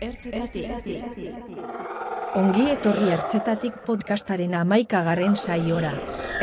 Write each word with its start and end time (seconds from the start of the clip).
Ertzetatik. 0.00 0.70
Ongi 2.38 2.66
etorri 2.70 3.08
ertzetatik 3.10 3.80
podcastaren 3.86 4.52
amaikagarren 4.54 5.34
saiora. 5.36 5.90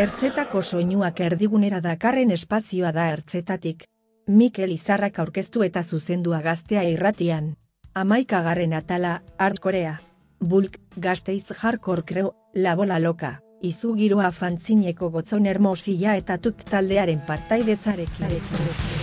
Ertzetako 0.04 0.62
soinuak 0.62 1.22
erdigunera 1.24 1.80
dakarren 1.86 2.34
espazioa 2.36 2.92
da 2.92 3.06
ertzetatik. 3.14 3.86
Mikel 4.28 4.74
Izarrak 4.76 5.20
aurkeztu 5.24 5.64
eta 5.64 5.84
zuzendua 5.84 6.42
gaztea 6.42 6.84
irratian. 6.90 7.54
Amaikagarren 7.94 8.74
atala, 8.74 9.22
hardcorea. 9.38 9.96
Bulk, 10.42 10.82
gazteiz 10.98 11.54
hardcore 11.56 12.04
creo, 12.04 12.36
la 12.54 12.76
bola 12.76 13.00
loka. 13.00 13.40
Izu 13.64 13.94
giroa 13.96 14.34
fantzineko 14.36 15.10
gotzon 15.16 15.46
hermosilla 15.46 16.18
eta 16.20 16.38
tut 16.38 16.68
taldearen 16.68 17.24
partaidetzarekin. 17.26 18.95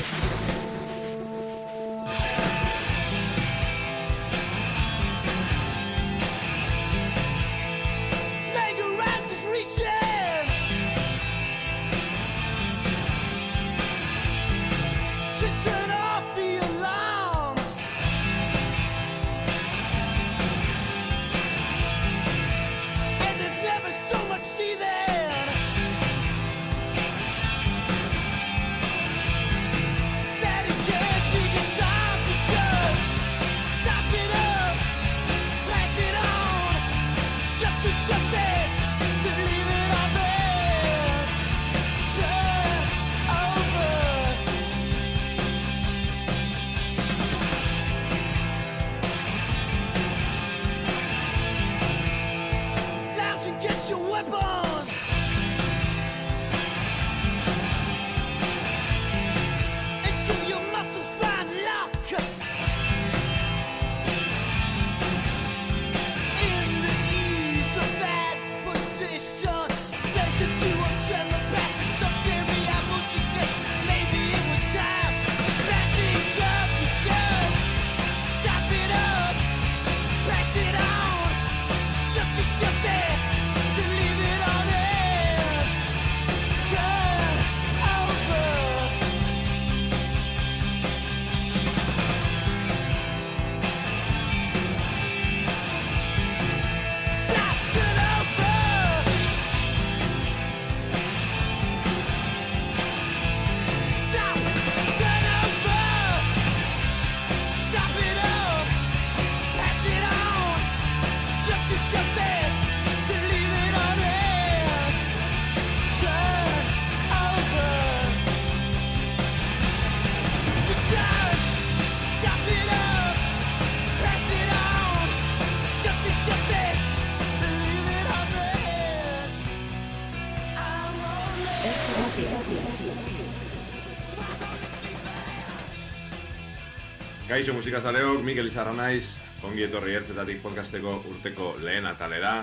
Gaixo 137.43 137.57
musikazaleok, 137.59 138.21
Mikel 138.23 138.47
Izarra 138.47 138.71
naiz, 138.71 139.17
ongi 139.43 139.65
etorri 139.67 139.97
ertzetatik 139.99 140.37
podcasteko 140.45 140.93
urteko 141.11 141.49
lehen 141.59 141.89
atalera, 141.91 142.37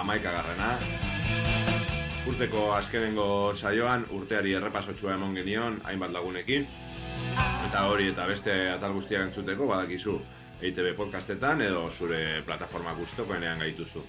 amaikagarrena. 0.00 0.72
Urteko 2.32 2.64
azkenengo 2.74 3.28
saioan 3.54 4.02
urteari 4.18 4.56
errepasotxua 4.58 5.14
emon 5.14 5.38
genion 5.38 5.78
hainbat 5.86 6.10
lagunekin. 6.10 6.66
Eta 7.68 7.84
hori 7.86 8.10
eta 8.16 8.26
beste 8.26 8.58
atal 8.72 8.98
guztiak 8.98 9.28
entzuteko 9.28 9.70
badakizu 9.70 10.16
EITB 10.58 10.90
podcastetan 10.98 11.62
edo 11.70 11.86
zure 11.86 12.42
plataforma 12.50 12.98
guztokoenean 12.98 13.62
gaituzu. 13.62 14.02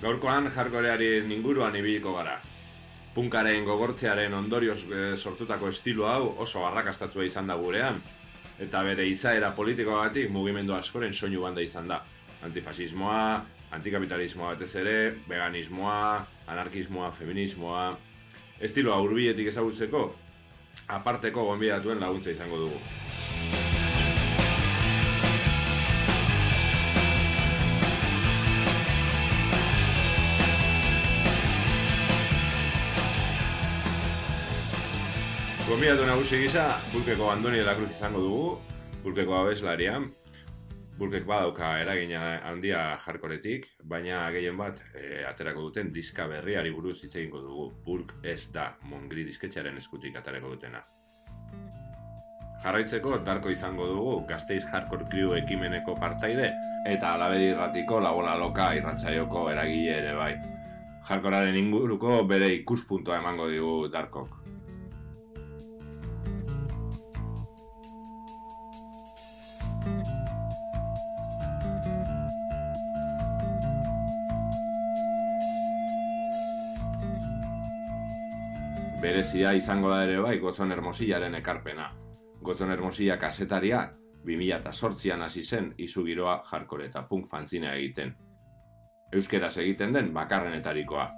Gaurkoan 0.00 0.48
jarkorearen 0.56 1.40
inguruan 1.40 1.76
ibiliko 1.76 2.16
gara. 2.16 2.40
Punkaren 3.16 3.64
gogortzearen 3.64 4.34
ondorioz 4.36 4.82
eh, 4.92 5.14
sortutako 5.16 5.70
estilo 5.72 6.04
hau 6.04 6.34
oso 6.44 6.66
arrakastatua 6.68 7.24
izan 7.24 7.46
da 7.48 7.54
gurean, 7.56 7.96
eta 8.60 8.82
bere 8.84 9.06
izaera 9.08 9.54
politikoagatik 9.56 10.28
mugimendu 10.34 10.74
askoren 10.76 11.16
soinu 11.16 11.40
banda 11.46 11.64
izan 11.64 11.88
da. 11.88 12.02
Antifasismoa, 12.44 13.22
antikapitalismoa 13.78 14.52
batez 14.52 14.74
ere, 14.82 14.98
veganismoa, 15.28 16.26
anarkismoa, 16.46 17.10
feminismoa... 17.16 17.86
Estiloa 18.56 18.96
hurbiletik 19.04 19.50
ezagutzeko, 19.50 20.02
aparteko 20.96 21.44
gonbidatuen 21.50 22.00
laguntza 22.00 22.32
izango 22.32 22.62
dugu. 22.64 23.65
Gonbidatu 35.86 36.06
nagusi 36.10 36.38
gisa, 36.42 36.62
Bulkeko 36.90 37.28
Andoni 37.30 37.60
de 37.60 37.64
la 37.64 37.76
Cruz 37.78 37.92
izango 37.92 38.18
dugu, 38.18 38.46
Bulkeko 39.04 39.36
abeslaria. 39.38 40.00
Bulkek 40.98 41.22
badauka 41.28 41.68
eragina 41.78 42.40
handia 42.42 42.80
jarkoretik, 43.04 43.68
baina 43.86 44.24
gehien 44.34 44.56
bat 44.58 44.80
e, 44.98 45.20
aterako 45.28 45.68
duten 45.68 45.92
diska 45.94 46.26
berriari 46.26 46.72
buruz 46.74 46.96
hitz 47.04 47.12
egingo 47.14 47.38
dugu. 47.38 47.66
Bulk 47.84 48.16
ez 48.26 48.48
da 48.50 48.64
Mongri 48.90 49.22
disketxearen 49.28 49.78
eskutik 49.78 50.18
aterako 50.18 50.56
dutena. 50.56 50.80
Jarraitzeko 52.64 53.20
darko 53.22 53.54
izango 53.54 53.86
dugu 53.86 54.16
Gasteiz 54.26 54.64
Hardcore 54.66 55.06
Crew 55.12 55.36
ekimeneko 55.38 55.94
partaide 56.00 56.48
eta 56.96 57.14
alabedi 57.14 57.52
irratiko 57.52 58.00
labola 58.02 58.34
loka 58.42 58.72
irratzaioko 58.74 59.46
eragile 59.54 59.94
ere 60.00 60.18
bai. 60.18 60.34
Jarkoraren 61.06 61.62
inguruko 61.62 62.24
bere 62.26 62.50
ikuspuntua 62.56 63.22
emango 63.22 63.46
digu 63.54 63.76
darkok. 63.86 64.34
Berezia 79.26 79.56
izango 79.58 79.88
da 79.90 80.04
ere 80.04 80.20
bai 80.22 80.36
Gozon 80.38 80.70
Hermosillaren 80.70 81.34
ekarpena. 81.34 81.88
Gozon 82.46 82.70
Hermosilla 82.70 83.16
kasetaria 83.18 83.80
2008an 84.28 85.24
hasi 85.26 85.42
zen 85.42 85.72
izu 85.82 86.04
giroa 86.06 86.36
jarkore 86.46 86.86
eta 86.86 87.02
punk 87.08 87.26
fanzinea 87.32 87.72
egiten. 87.74 88.12
Euskeraz 89.10 89.50
egiten 89.64 89.98
den 89.98 90.12
bakarrenetarikoa. 90.14 91.08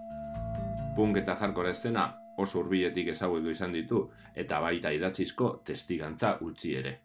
Punk 0.97 1.21
eta 1.21 1.37
jarkore 1.37 1.75
zena 1.75 2.07
oso 2.39 2.63
hurbiletik 2.63 3.13
ezagutu 3.13 3.53
izan 3.53 3.77
ditu 3.77 4.01
eta 4.35 4.63
baita 4.65 4.97
idatzizko 4.97 5.53
testigantza 5.63 6.39
utzi 6.41 6.75
ere. 6.81 6.97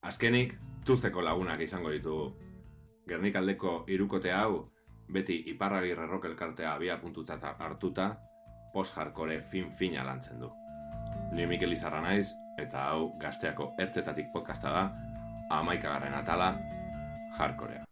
Azkenik, 0.00 0.56
tuzeko 0.86 1.28
lagunak 1.28 1.60
izango 1.60 1.92
ditugu. 1.92 2.32
Gernikaldeko 3.04 3.82
irukote 3.86 4.32
hau, 4.32 4.64
beti 5.12 5.42
iparragirre 5.52 6.08
rock 6.08 6.32
elkartea 6.32 6.72
abia 6.72 6.96
puntutzat 7.04 7.50
hartuta, 7.52 8.14
post-hardcore 8.72 9.40
fin-fina 9.42 10.04
lantzen 10.04 10.40
du. 10.40 10.52
Ni 11.32 11.46
Mikel 11.46 11.72
Izarra 11.72 12.00
naiz, 12.00 12.32
Eta 12.60 12.82
hau 12.90 13.12
gazteako 13.20 13.70
ertzetatik 13.80 14.28
podcasta 14.34 14.72
da, 14.74 14.82
amaikagarren 15.60 16.14
atala, 16.18 16.52
jarkorea. 17.38 17.91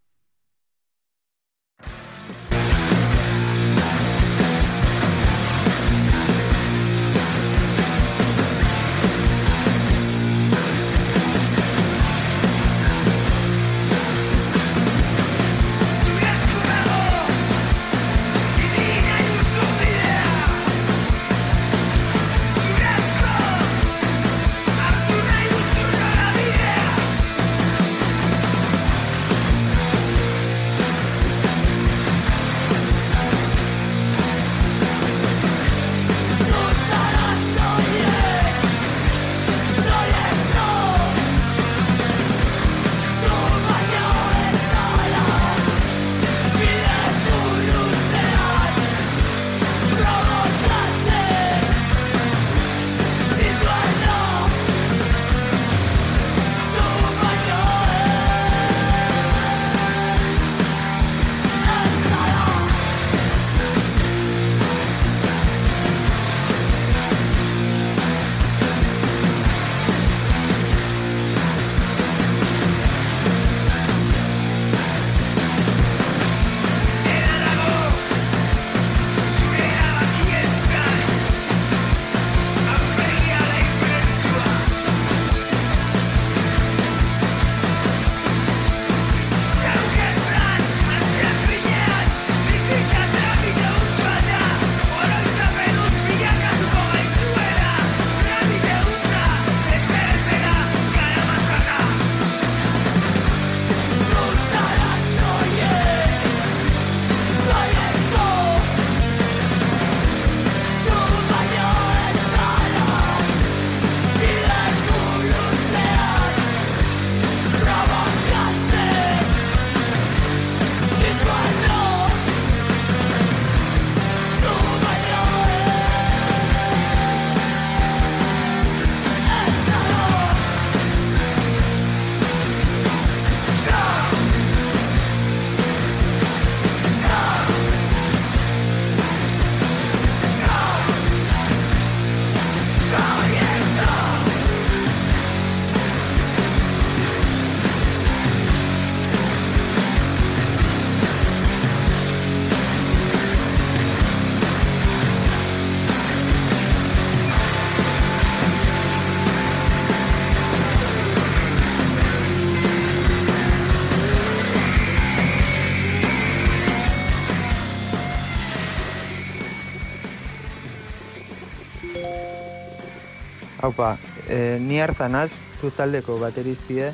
E, 174.30 174.58
ni 174.60 174.80
hartan 174.80 175.14
az, 175.14 175.30
zu 175.60 175.70
taldeko 175.74 176.18
bateriztie 176.22 176.92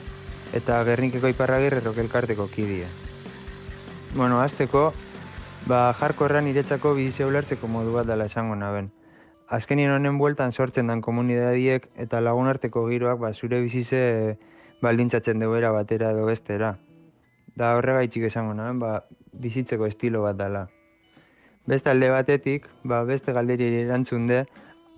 eta 0.57 0.79
Gernikeko 0.89 1.29
iparragirre 1.29 1.83
rokelkarteko 1.85 2.49
kidie. 2.49 2.87
Bueno, 4.17 4.41
azteko, 4.41 4.93
ba, 5.69 5.93
jarkorran 6.01 6.47
niretzako 6.49 6.95
bizizia 6.97 7.29
ulertzeko 7.29 7.69
modu 7.69 7.93
bat 7.93 8.09
dela 8.09 8.25
esango 8.31 8.57
naben. 8.57 8.89
Azkenien 9.53 9.93
honen 9.93 10.17
bueltan 10.19 10.53
sortzen 10.53 10.89
dan 10.91 11.03
komunidadiek 11.05 11.91
eta 12.03 12.23
lagunarteko 12.25 12.87
giroak 12.89 13.21
ba, 13.21 13.33
zure 13.35 13.61
bizize 13.61 14.39
baldintzatzen 14.83 15.45
duera 15.45 15.71
batera 15.77 16.11
edo 16.17 16.25
bestera. 16.27 16.77
Da 17.57 17.77
horregaitxik 17.77 18.27
esango 18.31 18.57
naben, 18.57 18.81
ba, 18.81 19.05
bizitzeko 19.33 19.87
estilo 19.87 20.25
bat 20.25 20.41
dela. 20.41 20.67
Beste 21.67 21.91
alde 21.91 22.09
batetik, 22.11 22.67
ba, 22.85 23.03
beste 23.05 23.33
galderi 23.37 23.69
erantzun 23.83 24.27
de, 24.31 24.45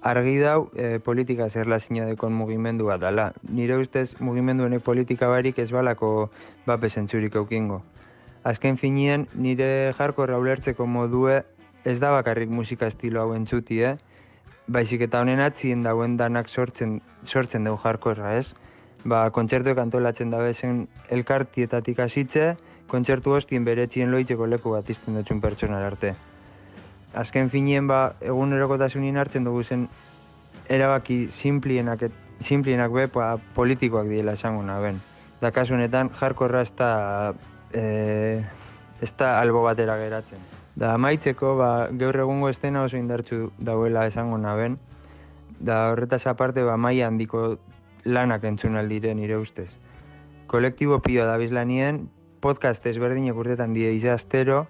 argi 0.01 0.39
dau 0.39 0.71
e, 0.77 0.99
politika 0.99 1.49
zerlazina 1.49 2.07
dekon 2.07 2.33
mugimendu 2.33 2.87
bat 2.87 3.01
dela. 3.01 3.33
Nire 3.43 3.79
ustez 3.79 4.15
mugimendu 4.21 4.65
honek 4.65 4.83
politika 4.83 5.29
barik 5.29 5.59
ez 5.59 5.71
balako 5.71 6.31
bape 6.67 6.89
zentzurik 6.89 7.35
eukingo. 7.35 7.83
Azken 8.45 8.79
finien, 8.79 9.27
nire 9.35 9.93
jarkorra 9.99 10.39
ulertzeko 10.39 10.87
modue 10.87 11.43
ez 11.85 11.99
da 11.99 12.13
bakarrik 12.15 12.51
musika 12.51 12.87
estilo 12.87 13.23
hau 13.23 13.35
entzuti, 13.35 13.83
eh? 13.83 13.97
Baizik 14.69 15.03
eta 15.09 15.21
honen 15.21 15.41
atzien 15.41 15.83
dauen 15.83 16.17
danak 16.17 16.49
sortzen, 16.49 17.01
sortzen 17.25 17.65
dugu 17.65 17.81
jarkorra, 17.83 18.37
ez? 18.39 18.55
Ba, 19.05 19.29
kontzertuek 19.31 19.79
antolatzen 19.79 20.31
da 20.31 20.43
bezen 20.45 20.87
elkartietatik 21.11 22.01
hasitze, 22.05 22.57
kontzertu 22.89 23.35
hostien 23.35 23.65
beretzien 23.65 24.11
loitzeko 24.11 24.47
leku 24.47 24.75
bat 24.77 24.91
izten 24.91 25.19
dutxun 25.19 25.41
pertsonal 25.41 25.85
arte 25.85 26.15
azken 27.15 27.51
finien 27.51 27.87
ba, 27.89 28.15
egunerokotasunien 28.21 29.17
hartzen 29.17 29.45
dugu 29.45 29.65
zen 29.65 29.89
erabaki 30.69 31.29
simplienak, 31.33 32.03
et- 32.03 32.25
simplienak 32.41 32.93
be, 32.93 33.07
ba, 33.07 33.37
politikoak 33.55 34.09
diela 34.09 34.33
esango 34.33 34.63
naben. 34.63 35.01
Da 35.41 35.51
kasu 35.51 35.75
honetan, 35.75 36.11
jarkorra 36.11 36.63
ez 36.63 36.73
da, 36.77 37.35
e, 37.73 38.43
ez 39.01 39.13
da 39.17 39.39
albo 39.41 39.63
batera 39.63 39.97
geratzen. 39.99 40.39
Da 40.79 40.95
amaitzeko, 40.95 41.57
ba, 41.57 41.89
gaur 41.91 42.17
egungo 42.17 42.49
estena 42.49 42.83
oso 42.83 42.97
indartsu 42.97 43.51
dauela 43.59 44.07
esango 44.07 44.39
naben. 44.39 44.79
Da 45.59 45.89
horretaz 45.91 46.27
aparte, 46.27 46.63
ba, 46.63 46.77
maila 46.77 47.09
handiko 47.09 47.59
lanak 48.05 48.45
entzun 48.45 48.77
aldire 48.77 49.15
nire 49.15 49.37
ustez. 49.37 49.71
Kolektibo 50.47 51.01
pio 51.01 51.27
da 51.27 51.37
bizlanien, 51.37 52.09
podcast 52.41 52.87
ezberdinek 52.87 53.37
urtetan 53.37 53.75
die 53.75 53.91
izaztero, 53.93 54.67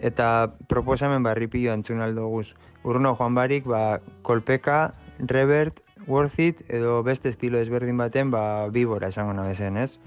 eta 0.00 0.54
proposamen 0.68 1.22
barri 1.22 1.46
pilo 1.46 1.72
entzun 1.72 2.00
aldo 2.00 2.28
guz. 2.28 2.48
Urno 2.84 3.16
joan 3.16 3.34
barik, 3.34 3.66
ba, 3.66 4.00
kolpeka, 4.22 4.94
revert, 5.18 5.80
worth 6.06 6.38
it, 6.38 6.62
edo 6.68 7.02
beste 7.02 7.28
estilo 7.28 7.58
ezberdin 7.58 7.98
baten, 7.98 8.30
ba, 8.30 8.68
bibora 8.68 9.08
esango 9.08 9.34
nabezen, 9.34 9.76
ez? 9.76 9.98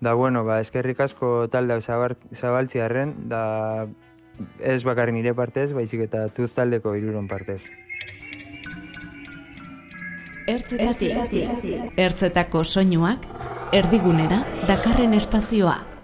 Da, 0.00 0.12
bueno, 0.12 0.44
ba, 0.44 0.60
eskerrik 0.60 1.00
asko 1.00 1.48
zabar- 1.48 2.18
zabaltziarren, 2.34 3.28
da, 3.28 3.86
ez 4.60 4.82
bakarri 4.84 5.12
nire 5.12 5.32
partez, 5.34 5.72
baizik 5.72 6.00
eta 6.00 6.28
tuz 6.28 6.52
taldeko 6.52 6.94
hiruron 6.94 7.28
partez. 7.28 7.62
Ertzetatik. 10.46 11.16
Ertzetako 11.96 12.62
soinuak 12.64 13.24
erdigunera 13.72 14.44
dakarren 14.68 15.14
espazioa. 15.14 15.95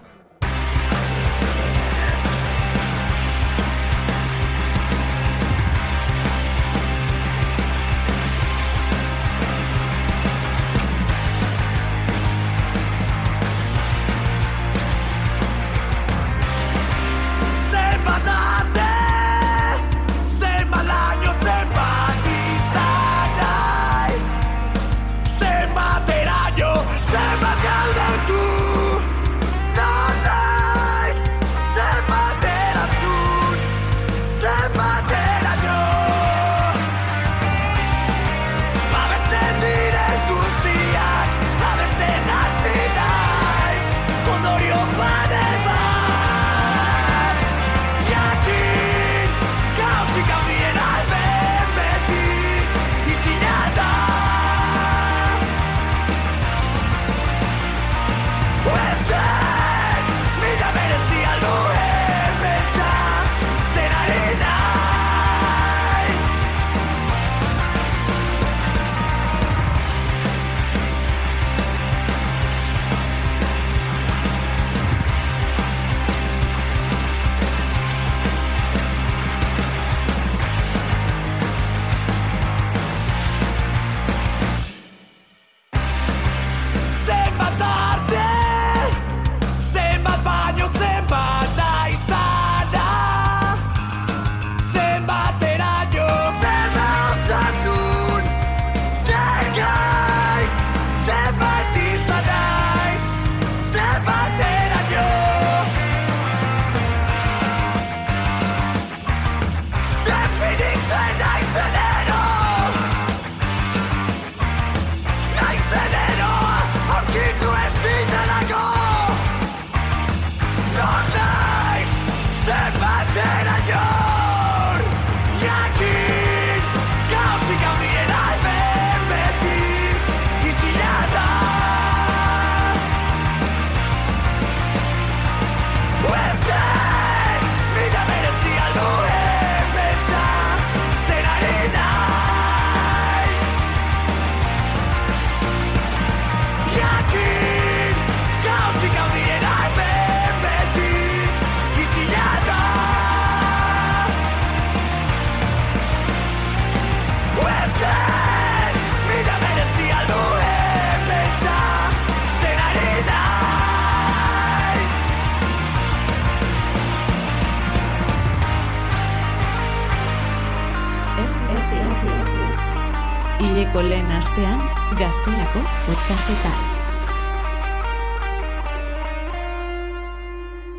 Hileko 173.43 173.81
lehen 173.83 174.07
astean, 174.15 174.61
gazterako 174.95 175.61
podcastetan. 175.83 176.59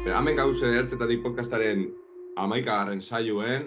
Hemen 0.08 0.38
gauze 0.38 0.70
ertzetatik 0.79 1.20
podcastaren 1.25 1.82
amaikagarren 2.39 3.01
saioen, 3.03 3.65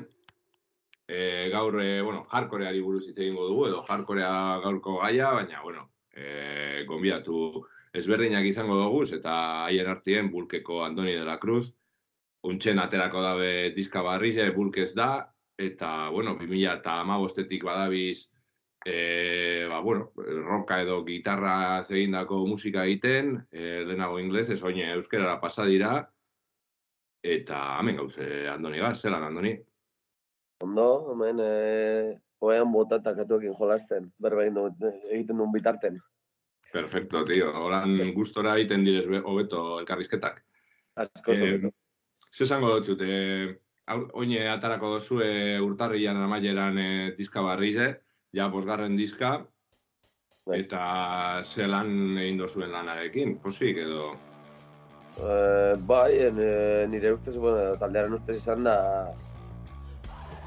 e, 1.04 1.18
gaur, 1.52 1.76
e, 1.82 2.00
bueno, 2.06 2.22
jarkoreari 2.30 2.80
buruz 2.80 3.02
hitz 3.10 3.18
egingo 3.18 3.44
dugu, 3.50 3.66
edo 3.66 3.82
jarkorea 3.84 4.30
gaurko 4.64 4.94
gaia, 5.02 5.32
baina, 5.40 5.60
bueno, 5.66 5.84
e, 6.16 6.86
gonbiatu 6.88 7.66
ezberdinak 8.00 8.48
izango 8.48 8.78
dugu, 8.80 9.02
eta 9.18 9.34
haien 9.66 9.90
artien 9.92 10.30
bulkeko 10.32 10.80
Andoni 10.86 11.12
de 11.18 11.26
la 11.28 11.36
Cruz, 11.42 11.66
untxen 12.48 12.80
aterako 12.80 13.20
dabe 13.28 13.52
diska 13.76 14.00
barrize, 14.08 14.48
bulkez 14.56 14.94
da, 14.94 15.10
eta, 15.58 16.08
bueno, 16.16 16.38
2000 16.40 16.78
eta 16.78 16.96
amabostetik 17.02 17.68
badabiz, 17.68 18.30
e, 18.86 19.66
ba, 19.68 19.80
bueno, 19.82 20.12
roka 20.46 20.78
edo 20.82 21.00
gitarra 21.04 21.80
egindako 21.82 22.44
musika 22.46 22.84
egiten, 22.86 23.40
e, 23.50 23.82
lehenago 23.84 24.20
inglesez, 24.22 24.60
oine 24.62 24.92
euskerara 24.94 25.40
pasa 25.42 25.64
dira, 25.66 26.04
eta 27.26 27.78
hemen 27.80 27.96
gauze 27.98 28.46
Andoni 28.48 28.78
gaz, 28.78 29.00
zelan 29.02 29.24
Andoni? 29.26 29.56
Ondo, 30.62 30.86
hemen 31.12 31.40
eh, 31.42 32.14
oean 32.46 32.70
bota 32.72 33.00
eta 33.02 33.16
katuekin 33.18 33.56
jolasten, 33.58 34.12
berba 34.22 34.44
egin 34.46 34.54
du- 34.78 34.92
egiten 35.10 35.36
duen 35.42 35.52
bitarten. 35.52 35.98
Perfecto, 36.72 37.24
tío. 37.24 37.50
Horan 37.64 37.96
gustora 38.14 38.54
egiten 38.58 38.84
direz 38.84 39.06
be- 39.10 39.22
hobeto 39.24 39.80
elkarrizketak. 39.80 40.42
Asko 40.96 41.32
Eh, 41.32 41.36
zobeto. 41.36 41.74
Ze 42.30 42.44
esango 42.44 42.78
dut, 42.80 43.00
e, 43.02 43.58
oine 44.14 44.48
atarako 44.50 44.94
dozue 44.96 45.58
urtarrian 45.60 46.16
amaieran 46.16 46.78
e, 46.78 46.88
diska 47.18 47.40
barrize, 47.42 48.05
ja 48.32 48.48
bosgarren 48.48 48.96
diska, 48.96 49.38
Bai. 50.46 50.60
eta 50.62 51.42
zelan 51.42 52.18
egin 52.22 52.38
dozuen 52.38 52.72
lanarekin, 52.72 53.36
posik 53.42 53.78
edo... 53.82 54.14
Eh, 55.16 55.74
bai, 55.88 56.18
en, 56.26 56.38
eh, 56.44 56.84
nire 56.92 57.14
ustez, 57.16 57.36
bueno, 57.40 57.72
taldearen 57.80 58.18
ustez 58.18 58.36
izan 58.36 58.66
da 58.66 58.76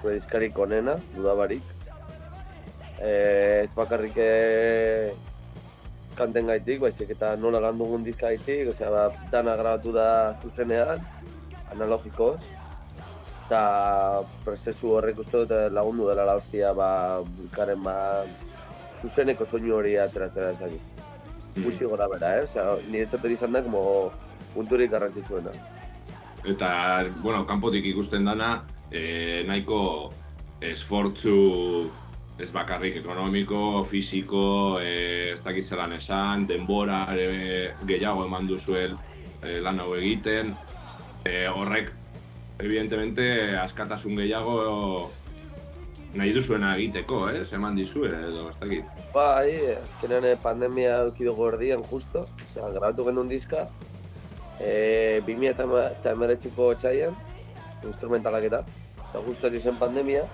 gure 0.02 0.14
diskarik 0.14 0.58
onena, 0.60 0.94
dudabarik. 1.16 1.64
Eh, 3.00 3.66
ez 3.66 3.74
bakarrik 3.76 4.18
eh, 4.22 5.12
kanten 6.20 6.52
gaitik, 6.52 6.82
baizik 6.84 7.12
eta 7.16 7.34
nola 7.40 7.62
lan 7.64 7.80
dugun 7.80 8.06
diska 8.06 8.30
gaitik, 8.30 8.70
osea, 8.74 9.08
dana 9.32 9.56
grabatu 9.60 9.96
da 9.96 10.08
zuzenean, 10.44 11.02
analogikoz, 11.74 12.40
eta 13.50 14.22
prozesu 14.46 14.92
horrek 14.94 15.24
uste 15.24 15.40
dut 15.42 15.52
eh, 15.58 15.72
lagundu 15.74 16.06
dela 16.06 16.22
la 16.28 16.36
hostia, 16.38 16.70
ba, 16.78 17.18
bulkaren, 17.26 17.82
ba, 17.82 17.96
zuzeneko 19.02 19.46
soinu 19.46 19.74
hori 19.80 19.96
ateratzera 19.98 20.52
ezagik. 20.54 21.02
Gutxi 21.58 21.90
gora 21.90 22.06
bera, 22.12 22.36
eh? 22.38 22.44
Osea, 22.46 22.76
niretzat 22.94 23.26
hori 23.26 23.34
izan 23.34 23.58
da, 23.58 23.64
como, 23.66 23.82
punturik 24.54 24.94
garrantzitsuena. 24.94 25.56
Eta, 26.46 26.70
bueno, 27.24 27.42
kanpotik 27.50 27.90
ikusten 27.90 28.30
dana, 28.30 28.52
e, 28.92 29.42
nahiko 29.50 29.82
esfortzu 30.62 31.36
ez 32.40 32.52
bakarrik 32.54 33.02
ekonomiko, 33.02 33.82
fisiko, 33.90 34.44
e, 34.78 35.34
ez 35.34 35.42
dakit 35.42 35.66
zelan 35.66 35.98
esan, 35.98 36.46
denbora 36.48 37.08
gehiago 37.90 38.28
eman 38.30 38.46
duzuel 38.48 38.94
e, 39.42 39.58
lan 39.58 39.82
hau 39.82 39.96
egiten. 39.98 40.54
E, 41.26 41.48
horrek, 41.50 41.96
evidentemente, 42.60 43.56
askatasun 43.58 44.20
gehiago 44.20 45.12
nahi 46.18 46.34
duzuena 46.34 46.74
egiteko, 46.78 47.28
ez? 47.30 47.48
Eman 47.54 47.78
dizue, 47.78 48.10
edo 48.10 48.50
ez 48.50 48.58
dakit. 48.60 49.00
Bai, 49.14 49.54
azkenean 49.76 50.26
eh, 50.26 50.36
pandemia 50.42 50.98
eduki 51.06 51.28
dugu 51.28 51.48
erdian 51.52 51.86
justo, 51.92 52.26
osea, 52.50 52.70
grabatu 52.74 53.06
genuen 53.08 53.30
diska, 53.30 53.68
e, 54.60 55.22
2000 55.28 55.82
eta 55.86 56.14
emeretziko 56.16 56.74
txaian, 56.82 57.16
instrumentalak 57.88 58.50
eta, 58.50 58.64
eta 59.10 59.26
justo 59.28 59.48
hori 59.50 59.62
zen 59.62 59.80
pandemia, 59.82 60.28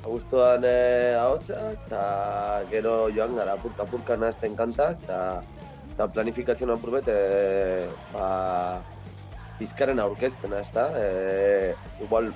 Agustoan 0.00 0.62
e, 0.64 1.12
ahotsak, 1.20 1.82
eta 1.86 2.04
gero 2.70 3.10
joan 3.12 3.34
gara 3.36 3.52
apurka-apurka 3.58 4.16
nahazten 4.16 4.54
kantak, 4.56 5.02
eta, 5.04 5.42
eta 5.90 6.06
planifikatzen 6.14 6.72
apurbet, 6.72 7.10
e, 7.12 7.88
ba, 8.14 8.28
diskaren 9.60 10.00
aurkezpena, 10.02 10.62
ez 10.64 10.72
da? 10.74 10.88
E, 10.98 11.74
igual, 12.04 12.32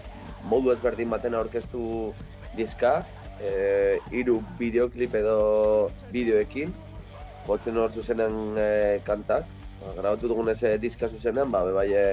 modu 0.50 0.73
ezberdin 0.75 1.11
baten 1.12 1.35
aurkeztu 1.38 2.12
diska, 2.57 2.99
e, 3.40 3.99
hiru 4.12 4.38
bideoklip 4.61 5.16
edo 5.19 5.38
bideoekin, 6.12 6.73
botzen 7.49 7.81
hor 7.81 7.93
zuzenen 7.93 8.59
e, 8.61 8.69
kantak, 9.07 9.49
ba, 9.81 9.93
grabatu 9.99 10.31
dugun 10.31 10.52
ez 10.52 10.61
e, 10.62 10.76
diska 10.81 11.09
zuzenean, 11.09 11.50
ba, 11.52 11.64
bai, 11.75 11.88
e, 11.93 12.07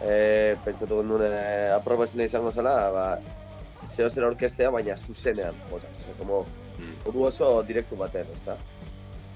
e, 0.00 0.16
pentsatu 0.64 1.02
genuen 1.02 1.26
e, 1.28 1.44
aprobazioa 1.76 2.30
izango 2.30 2.54
zela, 2.54 2.76
ba, 2.94 3.06
zeo 3.90 4.08
zer 4.08 4.28
orkestea, 4.30 4.70
baina 4.70 4.96
zuzenean, 4.96 5.58
osea, 5.74 6.16
como, 6.18 6.44
modu 7.04 7.26
oso 7.30 7.54
direktu 7.66 7.98
baten, 7.98 8.30
ezta? 8.38 8.56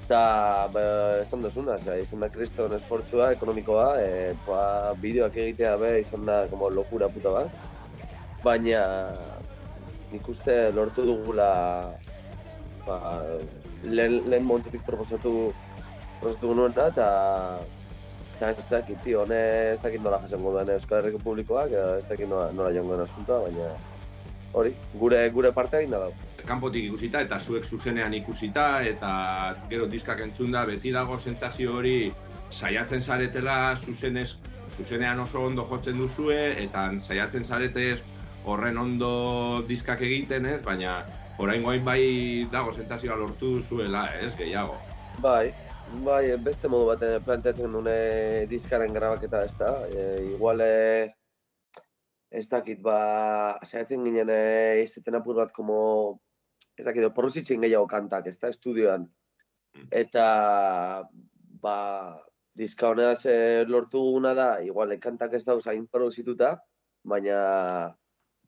Eta, 0.06 0.68
ba, 0.70 0.82
esan 1.18 1.40
duzuna, 1.42 1.80
osea, 1.80 1.96
izan 1.98 2.20
da 2.22 2.28
kriston 2.30 2.74
esportzua, 2.76 3.32
ekonomikoa, 3.34 3.86
e, 3.98 4.34
ba, 4.46 4.60
bideoak 5.02 5.34
egitea 5.42 5.72
be, 5.80 5.88
izan 5.98 6.22
da, 6.28 6.36
como, 6.52 6.68
lokura 6.70 7.08
puta 7.10 7.32
bat. 7.34 7.56
Baina, 8.44 8.84
nik 10.12 10.28
uste 10.30 10.54
lortu 10.76 11.02
dugula, 11.08 11.48
ba, 12.84 13.00
lehen, 13.82 14.20
lehen 14.30 14.46
momentutik 14.46 14.86
proposatu, 14.86 15.32
proposatu 16.20 16.52
genuena, 16.54 16.86
eta 16.86 17.10
Eta 18.36 18.50
ez 18.52 18.64
dakit, 18.68 18.98
tio, 19.00 19.22
hone 19.22 19.36
ez 19.72 19.78
dakit 19.80 20.02
nola 20.04 20.18
jasango 20.20 20.50
duen 20.52 20.68
Euskal 20.74 20.98
Herriko 21.00 21.18
publikoak, 21.24 21.72
ez 21.72 22.04
dakit 22.04 22.28
nola, 22.28 22.50
nola 22.52 22.68
joango 22.74 22.92
den 22.92 23.06
asuntoa, 23.06 23.38
baina 23.48 23.70
hori, 24.52 24.74
gure 25.00 25.22
gure 25.32 25.52
parte 25.56 25.80
egin 25.80 25.96
da 25.96 26.02
dau. 26.02 26.25
Kanpotik 26.46 26.88
ikusita 26.88 27.20
eta 27.26 27.38
zuek 27.38 27.64
zuzenean 27.64 28.14
ikusita 28.14 28.66
eta 28.86 29.10
gero 29.70 29.86
diskak 29.90 30.22
entzunda 30.24 30.64
beti 30.68 30.92
dago 30.94 31.18
sentsazio 31.18 31.76
hori 31.78 32.12
saiatzen 32.50 33.02
zaretela 33.02 33.76
zuzenez, 33.76 34.36
zuzenean 34.76 35.20
oso 35.20 35.42
ondo 35.44 35.64
jotzen 35.66 35.98
duzue 35.98 36.38
eta 36.62 36.88
saiatzen 37.00 37.44
zaretez 37.44 38.02
horren 38.46 38.78
ondo 38.78 39.12
diskak 39.68 40.02
egiten 40.06 40.46
ez, 40.46 40.60
baina 40.62 41.00
oraingoain 41.42 41.84
bai 41.84 42.02
dago 42.52 42.72
sentsazioa 42.72 43.16
lortu 43.18 43.56
duzuela, 43.58 44.06
ez, 44.22 44.32
gehiago. 44.38 44.76
Bai, 45.22 45.50
bai, 46.06 46.22
beste 46.44 46.70
modu 46.70 46.86
baten 46.92 47.24
planteatzen 47.26 47.74
dune 47.74 47.96
diskaren 48.50 48.94
grabaketa 48.94 49.42
ez 49.48 49.54
da. 49.58 49.72
E, 49.90 50.06
igual, 50.30 50.62
e, 50.62 51.82
ez 52.30 52.46
dakit, 52.52 52.80
ba, 52.86 53.00
saiatzen 53.64 54.06
ginen 54.06 54.30
e, 54.32 54.40
izaten 54.84 55.18
apur 55.18 55.42
bat, 55.42 55.52
como, 55.56 55.80
ez 56.76 56.84
dakit, 56.84 57.08
porruzitzen 57.16 57.64
gehiago 57.64 57.86
kantak, 57.90 58.28
ez 58.28 58.38
da, 58.38 58.50
estudioan. 58.52 59.06
Eta, 59.92 60.26
ba, 61.62 61.76
diska 62.56 62.90
honetaz 62.92 63.26
e, 63.28 63.36
lortu 63.68 64.00
duguna 64.00 64.32
da, 64.36 64.48
igual, 64.64 64.94
kantak 65.00 65.36
ez 65.36 65.44
dauz 65.44 65.64
hain 65.68 65.86
produzituta, 65.92 66.54
baina, 67.04 67.38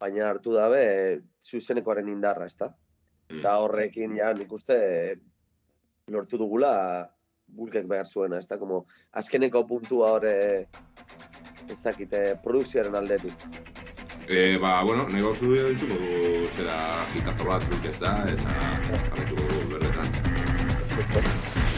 baina 0.01 0.29
hartu 0.29 0.55
dabe 0.57 0.83
e, 0.85 1.17
zuzenekoaren 1.45 2.09
indarra, 2.13 2.49
ez 2.49 2.57
da. 2.57 2.73
Mm. 3.29 3.41
Eta 3.41 3.59
horrekin, 3.65 4.17
ja, 4.17 4.33
nik 4.37 4.53
uste, 4.57 4.79
lortu 6.09 6.41
dugula 6.41 6.73
bulkek 7.49 7.89
behar 7.89 8.07
zuena, 8.07 8.39
ez 8.39 8.49
da, 8.49 8.59
como, 8.61 8.85
azkeneko 9.21 9.65
puntua 9.69 10.13
hor, 10.17 10.27
eh, 10.29 10.67
ez 11.69 11.81
dakit, 11.85 12.13
eh, 12.13 12.37
produkzioaren 12.45 12.95
aldetik. 12.95 13.78
E, 14.31 14.59
ba, 14.59 14.83
bueno, 14.83 15.09
nego 15.09 15.33
zu 15.33 15.57
entzuko 15.57 15.95
du 15.95 16.49
zera 16.53 17.07
hitazo 17.15 17.45
bat 17.49 17.65
ez 17.85 17.99
da, 17.99 18.13
eta 18.29 18.51
jarretuko 19.09 19.49
dugu 19.49 19.65
berretan. 19.73 21.78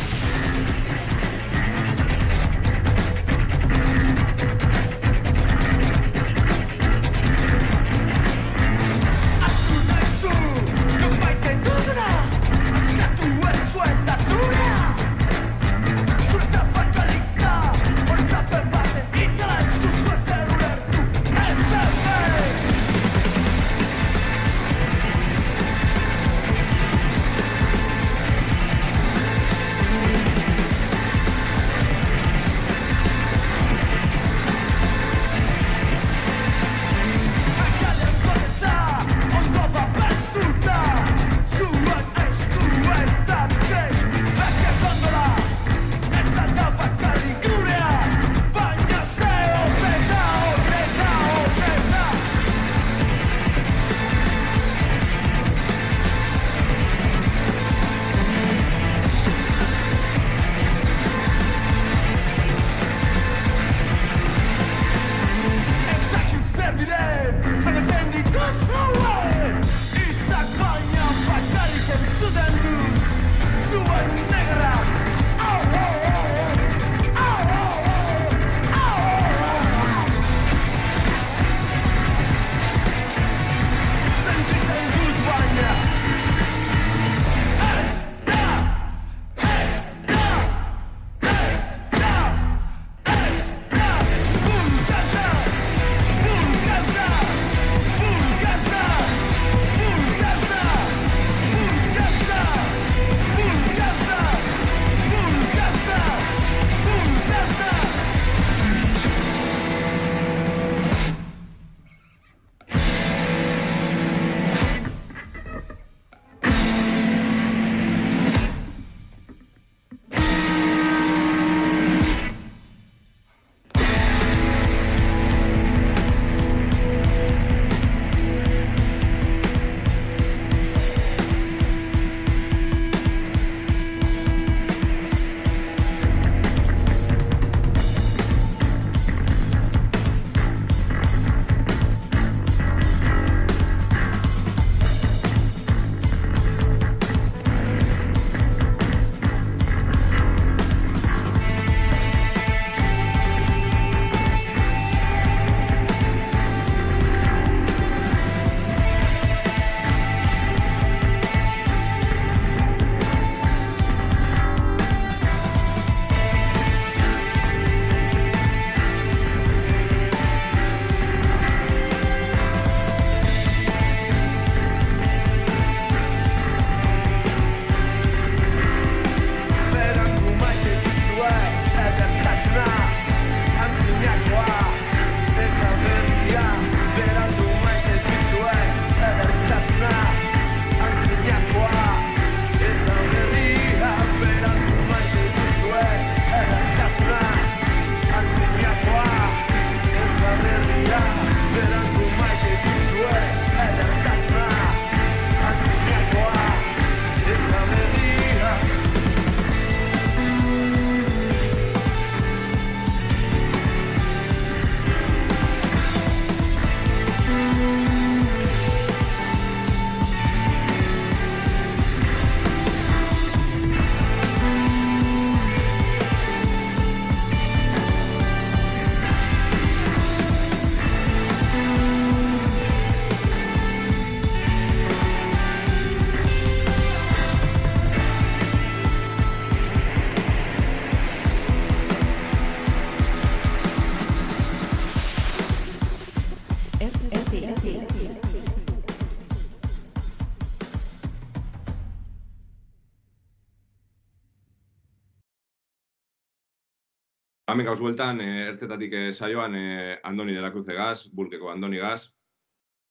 Hemen 257.50 257.66
gauz 257.66 257.80
bueltan, 257.82 258.20
e, 258.22 258.26
ertzetatik 258.52 258.92
e, 258.94 258.98
saioan 259.10 259.54
e, 259.58 259.98
Andoni 260.06 260.36
de 260.36 260.42
la 260.44 260.52
Cruz 260.54 260.68
Gaz, 260.68 261.08
bulkeko 261.10 261.48
Andoni 261.50 261.80
Gaz, 261.82 262.12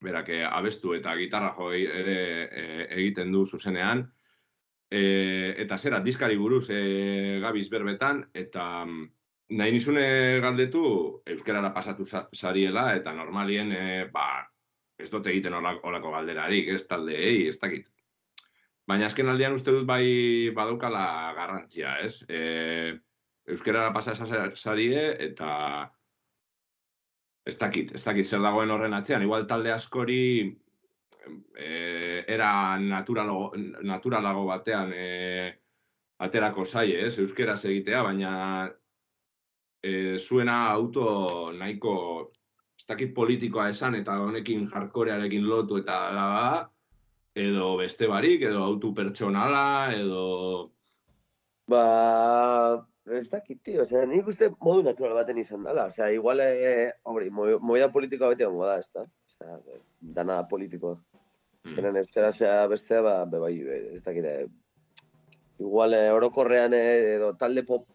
berak 0.04 0.34
e, 0.36 0.42
abestu 0.44 0.92
eta 0.98 1.14
gitarra 1.16 1.54
jo 1.56 1.70
ere 1.72 2.18
e, 2.44 2.66
egiten 2.98 3.32
du 3.32 3.46
zuzenean. 3.46 4.04
E, 4.92 5.02
eta 5.64 5.78
zera, 5.78 6.02
diskari 6.04 6.36
buruz 6.36 6.66
e, 6.76 7.40
gabiz 7.40 7.70
berbetan, 7.72 8.26
eta 8.34 8.84
mm, 8.84 9.08
nahi 9.62 9.78
nizune 9.78 10.06
galdetu, 10.44 10.86
euskerara 11.24 11.72
pasatu 11.74 12.04
zariela, 12.36 12.90
eta 13.00 13.16
normalien, 13.16 13.72
e, 13.72 14.06
ba, 14.12 14.44
ez 15.00 15.08
dut 15.10 15.28
egiten 15.32 15.56
olako 15.56 16.12
galderarik, 16.12 16.74
ez 16.76 16.84
taldeei, 16.88 17.48
ez 17.48 17.60
dakit. 17.64 17.88
Baina 18.90 19.08
azken 19.08 19.30
aldean 19.30 19.56
uste 19.56 19.72
dut 19.72 19.88
bai 19.88 20.50
badaukala 20.52 21.06
garrantzia, 21.38 22.00
ez? 22.04 22.26
E, 22.28 22.98
euskerara 23.50 23.94
pasa 23.94 24.14
za- 24.14 24.52
zarie 24.56 25.04
eta 25.26 25.52
ez 27.46 27.58
dakit, 27.58 27.94
ez 27.96 28.04
dakit 28.04 28.28
zer 28.28 28.42
dagoen 28.42 28.72
horren 28.72 28.94
atzean. 28.94 29.24
Igual 29.26 29.48
talde 29.48 29.72
askori 29.74 30.22
e, 31.58 32.26
era 32.28 32.78
naturalo, 32.80 33.52
naturalago 33.84 34.46
batean 34.50 34.94
e, 34.94 35.08
aterako 36.20 36.66
zaie, 36.66 37.06
ez? 37.06 37.18
Euskeraz 37.20 37.64
egitea, 37.66 38.04
baina 38.04 38.34
e, 39.82 40.18
zuena 40.20 40.60
auto 40.72 41.52
nahiko 41.56 41.96
ez 42.80 42.86
dakit 42.88 43.14
politikoa 43.16 43.70
esan 43.70 43.96
eta 43.96 44.20
honekin 44.20 44.68
jarkorearekin 44.68 45.48
lotu 45.48 45.80
eta 45.82 45.98
da, 46.16 46.28
edo 47.36 47.76
beste 47.78 48.08
barik, 48.08 48.44
edo 48.50 48.64
autu 48.64 48.94
pertsonala, 48.96 49.94
edo... 49.96 50.72
Ba, 51.70 51.84
ez 53.18 53.30
dakit, 53.30 53.62
tio, 53.64 53.84
osea, 53.84 54.06
nik 54.06 54.28
uste 54.28 54.50
modu 54.62 54.84
natural 54.86 55.16
baten 55.18 55.38
izan 55.42 55.64
dela, 55.64 55.88
osea, 55.92 56.12
igual, 56.14 56.40
eh, 56.44 56.92
mo- 57.32 57.60
movida 57.60 57.92
politikoa 57.92 58.30
beti 58.34 58.46
gongo 58.46 58.66
da, 58.68 58.80
ez 58.80 58.90
da? 58.94 59.06
Osea, 59.28 59.60
dana 60.00 60.42
politikoa. 60.48 60.98
Mm. 61.64 61.76
Zenen 61.76 61.98
euskera 62.02 62.32
zea 62.34 62.68
bestea, 62.68 63.02
ba, 63.02 63.26
be 63.26 63.40
bai, 63.40 63.54
be, 63.64 63.80
ez 63.98 64.04
dakit, 64.04 64.26
eh, 64.26 64.48
igual 65.60 65.94
eh, 65.94 66.10
orokorrean 66.12 66.74
eh, 66.74 67.16
edo 67.16 67.34
talde 67.36 67.64
pop, 67.68 67.88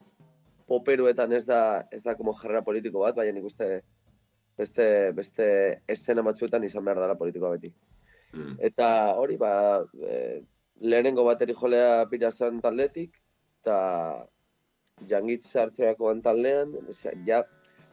poperuetan 0.66 1.32
ez 1.32 1.44
da, 1.46 1.86
ez 1.90 2.02
da 2.02 2.16
como 2.16 2.34
jarrera 2.34 2.62
politiko 2.64 3.04
bat, 3.04 3.16
baina 3.16 3.32
nik 3.36 3.44
uste 3.44 3.82
beste, 4.58 5.12
beste 5.12 5.46
eszena 5.88 6.22
batzuetan 6.22 6.64
izan 6.64 6.84
behar 6.84 7.00
dela 7.02 7.18
politikoa 7.18 7.54
beti. 7.56 7.72
Mm. 8.34 8.56
Eta 8.68 8.88
hori, 9.18 9.36
ba, 9.40 9.82
e, 9.94 10.42
lehenengo 10.80 11.24
bateri 11.26 11.54
jolea 11.58 12.04
pira 12.10 12.30
zen 12.32 12.60
taldetik, 12.62 13.16
eta 13.62 14.26
jangitz 15.08 15.54
hartzerakoan 15.56 16.22
taldean, 16.22 16.72
ja, 17.26 17.42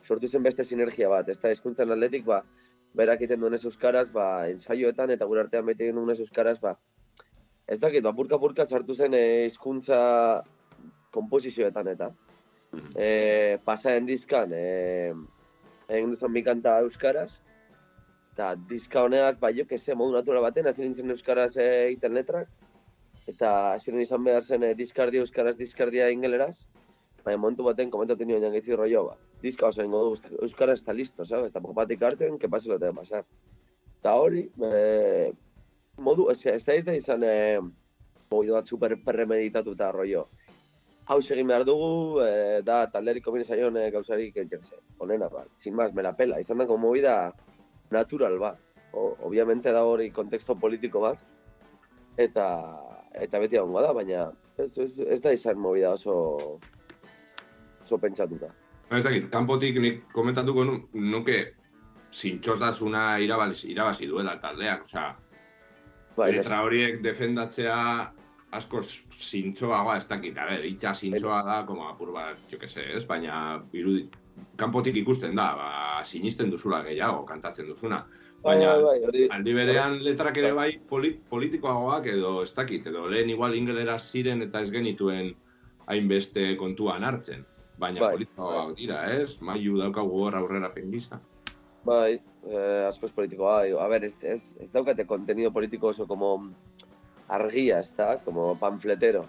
sortu 0.06 0.30
zen 0.30 0.44
beste 0.44 0.64
sinergia 0.64 1.10
bat, 1.10 1.30
ez 1.30 1.40
da 1.42 1.52
hizkuntzen 1.52 1.92
aldetik, 1.92 2.26
ba, 2.26 2.42
berak 2.98 3.22
egiten 3.22 3.42
duenez 3.44 3.64
euskaraz, 3.66 4.08
ba, 4.14 4.48
ensaioetan 4.52 5.14
eta 5.16 5.28
gure 5.30 5.46
artean 5.46 5.66
beti 5.66 5.88
egin 5.88 6.02
duenez 6.02 6.20
euskaraz, 6.20 6.58
ba, 6.64 6.76
ez 7.68 7.80
dakit, 7.80 8.04
ba, 8.04 8.14
burka-burka 8.16 8.66
sartu 8.66 8.96
zen 8.96 9.16
eh, 9.18 9.46
hizkuntza 9.48 10.00
komposizioetan 11.12 11.92
eta. 11.92 12.12
Mhm. 12.72 12.92
E, 12.96 13.58
pasaren 13.68 14.06
dizkan, 14.08 14.54
e, 14.56 15.12
egin 15.92 16.14
duzan 16.14 16.34
bi 16.34 16.44
kanta 16.44 16.78
euskaraz, 16.86 17.42
eta 18.32 18.54
diska 18.70 19.04
honegaz, 19.04 19.36
ba, 19.40 19.52
jo, 19.52 19.66
kese, 19.68 19.96
modu 19.96 20.16
natural 20.16 20.46
baten, 20.48 20.68
hasi 20.68 20.86
nintzen 20.86 21.12
euskaraz 21.12 21.56
eh, 21.58 21.88
egiten 21.90 22.16
letrak, 22.16 22.48
eta 23.28 23.50
hasieran 23.74 24.02
izan 24.04 24.24
behar 24.24 24.48
zen 24.48 24.64
eh, 24.64 24.76
diskardia 24.76 25.24
euskaraz, 25.24 25.58
diskardia 25.60 26.08
ingeleraz, 26.16 26.64
baina 27.26 27.38
momentu 27.38 27.64
baten 27.64 27.92
komentatu 27.94 28.26
nioen 28.26 28.52
gaitzi 28.54 28.76
rollo, 28.76 29.04
ba, 29.10 29.18
diska 29.42 29.68
oso 29.68 29.84
ingo 29.86 30.02
du 30.06 30.38
euskaraz 30.42 30.82
eta 30.82 30.94
listo, 30.94 31.26
sabe? 31.26 31.50
Eta 31.52 31.62
batik 31.62 32.04
hartzen, 32.04 32.38
que 32.40 32.50
pase 32.50 32.70
lo 32.70 32.80
que 32.80 32.92
pasar. 32.94 33.26
Eta 34.00 34.16
hori, 34.18 34.48
e, 34.64 35.32
modu, 35.98 36.30
ez, 36.32 36.40
ez 36.46 36.64
da 36.66 36.76
izan 36.76 36.96
izan, 36.96 37.24
e, 37.24 37.60
movido 38.32 38.56
bat 38.56 38.66
super 38.66 38.96
premeditatu 39.06 39.76
eta 39.78 39.92
rollo. 39.92 40.28
Hau 41.12 41.20
egin 41.20 41.48
behar 41.48 41.66
dugu, 41.68 42.22
e, 42.24 42.62
da 42.66 42.86
talderik 42.92 43.26
komine 43.26 43.44
zaion 43.44 43.78
e, 43.78 43.90
gauzarik, 43.92 44.38
eh, 44.38 44.62
sé, 44.62 44.80
onena, 45.00 45.30
ba, 45.30 45.46
sin 45.58 45.76
más, 45.76 45.94
me 45.94 46.04
la 46.04 46.16
pela. 46.16 46.40
Izan 46.40 46.58
da, 46.58 46.68
como 46.68 46.88
movida 46.88 47.34
natural 47.90 48.40
bat. 48.40 48.58
O, 48.94 49.16
obviamente 49.24 49.72
da 49.72 49.84
hori 49.86 50.10
konteksto 50.12 50.56
politiko 50.60 51.00
bat, 51.00 51.20
eta 52.18 52.48
eta 53.14 53.40
beti 53.40 53.60
egongo 53.60 53.82
da, 53.84 53.92
baina 53.96 54.32
ez, 54.58 54.78
ez, 54.78 55.00
ez 55.00 55.22
da 55.24 55.34
izan 55.36 55.60
movida 55.60 55.94
oso 55.96 56.60
oso 57.84 57.98
pentsatuta. 58.02 58.52
Ez 58.92 59.04
dakit, 59.06 59.30
kanpotik 59.32 59.78
nik 59.80 60.02
komentatuko 60.12 60.64
nu, 60.68 60.78
nuke 60.94 61.42
zintxostasuna 62.12 63.20
irabazi, 63.24 63.70
irabazi 63.72 64.08
duela 64.08 64.36
taldeak, 64.42 64.84
osea, 64.88 65.12
Bai, 66.18 66.34
letra 66.36 66.60
horiek 66.66 67.00
defendatzea 67.04 67.78
asko 68.52 68.82
zintxoagoa 68.84 69.96
ez 70.02 70.08
dakit, 70.10 70.36
a 70.36 70.48
ber, 70.50 70.66
itxa 70.68 70.92
zintxoa 70.94 71.40
da, 71.48 71.62
como 71.68 71.88
apur 71.88 72.12
bat, 72.12 72.42
jo 72.52 72.60
que 72.60 72.68
se, 72.68 72.84
ez, 72.98 73.06
baina 73.08 73.62
irudi, 73.72 74.10
kanpotik 74.60 74.98
ikusten 75.00 75.38
da, 75.40 75.46
ba, 75.56 75.70
sinisten 76.04 76.52
duzula 76.52 76.82
gehiago, 76.84 77.24
kantatzen 77.30 77.70
duzuna. 77.72 78.02
bai, 78.42 78.58
Baina, 78.58 78.74
bai, 78.82 78.98
bai, 79.06 79.28
aldi 79.38 79.54
berean 79.54 80.00
letrak 80.04 80.38
ere 80.42 80.52
bai 80.58 80.72
poli, 80.90 81.14
politikoagoak 81.30 82.08
edo 82.12 82.42
ez 82.44 82.52
dakit, 82.58 82.88
edo 82.88 83.08
lehen 83.08 83.30
igual 83.30 83.56
ingelera 83.56 83.98
ziren 84.00 84.42
eta 84.42 84.62
ez 84.62 84.72
genituen 84.72 85.32
hainbeste 85.88 86.56
kontuan 86.58 87.04
hartzen. 87.04 87.46
Baina 87.82 88.04
Bai, 88.04 88.14
politikoagoak 88.16 88.76
dira, 88.78 89.04
ez? 89.10 89.40
Maiu 89.42 89.80
daukagu 89.80 90.24
hor 90.26 90.38
aurrera 90.38 90.70
pengisa. 90.74 91.20
bai, 91.84 92.20
eh, 92.46 92.86
asko 92.86 93.08
ez 93.08 93.14
politikoa, 93.18 93.54
bai. 93.64 93.72
A 93.74 93.88
ber, 93.90 94.04
ez, 94.06 94.16
ez, 94.22 94.42
ez 94.62 94.70
daukate 94.72 95.08
kontenido 95.10 95.50
politiko 95.52 95.90
oso 95.90 96.06
como 96.08 96.52
argia, 97.28 97.80
ez 97.80 97.96
da, 97.98 98.20
como 98.26 98.56
panfletero. 98.60 99.26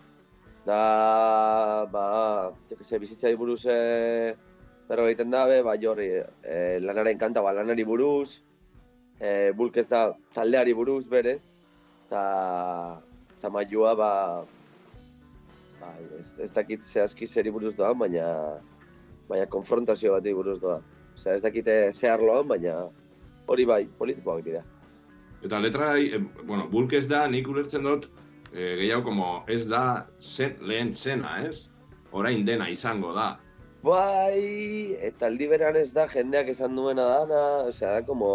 Da, 0.66 1.88
ba, 1.90 2.52
jo 2.68 2.76
que 2.76 2.84
se, 2.84 2.98
bizitzai 2.98 3.34
buruz 3.40 3.64
eh, 3.66 4.36
berro 4.88 5.08
egiten 5.08 5.32
dabe, 5.32 5.62
ba, 5.64 5.78
jorri, 5.80 6.10
eh, 6.44 6.78
lanaren 6.82 7.18
kanta, 7.18 7.40
ba, 7.40 7.54
lanari 7.56 7.86
buruz, 7.88 8.42
eh, 9.18 9.50
bulk 9.56 9.80
ez 9.80 9.88
da 9.88 10.10
taldeari 10.36 10.76
buruz 10.76 11.06
berez, 11.08 11.40
eta 12.04 13.50
mailua, 13.50 13.96
ba, 13.96 14.12
ba 15.83 15.92
ez, 16.21 16.33
ez 16.38 16.53
dakit 16.55 16.85
zehazki 16.87 17.27
zeri 17.27 17.51
buruz 17.51 17.75
doan, 17.77 17.99
baina, 17.99 18.27
baina 19.29 19.47
konfrontazio 19.51 20.14
bati 20.16 20.35
buruz 20.38 20.59
doa. 20.62 20.81
Osea, 21.16 21.37
ez 21.37 21.42
dakite 21.45 21.77
ze 21.92 22.11
arloan, 22.11 22.49
baina 22.49 22.77
hori 23.51 23.66
bai, 23.68 23.83
politikoak 23.99 24.45
dira. 24.47 24.62
Eta 25.42 25.59
letra, 25.59 25.95
eh, 25.99 26.21
bueno, 26.47 26.68
bulk 26.71 26.95
ez 26.95 27.07
da, 27.11 27.27
nik 27.29 27.49
ulertzen 27.51 27.88
dut, 27.88 28.09
eh, 28.53 28.77
gehiago 28.81 29.05
como 29.11 29.31
ez 29.49 29.66
da 29.68 30.07
zen, 30.23 30.57
lehen 30.61 30.95
zena, 30.95 31.38
ez? 31.47 31.68
Orain 32.12 32.45
dena 32.47 32.68
izango 32.71 33.12
da. 33.16 33.33
Bai, 33.83 34.95
eta 35.03 35.27
aldi 35.27 35.49
beran 35.51 35.77
ez 35.77 35.90
da 35.92 36.07
jendeak 36.07 36.53
esan 36.53 36.77
duena 36.77 37.09
dana, 37.09 37.42
osea, 37.73 37.97
da 37.99 38.07
como 38.07 38.31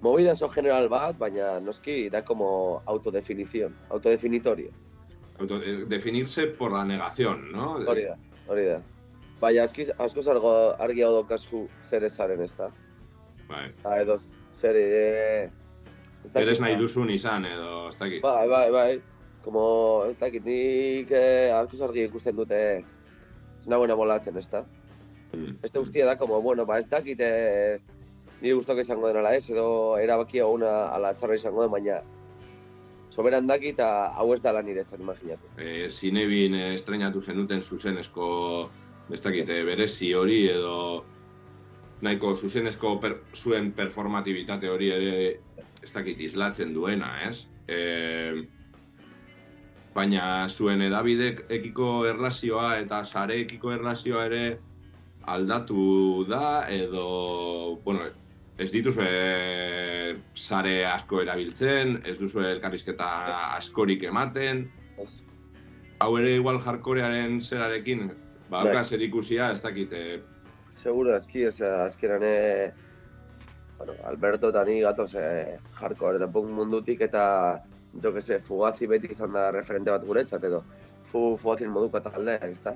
movida 0.00 0.32
oso 0.32 0.48
general 0.48 0.88
bat, 0.88 1.18
baina 1.18 1.60
noski 1.60 2.08
da 2.10 2.24
como 2.24 2.82
autodefinición, 2.86 3.76
autodefinitorio. 3.90 4.72
Eh, 5.40 5.84
definirse 5.86 6.46
por 6.48 6.72
la 6.72 6.84
negación, 6.84 7.52
¿no? 7.52 7.74
Hori 7.74 8.04
da, 8.04 8.16
hori 8.48 8.64
da. 8.64 8.80
Baina 9.40 9.64
aski, 9.68 9.86
askoz 10.02 10.26
argo, 10.26 10.50
argi 10.82 11.04
hau 11.06 11.12
daukazu 11.14 11.68
zer 11.80 12.02
ezaren 12.08 12.42
ez 12.42 12.56
da. 12.58 12.72
Bai. 13.46 13.68
Ah, 13.84 14.00
edo 14.02 14.16
zer 14.52 14.76
e, 14.76 15.44
ez 16.24 16.32
dakit, 16.32 16.42
Eres 16.42 16.58
nahi 16.60 16.74
ba. 16.74 16.80
duzun 16.80 17.10
izan, 17.14 17.46
edo 17.46 17.86
ez 17.88 17.94
dakit. 18.00 18.22
Bai, 18.22 18.48
bai, 18.50 18.64
bai. 18.74 19.00
Como, 19.44 19.62
ez 20.10 20.18
dakit, 20.18 20.42
nik 20.44 21.14
eh, 21.14 21.54
askoz 21.54 21.84
argi 21.86 22.08
ikusten 22.08 22.36
dute 22.36 22.60
ez 22.82 23.70
nagoena 23.70 23.94
molatzen, 23.96 24.36
ez 24.36 24.48
da? 24.50 24.64
Mm. 25.32 25.60
Beste 25.62 25.78
guztia 25.78 26.06
da, 26.08 26.18
como, 26.18 26.42
bueno, 26.42 26.66
ba, 26.66 26.80
ez 26.82 26.90
dakit, 26.90 27.22
eh, 27.22 27.78
nire 28.42 28.58
guztok 28.58 28.82
izango 28.82 29.06
den 29.06 29.22
ala 29.22 29.36
ez, 29.38 29.46
edo 29.50 29.96
erabaki 30.02 30.42
una 30.42 30.88
ala 30.90 31.14
txarra 31.14 31.38
izango 31.38 31.62
den, 31.62 31.70
baina 31.70 32.02
soberan 33.18 33.48
daki 33.50 33.72
eta 33.74 34.14
hau 34.14 34.28
ez 34.34 34.40
dala 34.42 34.62
niretzat 34.62 35.00
imaginatu. 35.02 35.50
e, 35.58 35.90
zinebin 35.90 36.54
estrenatu 36.54 37.20
zenuten 37.20 37.62
zuzenezko 37.62 38.28
ez 39.10 39.20
dakit, 39.24 39.48
eh, 39.48 39.64
berezi 39.64 40.12
hori 40.14 40.42
edo 40.52 41.04
nahiko 42.04 42.34
zuzenezko 42.36 42.98
per, 43.00 43.16
zuen 43.34 43.72
performatibitate 43.72 44.68
hori 44.70 44.90
ere 44.94 45.14
ez 45.82 45.90
dakit 45.94 46.20
islatzen 46.20 46.74
duena, 46.74 47.10
ez? 47.26 47.46
E, 47.66 48.44
baina 49.94 50.46
zuen 50.48 50.82
edabidek 50.84 51.46
ekiko 51.48 52.04
erlazioa 52.06 52.76
eta 52.84 53.02
sareekiko 53.04 53.72
erlazioa 53.74 54.26
ere 54.28 54.44
aldatu 55.28 56.24
da 56.28 56.68
edo, 56.70 57.80
bueno, 57.84 58.06
ez 58.58 58.70
dituzue 58.74 59.08
sare 60.34 60.74
asko 60.90 61.22
erabiltzen, 61.22 62.00
ez 62.06 62.16
duzu 62.18 62.42
elkarrizketa 62.42 63.08
askorik 63.56 64.02
ematen, 64.08 64.66
Ez. 64.98 65.12
hau 66.02 66.16
ere 66.18 66.34
igual 66.40 66.58
jarkorearen 66.64 67.38
zerarekin, 67.40 68.08
ba, 68.48 68.58
Bai. 68.58 68.66
hauka 68.66 68.84
zer 68.84 69.02
ikusia, 69.06 69.52
ez 69.52 69.62
dakit, 69.62 69.92
eh, 69.92 70.18
Seguro, 70.78 71.14
eski, 71.16 71.44
osea, 71.46 71.84
azkeran, 71.84 72.22
eh, 72.22 72.72
bueno, 73.78 73.94
Alberto 74.04 74.50
eta 74.50 74.64
ni 74.64 74.80
gatoz 74.80 75.14
eh, 75.14 75.58
eta 75.58 76.28
punk 76.28 76.50
mundutik 76.50 77.00
eta 77.00 77.62
jo 78.02 78.12
que 78.12 78.22
se, 78.22 78.40
fugazi 78.40 78.86
beti 78.86 79.10
izan 79.10 79.32
da 79.32 79.50
referente 79.50 79.90
bat 79.90 80.04
guretzat 80.04 80.44
edo 80.44 80.64
fu, 81.02 81.36
fugazin 81.36 81.70
moduko 81.70 82.00
taldea, 82.00 82.38
ez 82.46 82.62
da? 82.62 82.74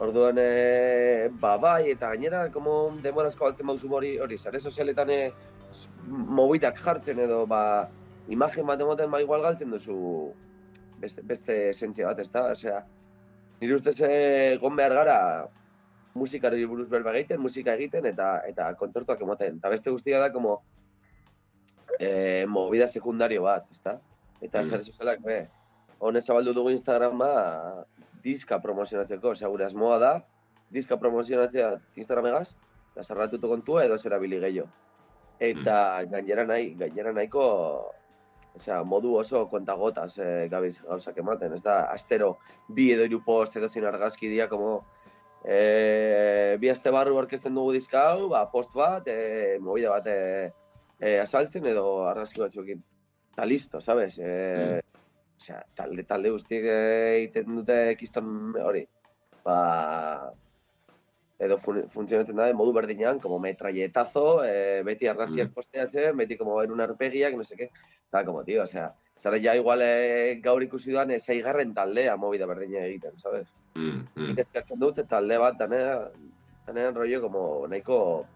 Orduan, 0.00 0.38
e, 0.40 1.28
ba, 1.40 1.56
bai, 1.60 1.90
eta 1.92 2.08
gainera, 2.08 2.46
como 2.50 2.96
demorazko 3.04 3.44
baltzen 3.44 3.68
bauzu 3.68 3.90
hori, 3.92 4.14
hori, 4.18 4.38
sare 4.38 4.60
sozialetan 4.60 5.10
e, 5.12 5.18
mobitak 6.08 6.80
jartzen 6.80 7.20
edo, 7.26 7.42
ba, 7.46 7.90
imagen 8.32 8.66
bat 8.66 8.80
emoten, 8.80 9.10
ba, 9.12 9.20
igual 9.20 9.44
galtzen 9.44 9.70
duzu 9.74 9.98
beste, 11.02 11.24
beste 11.28 11.58
esentzia 11.74 12.08
bat, 12.08 12.24
ez 12.24 12.30
da? 12.32 12.46
Osea, 12.54 12.80
nire 13.60 13.76
ustez 13.76 13.98
egon 14.08 14.76
behar 14.76 14.96
gara 15.02 15.18
musikari 16.16 16.64
buruz 16.66 16.88
berba 16.88 17.12
egiten, 17.12 17.40
musika 17.44 17.76
egiten 17.76 18.08
eta 18.08 18.32
eta 18.48 18.72
kontzertuak 18.80 19.20
ematen. 19.22 19.60
Eta 19.60 19.68
beste 19.72 19.92
guztia 19.92 20.18
da 20.18 20.32
como 20.32 20.62
eh, 21.98 22.46
movida 22.48 22.88
sekundario 22.88 23.44
bat, 23.44 23.68
ezta? 23.70 23.98
Eta 24.40 24.62
Mm. 24.62 24.70
sare 24.70 24.82
sozialak 24.82 25.20
be. 25.22 25.42
Honez 25.98 26.24
zabaldu 26.24 26.54
dugu 26.56 26.70
Instagrama 26.72 27.84
diska 28.24 28.60
promozionatzeko, 28.62 29.34
osea 29.36 29.48
gure 29.48 29.66
asmoa 29.66 29.98
da 29.98 30.12
diska 30.70 30.96
promozionatzea 31.00 31.72
Instagramegaz, 31.98 32.54
eta 32.92 33.02
sarratutu 33.02 33.48
kontua 33.48 33.84
edo 33.84 33.98
zera 33.98 34.18
bili 34.22 34.38
gehiago. 34.42 34.68
Eta 35.40 36.04
gainera 36.10 36.44
nahi, 36.44 36.74
gainera 36.78 37.14
nahiko 37.16 37.46
Osea, 38.54 38.80
modu 38.82 39.12
oso 39.14 39.44
kontagotas 39.48 40.16
eh, 40.18 40.48
gabiz 40.50 40.80
gauzak 40.82 41.18
ematen, 41.22 41.52
ez 41.54 41.62
da, 41.62 41.84
astero 41.92 42.32
bi 42.68 42.88
edo 42.90 43.04
hiru 43.06 43.20
post 43.22 43.54
edo 43.56 43.68
zin 43.68 43.86
argazki 43.86 44.28
dia, 44.28 44.48
como 44.50 44.72
e, 45.44 46.56
bi 46.60 46.70
aste 46.72 46.90
barru 46.90 47.16
orkesten 47.20 47.54
dugu 47.54 47.76
diska 47.76 48.02
hau, 48.10 48.28
ba, 48.32 48.44
post 48.50 48.74
bat, 48.74 49.06
e, 49.06 49.58
movida 49.62 49.94
bat 49.94 50.10
e, 50.10 50.18
e, 50.98 51.18
asaltzen 51.22 51.66
edo 51.70 51.84
argazki 52.10 52.42
batzuekin. 52.42 52.82
Eta 53.32 53.46
listo, 53.46 53.80
sabes? 53.80 54.18
E, 54.18 54.80
Osea, 55.40 55.62
talde, 55.74 56.04
talde 56.04 56.30
guztiek 56.34 56.66
egiten 56.68 57.56
dute 57.56 57.76
kiston 57.96 58.52
hori. 58.60 58.82
Ba, 59.40 60.32
edo 61.40 61.56
fun, 61.62 61.86
funtzionatzen 61.88 62.36
da 62.36 62.50
modu 62.52 62.74
berdinean, 62.76 63.18
como 63.24 63.38
metralletazo, 63.40 64.42
e, 64.44 64.82
beti 64.84 65.08
argazkiak 65.08 65.48
Mm. 65.48 65.54
posteatzen, 65.54 66.16
beti 66.18 66.36
como 66.36 66.62
en 66.62 66.72
un 66.72 66.82
arpegiak, 66.84 67.34
no 67.36 67.44
sé 67.44 67.56
qué. 67.56 67.70
Eta, 68.10 68.24
como, 68.26 68.44
tío, 68.44 68.64
osea, 68.64 68.92
zara 69.16 69.38
ja 69.40 69.56
igual 69.56 69.80
e, 69.82 70.40
gaur 70.44 70.62
ikusi 70.62 70.90
duan, 70.90 71.14
zeigarren 71.18 71.72
taldea 71.72 72.16
movida 72.16 72.46
berdina 72.46 72.84
egiten, 72.84 73.18
sabes? 73.18 73.48
mm, 73.74 74.04
mm. 74.14 74.26
Nik 74.28 74.38
eskatzen 74.38 74.78
dut 74.78 75.00
talde 75.08 75.38
bat 75.38 75.56
danea, 75.56 76.10
danean 76.66 76.94
rollo 76.94 77.22
como 77.22 77.66
nahiko 77.68 78.26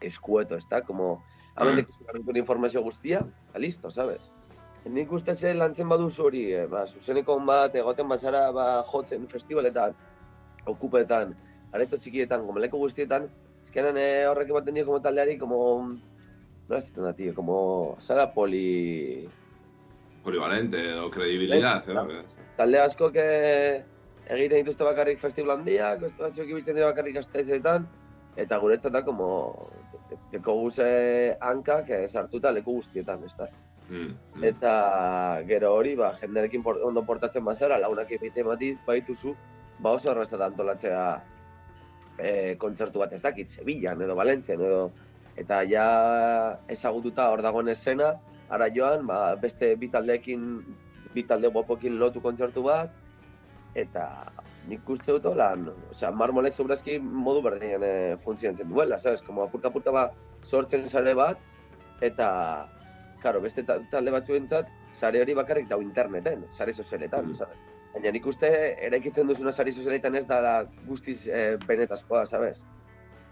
eskueto, 0.00 0.56
ez 0.56 0.68
da? 0.70 0.82
Como, 0.82 1.24
Mm. 1.56 1.78
ikusi 1.78 2.04
behar 2.04 2.16
duten 2.20 2.36
informazio 2.36 2.82
guztia, 2.82 3.26
eta 3.48 3.58
listo, 3.58 3.90
sabes? 3.90 4.30
Nik 4.84 5.12
uste 5.12 5.34
ze 5.34 5.54
lantzen 5.54 5.88
baduzu 5.88 6.26
hori, 6.26 6.42
eh, 6.52 6.66
ba, 6.68 6.84
zuzeneko 6.86 7.38
bat, 7.46 7.74
egoten 7.74 8.08
bazara, 8.08 8.50
ba, 8.52 8.66
jotzen 8.90 9.26
festivaletan, 9.28 9.94
okupetan, 10.66 11.32
areto 11.72 11.96
txikietan, 11.96 12.44
gomeleko 12.44 12.78
guztietan, 12.78 13.30
ezkenan 13.62 13.96
eh, 13.96 14.26
horrek 14.28 14.52
ematen 14.52 14.76
dio 14.76 14.84
como 14.84 15.00
taldeari, 15.00 15.38
como, 15.38 15.62
nola 16.68 16.82
esaten 16.82 17.08
da, 17.08 17.14
tío, 17.16 17.34
como, 17.34 17.96
zara 18.00 18.28
poli, 18.34 19.26
Polivalente 20.24 20.80
edo 20.92 21.10
kredibilidad, 21.10 21.84
Bai, 21.84 22.16
edo, 22.16 22.44
talde 22.56 22.78
askok 22.80 23.16
eh, 23.20 23.82
egiten 24.28 24.62
dituzte 24.62 24.84
bakarrik 24.84 25.20
festival 25.20 25.58
handiak, 25.58 26.00
beste 26.00 26.22
batzuk 26.22 26.48
ibiltzen 26.48 26.76
dira 26.76 26.92
bakarrik 26.92 27.18
gazteizetan, 27.18 27.88
eta 28.36 28.60
guretzat 28.60 28.92
da, 28.92 29.04
como, 29.04 29.28
deko 30.32 30.60
guze 30.60 30.88
hankak 31.40 31.88
eh, 31.88 32.06
sartuta 32.08 32.52
leku 32.52 32.82
guztietan, 32.82 33.24
ez 33.24 33.36
da. 33.40 33.48
Mm, 33.88 34.16
mm. 34.36 34.44
Eta 34.48 34.74
gero 35.48 35.74
hori, 35.76 35.94
ba, 35.98 36.14
jenderekin 36.20 36.62
por, 36.64 36.80
ondo 36.82 37.04
portatzen 37.04 37.44
bazara, 37.44 37.78
launak 37.78 38.10
egite 38.16 38.42
bati 38.42 38.72
baituzu, 38.86 39.34
ba 39.84 39.92
oso 39.98 40.10
erraza 40.12 40.38
da 40.40 40.48
antolatzea 40.48 41.02
e, 42.18 42.54
kontzertu 42.60 43.02
bat 43.02 43.12
ez 43.12 43.22
dakit, 43.22 43.50
Sevillan 43.50 44.02
edo 44.02 44.16
Valentzian 44.16 44.62
edo 44.62 44.88
eta 45.36 45.62
ja 45.68 45.86
ezagututa 46.70 47.28
hor 47.32 47.42
dagoen 47.42 47.68
esena, 47.68 48.14
ara 48.48 48.68
joan, 48.72 49.06
ba, 49.06 49.34
beste 49.40 49.74
bi 49.76 49.90
taldeekin, 49.90 50.62
bi 51.14 51.24
talde 51.26 51.50
guapokin 51.52 51.98
lotu 51.98 52.22
kontzertu 52.22 52.62
bat, 52.64 52.92
eta 53.74 54.06
nik 54.70 54.88
uste 54.88 55.16
dut 55.16 55.26
lan, 55.36 55.66
osea, 55.90 56.12
marmolek 56.14 56.54
segurazki 56.54 57.00
modu 57.02 57.42
berdinean 57.44 57.82
e, 57.84 57.92
funtzionatzen 58.22 58.70
duela, 58.70 58.98
sabes? 59.02 59.22
Como 59.26 59.42
apurka 59.42 59.68
apurka 59.68 59.92
ba, 59.92 60.06
sortzen 60.46 60.86
sare 60.86 61.14
bat, 61.18 61.42
eta, 62.00 62.28
karo, 63.24 63.40
beste 63.42 63.64
ta- 63.66 63.80
talde 63.90 64.12
batzuentzat, 64.14 64.68
sare 64.92 65.20
hori 65.24 65.34
bakarrik 65.34 65.68
dau 65.70 65.80
interneten, 65.82 66.44
sare 66.52 66.72
sozialetan, 66.72 67.30
Mm. 67.30 67.34
sabes? 67.40 67.58
Baina 67.94 68.10
nik 68.12 68.26
uste 68.26 68.48
eraikitzen 68.86 69.26
duzuna 69.28 69.52
sare 69.52 69.72
sozialetan 69.72 70.14
ez 70.18 70.26
da 70.26 70.64
guztiz 70.86 71.26
e, 71.28 71.56
benetazkoa, 71.66 72.26
sabes? 72.26 72.64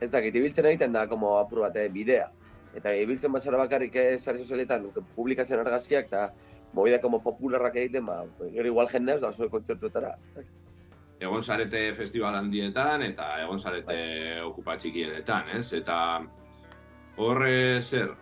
Ez 0.00 0.10
dakit, 0.10 0.34
ibiltzen 0.34 0.66
egiten 0.66 0.92
da, 0.92 1.06
como 1.08 1.36
apur 1.38 1.60
bat, 1.66 1.76
eh, 1.76 1.88
bidea. 1.88 2.28
Eta 2.74 2.94
ibiltzen 2.96 3.32
bazara 3.32 3.58
bakarrik 3.58 3.94
eh, 3.96 4.18
sare 4.18 4.38
sozialetan 4.38 4.88
publikatzen 5.16 5.60
argazkiak, 5.60 6.06
eta 6.06 6.32
movida 6.72 7.00
como 7.00 7.20
popularrak 7.22 7.76
egiten, 7.76 8.06
ba, 8.06 8.24
gero 8.54 8.66
igual 8.70 8.88
jendea 8.88 9.16
ez 9.16 9.20
da 9.20 9.32
zuen 9.32 9.50
kontzertuetara. 9.50 10.14
Egon 11.20 11.42
zarete 11.42 11.92
festival 11.94 12.34
handietan 12.34 13.02
eta 13.06 13.26
egon 13.42 13.58
zarete 13.58 14.40
okupa 14.42 14.76
txikienetan, 14.76 15.50
ez? 15.58 15.72
Eta 15.72 15.98
horre 17.16 17.80
zer, 17.82 18.14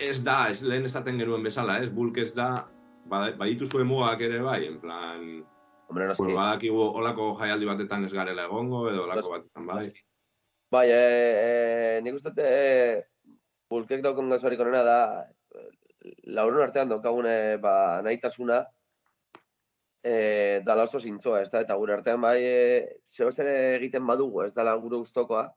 ez 0.00 0.18
da, 0.24 0.48
ez 0.50 0.62
lehen 0.64 0.86
esaten 0.88 1.18
genuen 1.20 1.44
bezala, 1.44 1.78
ez? 1.84 1.90
Bulk 1.92 2.18
ez 2.22 2.30
da, 2.34 2.50
ba- 3.10 3.32
badituzue 3.36 3.84
mugak 3.84 4.22
ere 4.24 4.40
bai, 4.44 4.64
en 4.66 4.78
plan, 4.80 5.26
Hombre, 5.90 6.06
noski. 6.08 6.22
pues 6.22 6.34
badakigu 6.34 6.80
olako 7.00 7.32
jaialdi 7.40 7.68
batetan 7.68 8.04
ez 8.06 8.12
garela 8.14 8.46
egongo, 8.48 8.86
edo 8.90 9.04
olako 9.04 9.36
batetan 9.36 9.66
bai. 9.66 9.76
noski. 9.76 10.04
Bai, 10.70 10.86
e, 10.94 10.96
e, 10.96 12.00
nik 12.06 12.14
uste 12.14 12.32
e, 12.38 13.02
bulkek 13.70 14.02
daukon 14.02 14.30
gazorik 14.30 14.60
onena 14.62 14.82
da, 14.86 14.98
lauron 16.30 16.62
artean 16.62 16.88
daukagune 16.88 17.58
ba, 17.60 18.00
nahitasuna, 18.06 18.62
e, 20.02 20.60
dala 20.64 20.86
oso 20.88 21.00
zintzoa, 21.00 21.42
ez 21.42 21.50
da, 21.50 21.60
eta 21.66 21.74
gure 21.76 21.98
artean 21.98 22.22
bai, 22.22 22.38
e, 22.40 23.00
zeo 23.04 23.32
zer 23.32 23.50
egiten 23.76 24.06
badugu, 24.06 24.44
ez 24.46 24.54
dala 24.54 24.76
gure 24.80 25.02
gustokoa, 25.02 25.48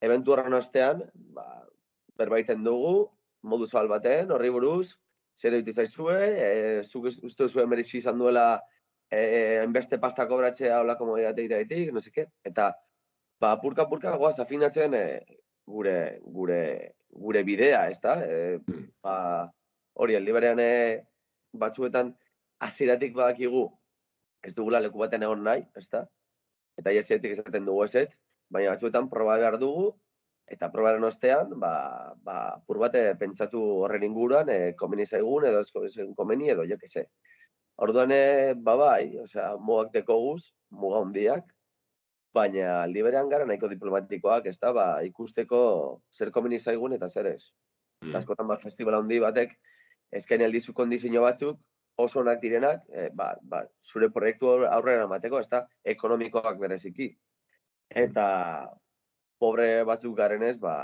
eventu 0.00 0.32
horren 0.32 0.56
ostean, 0.58 1.04
ba, 1.14 1.46
berbaiten 2.18 2.64
dugu, 2.64 3.10
modu 3.48 3.66
zabal 3.66 3.88
baten, 3.90 4.32
horri 4.34 4.50
buruz, 4.54 4.96
zer 5.38 5.54
egiten 5.58 5.84
zaizue, 5.84 6.18
e, 6.46 6.50
zuk 6.84 7.08
uste 7.10 7.44
duzu 7.44 7.62
emerixi 7.62 7.98
izan 8.02 8.18
duela 8.18 8.60
eh, 9.10 9.60
enbeste 9.62 9.98
pasta 9.98 10.26
kobratzea 10.28 10.80
olako 10.82 11.12
moditateetik, 11.12 11.92
no 11.92 12.00
seke, 12.00 12.26
eta 12.44 12.72
ba, 13.40 13.54
purka 13.62 13.86
purka 13.88 14.14
goaz 14.20 14.38
afinatzen 14.42 14.94
eh, 14.94 15.20
gure, 15.68 15.98
gure, 16.24 16.62
gure 17.08 17.42
bidea, 17.44 17.86
ez 17.90 18.00
da? 18.04 18.18
E, 18.24 18.58
ba, 19.04 19.16
hori, 19.98 20.16
aldi 20.18 20.34
berean 20.36 20.62
eh, 20.62 21.04
batzuetan 21.52 22.12
hasieratik 22.64 23.14
badakigu 23.16 23.68
ez 24.44 24.54
dugula 24.54 24.80
leku 24.82 25.00
baten 25.00 25.24
egon 25.26 25.44
nahi, 25.46 25.64
ez 25.76 25.88
da? 25.92 26.04
Eta 26.78 26.92
hasieratik 26.94 27.34
esaten 27.36 27.66
dugu 27.66 27.84
ez 27.86 27.94
ez, 28.04 28.10
baina 28.50 28.74
batzuetan 28.74 29.08
proba 29.10 29.38
behar 29.40 29.58
dugu, 29.60 29.92
eta 30.50 30.70
probaren 30.72 31.04
ostean, 31.04 31.52
ba, 31.60 32.14
ba, 32.24 32.38
pur 32.66 32.80
bat 32.82 32.94
eh, 32.96 33.12
pentsatu 33.20 33.60
horren 33.84 34.06
inguruan, 34.06 34.48
e, 34.48 34.72
komeni 34.78 35.06
zaigun, 35.06 35.46
edo 35.48 35.60
ez 35.60 35.92
zaigun 35.94 36.14
komeni, 36.16 36.50
edo 36.54 36.64
jo 36.68 36.78
que 36.78 36.88
se. 36.88 37.04
Orduan, 37.84 38.12
eh, 38.12 38.54
ba 38.56 38.74
bai, 38.76 39.18
osea, 39.22 39.52
mugak 39.60 39.92
dekoguz, 39.94 40.50
muga 40.70 41.02
hondiak, 41.04 41.46
baina 42.34 42.82
aldi 42.82 43.02
berean 43.06 43.28
gara 43.28 43.46
nahiko 43.46 43.68
diplomatikoak, 43.70 44.46
ez 44.46 44.58
da, 44.58 44.72
ba, 44.72 44.86
ikusteko 45.06 45.60
zer 46.12 46.32
komeni 46.34 46.58
zaigun 46.58 46.96
eta 46.96 47.08
zer 47.08 47.32
ez. 47.34 47.42
Mm. 48.04 48.16
Askotan 48.18 48.48
ba, 48.48 48.58
festival 48.62 48.98
handi 48.98 49.20
batek 49.22 49.54
eskaini 50.14 50.46
aldizu 50.46 50.74
kondizio 50.74 51.22
batzuk 51.22 51.58
oso 51.98 52.20
onak 52.20 52.40
direnak, 52.40 52.84
eh, 52.94 53.08
ba, 53.14 53.32
ba, 53.42 53.64
zure 53.82 54.08
proiektu 54.14 54.46
aur- 54.46 54.68
aurrera 54.70 55.06
emateko, 55.08 55.40
ez 55.40 55.48
da, 55.50 55.64
ekonomikoak 55.84 56.58
bereziki. 56.60 57.08
Eta 57.90 58.26
pobre 59.38 59.84
batzuk 59.84 60.16
garenez, 60.18 60.56
ba, 60.60 60.74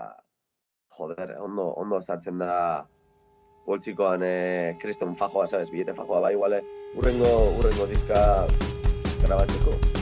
joder, 0.98 1.36
ondo, 1.42 1.70
ondo 1.80 2.00
sartzen 2.02 2.38
da 2.38 2.86
poltsikoan 3.66 4.22
eh, 4.26 4.76
kriston 4.82 5.16
fajoa, 5.18 5.48
sabes, 5.50 5.72
bilete 5.72 5.96
fajoa, 5.96 6.22
ba, 6.26 6.32
igual, 6.32 6.60
eh, 6.60 6.62
urrengo, 6.98 7.34
urrengo 7.58 7.90
diska 7.90 8.22
grabatzeko. 9.26 9.93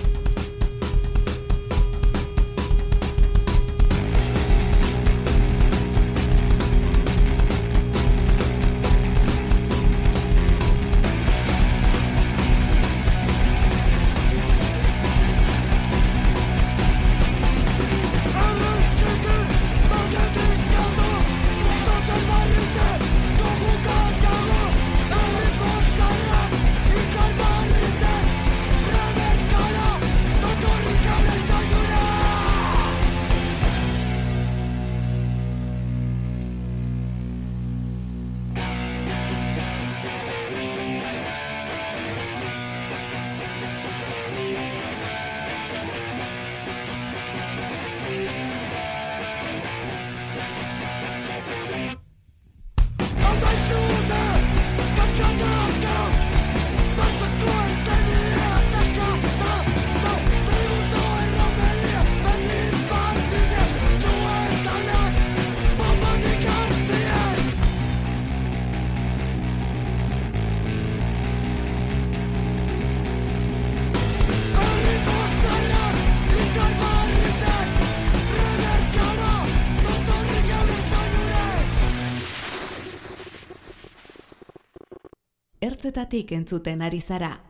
Ertzetatik 85.83 86.29
entzuten 86.31 86.79
ari 86.87 87.01
zara. 87.03 87.40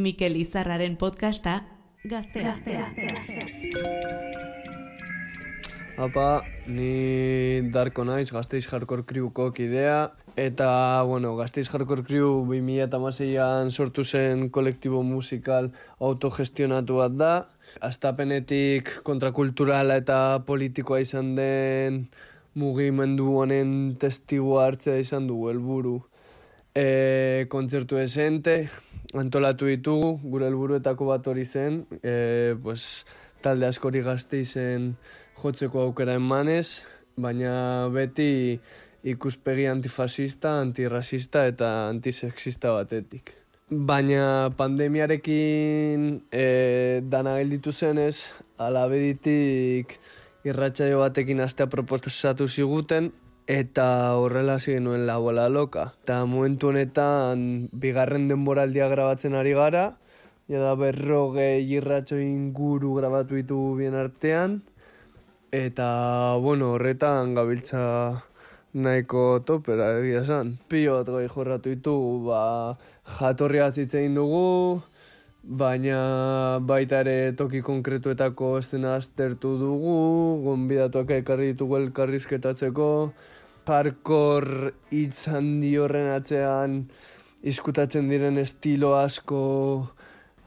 Mikel 0.00 0.38
Izarraren 0.40 0.94
podcasta 0.96 1.58
Gaztea. 2.08 2.54
Apa, 6.00 6.28
ni 6.64 7.60
Darko 7.74 8.06
naiz, 8.08 8.30
Gasteiz 8.32 8.64
Hardcore 8.72 9.04
Crewko 9.04 9.50
kidea, 9.52 10.14
eta, 10.40 11.02
bueno, 11.04 11.34
Gasteiz 11.36 11.66
Hardcore 11.68 12.06
Crew 12.08 12.46
2006an 12.48 13.68
sortu 13.68 14.06
zen 14.08 14.48
kolektibo 14.48 15.02
musikal 15.02 15.68
autogestionatu 16.00 16.96
bat 17.02 17.20
da. 17.20 17.34
Astapenetik 17.84 19.02
kontrakulturala 19.04 20.00
eta 20.00 20.40
politikoa 20.48 21.04
izan 21.04 21.34
den 21.36 22.06
mugimendu 22.56 23.36
honen 23.36 23.98
testigu 24.00 24.56
hartzea 24.64 24.96
izan 25.04 25.28
dugu 25.28 25.52
helburu. 25.52 25.98
E, 26.74 27.46
kontzertu 27.48 28.00
esente, 28.02 28.68
antolatu 29.14 29.68
ditugu, 29.70 30.16
gure 30.26 30.48
helburuetako 30.48 31.06
bat 31.06 31.28
hori 31.30 31.44
zen, 31.46 31.84
e, 32.02 32.56
pues, 32.62 33.04
talde 33.44 33.68
askori 33.68 34.02
gazteizen 34.02 34.96
jotzeko 35.38 35.84
aukera 35.84 36.16
emanez, 36.18 36.82
baina 37.14 37.86
beti 37.94 38.58
ikuspegi 39.06 39.68
antifasista, 39.70 40.56
antirrasista 40.64 41.46
eta 41.46 41.70
antisexista 41.92 42.72
batetik. 42.74 43.30
Baina 43.70 44.50
pandemiarekin 44.58 46.08
e, 46.32 46.44
dana 47.06 47.38
gelditu 47.38 47.70
zenez, 47.70 48.24
alabeditik 48.58 49.98
irratsaio 50.44 51.00
batekin 51.00 51.40
astea 51.40 51.70
proposatu 51.70 52.48
ziguten, 52.48 53.12
eta 53.46 54.16
horrela 54.16 54.54
hasi 54.56 54.72
genuen 54.72 55.06
lauela 55.06 55.48
loka. 55.48 55.92
Eta 56.02 56.24
momentu 56.24 56.68
honetan 56.72 57.68
bigarren 57.72 58.28
denboraldia 58.28 58.88
grabatzen 58.88 59.34
ari 59.34 59.52
gara, 59.52 59.96
ja 60.48 60.60
da 60.60 60.74
berrogei 60.76 61.64
irratxo 61.76 62.18
inguru 62.20 62.94
grabatu 63.00 63.36
ditu 63.36 63.74
bien 63.76 63.94
artean, 63.94 64.62
eta 65.52 66.36
bueno, 66.40 66.74
horretan 66.74 67.34
gabiltza 67.34 68.24
nahiko 68.74 69.40
topera 69.46 69.92
egia 70.00 70.24
esan. 70.24 70.56
Piot 70.68 71.08
goi 71.08 71.28
jorratu 71.28 71.70
ditu, 71.70 71.94
ba, 72.26 72.76
jatorria 73.20 73.70
hitz 73.70 73.94
egin 73.94 74.16
dugu, 74.18 74.82
baina 75.44 76.58
baita 76.64 77.00
ere 77.04 77.32
toki 77.36 77.60
konkretuetako 77.60 78.56
estena 78.58 78.94
aztertu 78.96 79.58
dugu, 79.60 80.40
gonbidatuak 80.44 81.10
ekarri 81.20 81.52
ditugu 81.52 81.76
elkarrizketatzeko, 81.82 82.88
hardcore 83.68 84.72
hitz 84.90 85.28
handi 85.28 85.76
horren 85.76 86.10
atzean 86.14 86.84
izkutatzen 87.44 88.08
diren 88.08 88.38
estilo 88.40 88.94
asko 88.96 89.44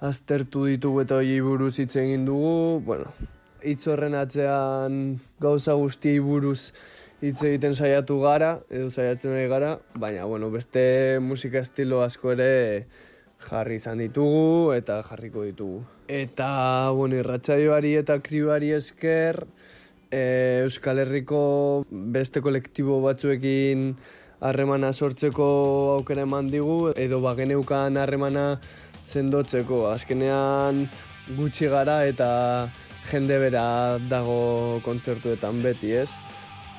aztertu 0.01 0.65
ditugu 0.65 1.01
eta 1.05 1.21
hori 1.21 1.39
buruz 1.45 1.75
hitz 1.77 1.95
egin 1.95 2.25
dugu, 2.25 2.81
bueno, 2.86 3.13
hitz 3.62 3.88
horren 3.88 4.17
atzean 4.17 5.19
gauza 5.39 5.77
guztiei 5.77 6.19
buruz 6.19 6.74
hitz 7.22 7.41
egiten 7.43 7.76
saiatu 7.78 8.19
gara, 8.22 8.59
edo 8.69 8.89
saiatzen 8.89 9.38
gara, 9.49 9.78
baina, 9.93 10.26
bueno, 10.26 10.49
beste 10.49 11.19
musika 11.22 11.61
estilo 11.61 12.01
asko 12.01 12.34
ere 12.34 12.86
jarri 13.43 13.77
izan 13.77 14.01
ditugu 14.01 14.73
eta 14.75 15.01
jarriko 15.05 15.43
ditugu. 15.45 15.83
Eta, 16.07 16.91
bueno, 16.95 17.17
irratsaioari 17.19 17.95
eta 17.99 18.19
kriuari 18.23 18.71
esker, 18.77 19.43
e, 20.11 20.63
Euskal 20.63 21.03
Herriko 21.03 21.41
beste 21.91 22.41
kolektibo 22.41 23.01
batzuekin 23.03 23.91
harremana 24.39 24.93
sortzeko 24.93 25.47
aukera 25.97 26.23
eman 26.27 26.51
digu, 26.53 26.93
edo 26.95 27.21
bageneukan 27.21 27.97
harremana 27.97 28.47
sendotzeko. 29.05 29.88
Azkenean 29.91 30.85
gutxi 31.38 31.67
gara 31.71 32.03
eta 32.05 32.29
jende 33.11 33.39
bera 33.39 33.97
dago 34.09 34.79
kontzertuetan 34.85 35.63
beti, 35.63 35.93
ez? 36.03 36.09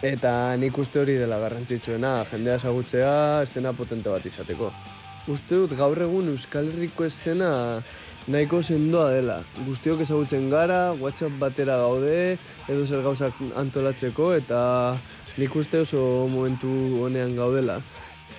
Eta 0.05 0.55
nik 0.57 0.77
uste 0.79 1.01
hori 1.03 1.17
dela 1.19 1.41
garrantzitsuena, 1.43 2.21
jendea 2.31 2.61
ezagutzea, 2.61 3.43
estena 3.43 3.73
potente 3.75 4.13
bat 4.13 4.25
izateko. 4.25 4.71
Uste 5.29 5.59
dut 5.61 5.75
gaur 5.77 5.99
egun 6.01 6.31
Euskal 6.33 6.71
Herriko 6.71 7.05
estena 7.05 7.49
nahiko 8.33 8.63
sendoa 8.63 9.11
dela. 9.13 9.35
Guztiok 9.67 10.01
ezagutzen 10.01 10.47
gara, 10.49 10.95
WhatsApp 10.97 11.37
batera 11.41 11.77
gaude, 11.83 12.39
edo 12.65 12.87
zer 12.87 13.03
gauzak 13.05 13.37
antolatzeko, 13.61 14.31
eta 14.39 14.61
nik 15.37 15.53
uste 15.57 15.83
oso 15.85 16.01
momentu 16.33 16.73
honean 17.05 17.37
gaudela. 17.37 17.77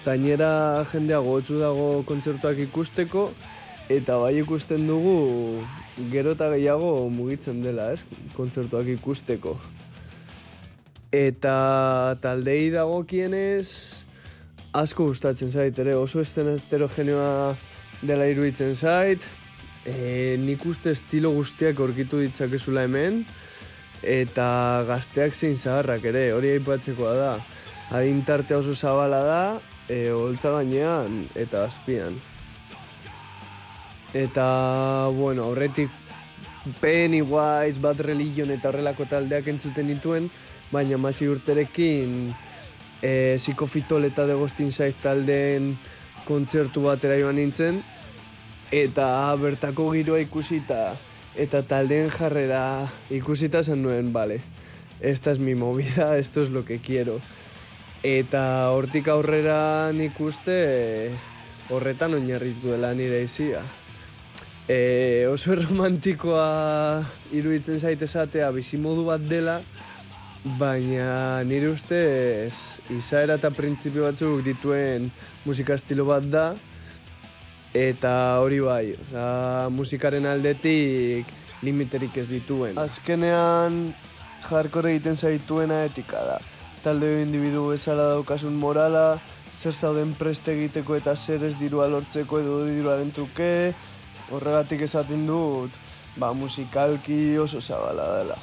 Gainera 0.02 0.82
jendea 0.90 1.22
gotzu 1.22 1.60
dago 1.62 1.88
kontzertuak 2.10 2.58
ikusteko, 2.66 3.28
eta 3.90 4.18
bai 4.22 4.40
ikusten 4.42 4.90
dugu 4.90 5.62
gero 6.10 6.34
eta 6.34 6.50
gehiago 6.56 7.10
mugitzen 7.14 7.62
dela, 7.62 7.92
ez? 7.94 8.02
Kontzertuak 8.34 8.90
ikusteko. 8.98 9.60
Eta 11.14 12.18
taldei 12.22 12.70
dagokienez 12.74 13.99
asko 14.74 15.10
gustatzen 15.10 15.52
zait, 15.52 15.78
ere 15.80 15.96
oso 15.98 16.22
estena 16.22 16.54
heterogeneoa 16.58 17.56
dela 18.02 18.28
iruditzen 18.30 18.76
zait. 18.76 19.26
E, 19.86 20.38
nik 20.42 20.66
uste 20.68 20.92
estilo 20.94 21.32
guztiak 21.34 21.80
aurkitu 21.80 22.20
ditzakezula 22.22 22.84
hemen, 22.86 23.24
eta 24.04 24.84
gazteak 24.88 25.34
zein 25.34 25.58
zaharrak 25.58 26.06
ere, 26.12 26.30
hori 26.36 26.54
aipatzekoa 26.58 27.14
da. 27.18 27.32
Adin 27.96 28.22
tartea 28.26 28.60
oso 28.60 28.76
zabala 28.76 29.24
da, 29.26 29.44
e, 29.90 30.10
holtza 30.14 30.52
gainean 30.60 31.24
eta 31.36 31.66
azpian. 31.66 32.20
Eta, 34.14 35.10
bueno, 35.14 35.48
horretik 35.50 35.90
Pennywise, 36.82 37.82
Bad 37.82 38.02
Religion 38.06 38.52
eta 38.54 38.70
horrelako 38.70 39.08
taldeak 39.10 39.48
entzuten 39.50 39.90
dituen, 39.90 40.30
baina 40.70 40.98
mazi 41.02 41.26
urterekin 41.30 42.30
e, 43.02 43.38
Psikofitol 43.38 44.06
eta 44.10 44.26
Degostin 44.30 44.72
Saiz 44.72 44.96
taldeen 45.02 45.76
kontzertu 46.28 46.84
batera 46.86 47.18
joan 47.20 47.40
nintzen, 47.40 47.84
eta 48.72 49.36
bertako 49.42 49.92
giroa 49.96 50.20
ikusita 50.22 50.96
eta 51.40 51.62
taldeen 51.64 52.10
jarrera 52.12 52.90
ikusita 53.14 53.64
zen 53.64 53.84
nuen, 53.84 54.12
bale, 54.14 54.42
esta 55.00 55.32
es 55.32 55.40
mi 55.40 55.56
movida, 55.56 56.18
esto 56.24 56.42
es 56.42 56.50
lo 56.50 56.66
que 56.66 56.80
quiero. 56.80 57.20
Eta 58.04 58.72
hortik 58.72 59.10
aurrera 59.12 59.92
nik 59.92 60.20
uste 60.24 60.56
e, 60.56 61.12
horretan 61.70 62.16
oinarritu 62.16 62.72
dela 62.72 62.94
nire 62.96 63.24
izia. 63.24 63.64
E, 64.70 65.28
oso 65.28 65.56
romantikoa 65.58 67.04
iruditzen 67.36 67.80
zait 67.80 68.02
esatea 68.02 68.52
bizimodu 68.56 69.04
bat 69.10 69.24
dela, 69.28 69.60
baina 70.44 71.44
nire 71.44 71.68
ustez 71.68 72.56
izaera 72.96 73.36
eta 73.36 73.52
printzipio 73.52 74.06
batzuk 74.08 74.44
dituen 74.46 75.10
musika 75.46 75.76
estilo 75.76 76.06
bat 76.08 76.24
da, 76.32 76.46
eta 77.76 78.40
hori 78.40 78.60
bai, 78.64 78.96
oza, 78.96 79.70
musikaren 79.70 80.26
aldetik 80.26 81.28
limiterik 81.62 82.16
ez 82.18 82.30
dituen. 82.30 82.80
Azkenean 82.80 83.94
jarkore 84.48 84.96
egiten 84.96 85.18
zaituena 85.18 85.84
etika 85.86 86.24
da. 86.24 86.38
Talde 86.84 87.22
individu 87.22 87.68
bezala 87.74 88.14
daukasun 88.16 88.56
morala, 88.56 89.20
zer 89.60 89.76
zauden 89.76 90.14
preste 90.16 90.54
egiteko 90.56 90.96
eta 90.96 91.16
zer 91.16 91.44
ez 91.44 91.58
dirua 91.60 91.90
lortzeko 91.92 92.40
edo 92.40 92.62
diruaren 92.70 93.12
truke, 93.12 93.74
horregatik 94.32 94.86
esaten 94.88 95.28
dut, 95.28 95.76
ba, 96.16 96.32
musikalki 96.34 97.38
oso 97.38 97.60
zabala 97.60 98.08
dela. 98.16 98.40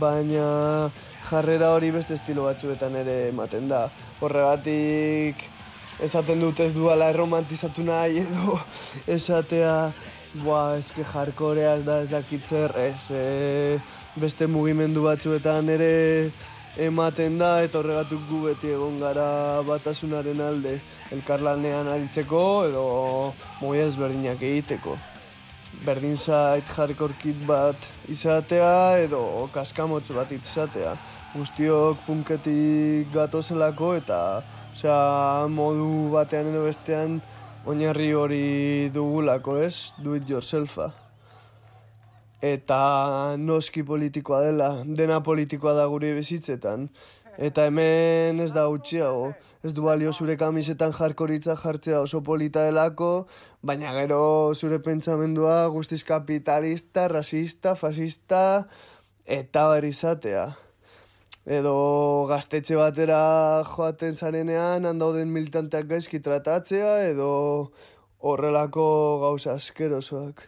Baina 0.00 0.90
jarrera 1.28 1.74
hori 1.74 1.90
beste 1.90 2.14
estilo 2.14 2.46
batzuetan 2.48 2.96
ere 2.96 3.28
ematen 3.28 3.68
da. 3.68 3.88
Horregatik 4.20 5.44
esaten 6.02 6.40
dut 6.40 6.60
ez 6.60 6.72
duala 6.72 7.10
erromantizatu 7.12 7.84
nahi 7.84 8.24
edo 8.24 8.58
esatea 9.18 9.76
Boa, 10.34 10.74
eske 10.80 11.04
jarkorea 11.06 11.76
ez 11.76 11.84
da 11.86 12.00
ez 12.02 12.08
dakit 12.10 12.42
zer, 12.42 12.72
ez, 12.74 13.06
e, 13.14 13.78
beste 14.18 14.48
mugimendu 14.50 15.04
batzuetan 15.04 15.70
ere 15.70 16.32
ematen 16.74 17.38
da 17.38 17.60
eta 17.62 17.78
horregatuk 17.78 18.26
gu 18.26 18.40
beti 18.48 18.72
egon 18.74 18.98
gara 18.98 19.62
batasunaren 19.62 20.42
alde 20.42 20.80
elkarlanean 21.14 21.86
aritzeko 21.86 22.44
edo 22.66 22.86
moia 23.60 23.86
ezberdinak 23.86 24.42
egiteko. 24.42 24.98
Berdin 25.84 26.16
zait 26.16 26.64
hardcore 26.78 27.12
kit 27.20 27.40
bat 27.44 27.76
izatea 28.08 28.96
edo 29.02 29.50
kaskamotz 29.52 30.06
bat 30.16 30.30
izatea. 30.32 30.94
Guztiok 31.34 32.00
punketik 32.06 33.10
gatozelako 33.12 33.90
eta 33.98 34.20
osea, 34.72 34.96
modu 35.52 36.08
batean 36.14 36.48
edo 36.54 36.62
bestean 36.64 37.18
oinarri 37.68 38.12
hori 38.16 38.46
dugulako 38.94 39.58
ez, 39.60 39.92
do 39.98 40.14
it 40.16 40.24
yourselfa. 40.30 40.88
Eta 42.40 43.36
noski 43.36 43.84
politikoa 43.84 44.40
dela, 44.46 44.70
dena 44.84 45.20
politikoa 45.20 45.76
da 45.76 45.84
gure 45.92 46.14
bizitzetan. 46.16 46.88
Eta 47.36 47.66
hemen 47.66 48.38
ez 48.40 48.52
da 48.54 48.66
gutxiago, 48.70 49.32
ez 49.64 49.72
du 49.74 49.82
balio 49.82 50.12
zure 50.12 50.36
kamisetan 50.38 50.92
jarkoritza 50.94 51.56
jartzea 51.58 52.00
oso 52.04 52.20
polita 52.22 52.62
delako, 52.68 53.26
baina 53.62 53.90
gero 53.96 54.52
zure 54.54 54.78
pentsamendua 54.78 55.66
guztiz 55.74 56.04
kapitalista, 56.04 57.08
rasista, 57.08 57.74
fasista, 57.74 58.66
eta 59.26 59.66
bar. 59.66 59.88
Edo 61.44 62.24
gaztetxe 62.30 62.76
batera 62.76 63.64
joaten 63.68 64.14
zarenean, 64.14 64.86
handauden 64.86 65.28
militanteak 65.28 65.90
gaizki 65.90 66.20
tratatzea, 66.20 67.02
edo 67.10 67.72
horrelako 68.20 68.86
gauza 69.26 69.58
askerosoak. 69.58 70.46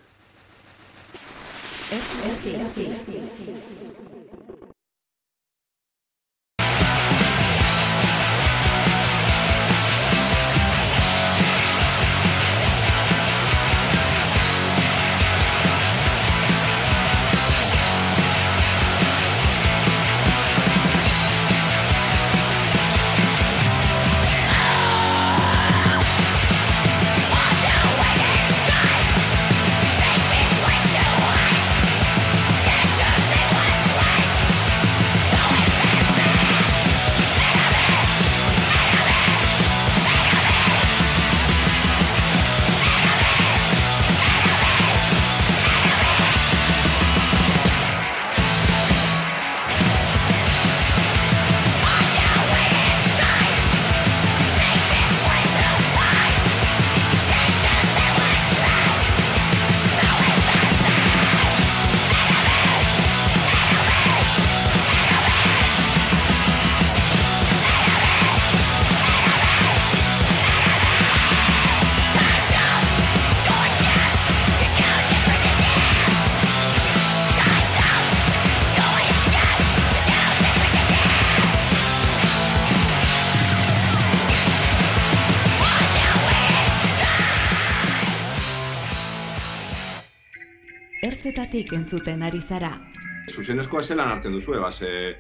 Entzuten 91.77 92.25
ari 92.27 92.41
zara. 92.41 92.73
Zuzenezkoa 93.31 93.83
zelan 93.83 94.17
hartzen 94.17 94.37
duzue, 94.37 94.61
ba, 94.63 94.73
ze... 94.73 95.17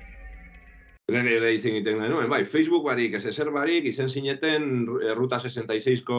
Lehen 1.06 1.28
ere 1.30 1.52
izin 1.54 1.76
egiten 1.76 2.00
genuen, 2.02 2.26
bai, 2.30 2.40
Facebook 2.50 2.82
barik, 2.88 3.12
ez 3.14 3.26
ezer 3.30 3.52
barik, 3.54 3.84
izen 3.86 4.08
zineten 4.10 4.64
eh, 4.98 5.12
Ruta 5.14 5.38
66ko 5.38 6.16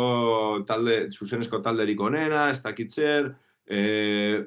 talde, 0.69 1.09
zuzenezko 1.11 1.59
talderik 1.65 1.99
onena, 1.99 2.45
ez 2.53 2.61
dakit 2.63 2.95
zer, 2.95 3.27
eh, 3.67 4.39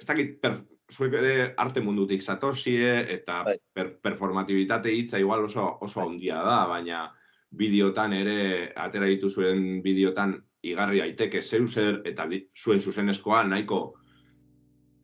ez 0.00 0.06
dakit, 0.08 0.38
per, 0.40 0.56
zuek 0.92 1.18
ere 1.20 1.34
arte 1.60 1.84
mundutik 1.84 2.24
zatorzie, 2.24 2.94
eta 3.18 3.42
Bai. 3.50 3.58
per, 3.74 3.92
performatibitate 4.00 4.92
hitza 4.96 5.20
igual 5.20 5.44
oso, 5.44 5.66
oso 5.84 6.06
handia 6.06 6.40
da, 6.46 6.62
baina 6.72 7.04
bideotan 7.52 8.16
ere, 8.16 8.38
atera 8.80 9.12
dituzuen 9.12 9.82
bideotan 9.84 10.38
igarri 10.64 11.02
daiteke 11.04 11.42
zeu 11.42 11.66
zer, 11.66 12.00
eta 12.08 12.24
di- 12.32 12.46
zuen 12.56 12.80
zuzenezkoa 12.80 13.44
nahiko 13.44 13.82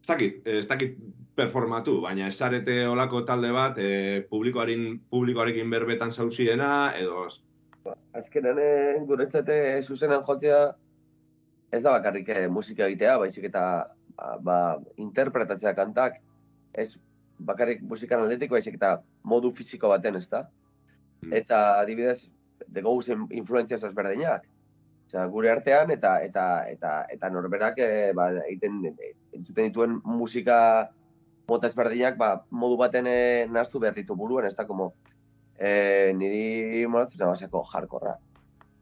ez 0.08 0.14
dakit, 0.14 0.46
ez 0.48 0.66
dakit 0.66 0.96
performatu, 1.36 2.00
baina 2.00 2.26
ez 2.26 2.36
zarete 2.38 2.80
olako 2.88 3.22
talde 3.28 3.50
bat, 3.52 3.76
e, 3.78 4.22
publikoarin, 4.30 5.02
publikoarekin 5.10 5.70
berbetan 5.70 6.12
zauziena, 6.12 6.94
edo 6.96 7.26
Azkenean 8.16 8.58
eh, 8.60 9.00
guretzat 9.06 9.48
eh, 9.52 9.82
zuzenan 9.82 10.24
jotzea 10.26 10.60
ez 11.72 11.82
da 11.82 11.92
bakarrik 11.94 12.28
eh, 12.32 12.46
musika 12.48 12.88
egitea, 12.88 13.18
baizik 13.20 13.44
eta 13.50 13.62
ba, 14.16 14.38
ba, 14.40 14.56
interpretatzea 14.96 15.74
kantak, 15.76 16.18
ez 16.72 16.94
bakarrik 17.38 17.82
musikan 17.82 18.24
aldetik, 18.24 18.50
baizik 18.50 18.80
eta 18.80 18.98
modu 19.22 19.52
fisiko 19.54 19.92
baten, 19.92 20.16
ez 20.16 20.28
da? 20.28 20.46
Mm. 21.22 21.34
Eta 21.42 21.60
adibidez, 21.82 22.30
dego 22.66 22.96
guzen 22.96 23.26
influentzia 23.30 23.78
ezberdinak. 23.78 24.48
Osea, 25.08 25.24
gure 25.32 25.48
artean 25.50 25.90
eta 25.90 26.18
eta 26.20 26.44
eta 26.68 26.92
eta 27.08 27.30
norberak 27.32 27.78
eh, 27.80 28.12
ba, 28.12 28.28
egiten 28.44 28.82
eh, 28.90 29.14
entzuten 29.32 29.70
dituen 29.70 29.94
musika 30.04 30.58
mota 31.48 31.68
ezberdinak 31.70 32.18
ba, 32.20 32.44
modu 32.50 32.76
baten 32.76 33.08
eh, 33.08 33.46
nahastu 33.48 33.80
behar 33.80 33.96
ditu 33.96 34.14
buruan, 34.14 34.44
ez 34.44 34.54
da, 34.54 34.66
como 34.68 34.92
eh, 35.56 36.12
niri 36.14 36.86
molatzen 36.86 37.22
da 37.22 37.30
basako 37.32 37.64
jarkorra. 37.72 38.18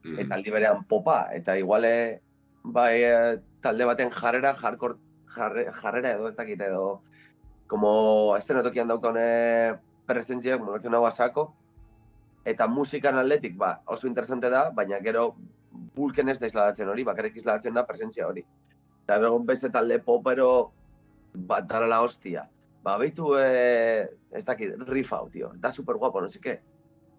mm, 0.02 0.18
Eta 0.24 0.34
aldi 0.34 0.50
berean 0.50 0.82
popa, 0.90 1.28
eta 1.32 1.56
iguale 1.56 2.22
bai 2.64 3.02
eh, 3.02 3.36
talde 3.62 3.86
baten 3.86 4.10
jarrera, 4.10 4.54
jarkor, 4.58 4.98
jarre, 5.36 5.68
jarrera 5.72 6.16
edo 6.18 6.28
ez 6.28 6.36
dakit 6.36 6.60
edo 6.60 7.02
como 7.70 8.36
eszenatokian 8.36 8.88
daukane 8.88 9.78
presentziak 10.06 10.60
molatzen 10.60 10.94
hau 10.94 11.04
asako, 11.06 11.52
eta 12.44 12.66
musikan 12.66 13.18
aldetik 13.18 13.56
ba, 13.56 13.80
oso 13.86 14.10
interesante 14.10 14.50
da, 14.50 14.70
baina 14.70 14.98
gero 15.06 15.36
bulken 15.96 16.28
ez 16.28 16.38
da 16.40 16.50
isladatzen 16.50 16.88
hori, 16.88 17.04
bakarrik 17.04 17.36
isladatzen 17.36 17.74
da 17.74 17.86
presentzia 17.86 18.26
hori. 18.28 18.44
Eta 19.04 19.18
bego 19.22 19.38
beste 19.48 19.70
talde 19.70 19.98
popero 20.02 20.50
bat 21.48 21.66
darala 21.68 22.00
hostia. 22.02 22.46
Ba, 22.86 22.96
behitu, 22.98 23.34
eh, 23.38 24.06
ez 24.30 24.44
dakit, 24.46 24.76
riff 24.88 25.12
hau, 25.12 25.28
tio, 25.30 25.52
da 25.62 25.72
super 25.72 25.96
guapo, 25.98 26.20
no 26.20 26.30
seke. 26.30 26.60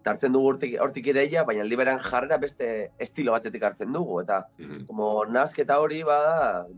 Eta 0.00 0.14
hartzen 0.14 0.32
dugu 0.32 0.52
hortik, 0.52 0.76
hortik 0.80 1.10
ideia, 1.12 1.42
baina 1.44 1.66
liberan 1.66 1.98
jarrera 2.00 2.38
beste 2.40 2.68
estilo 3.04 3.34
batetik 3.34 3.66
hartzen 3.66 3.92
dugu, 3.92 4.20
eta 4.22 4.44
mm, 4.58 4.86
como 4.88 5.24
nazketa 5.26 5.78
hori 5.82 6.02
ba 6.06 6.20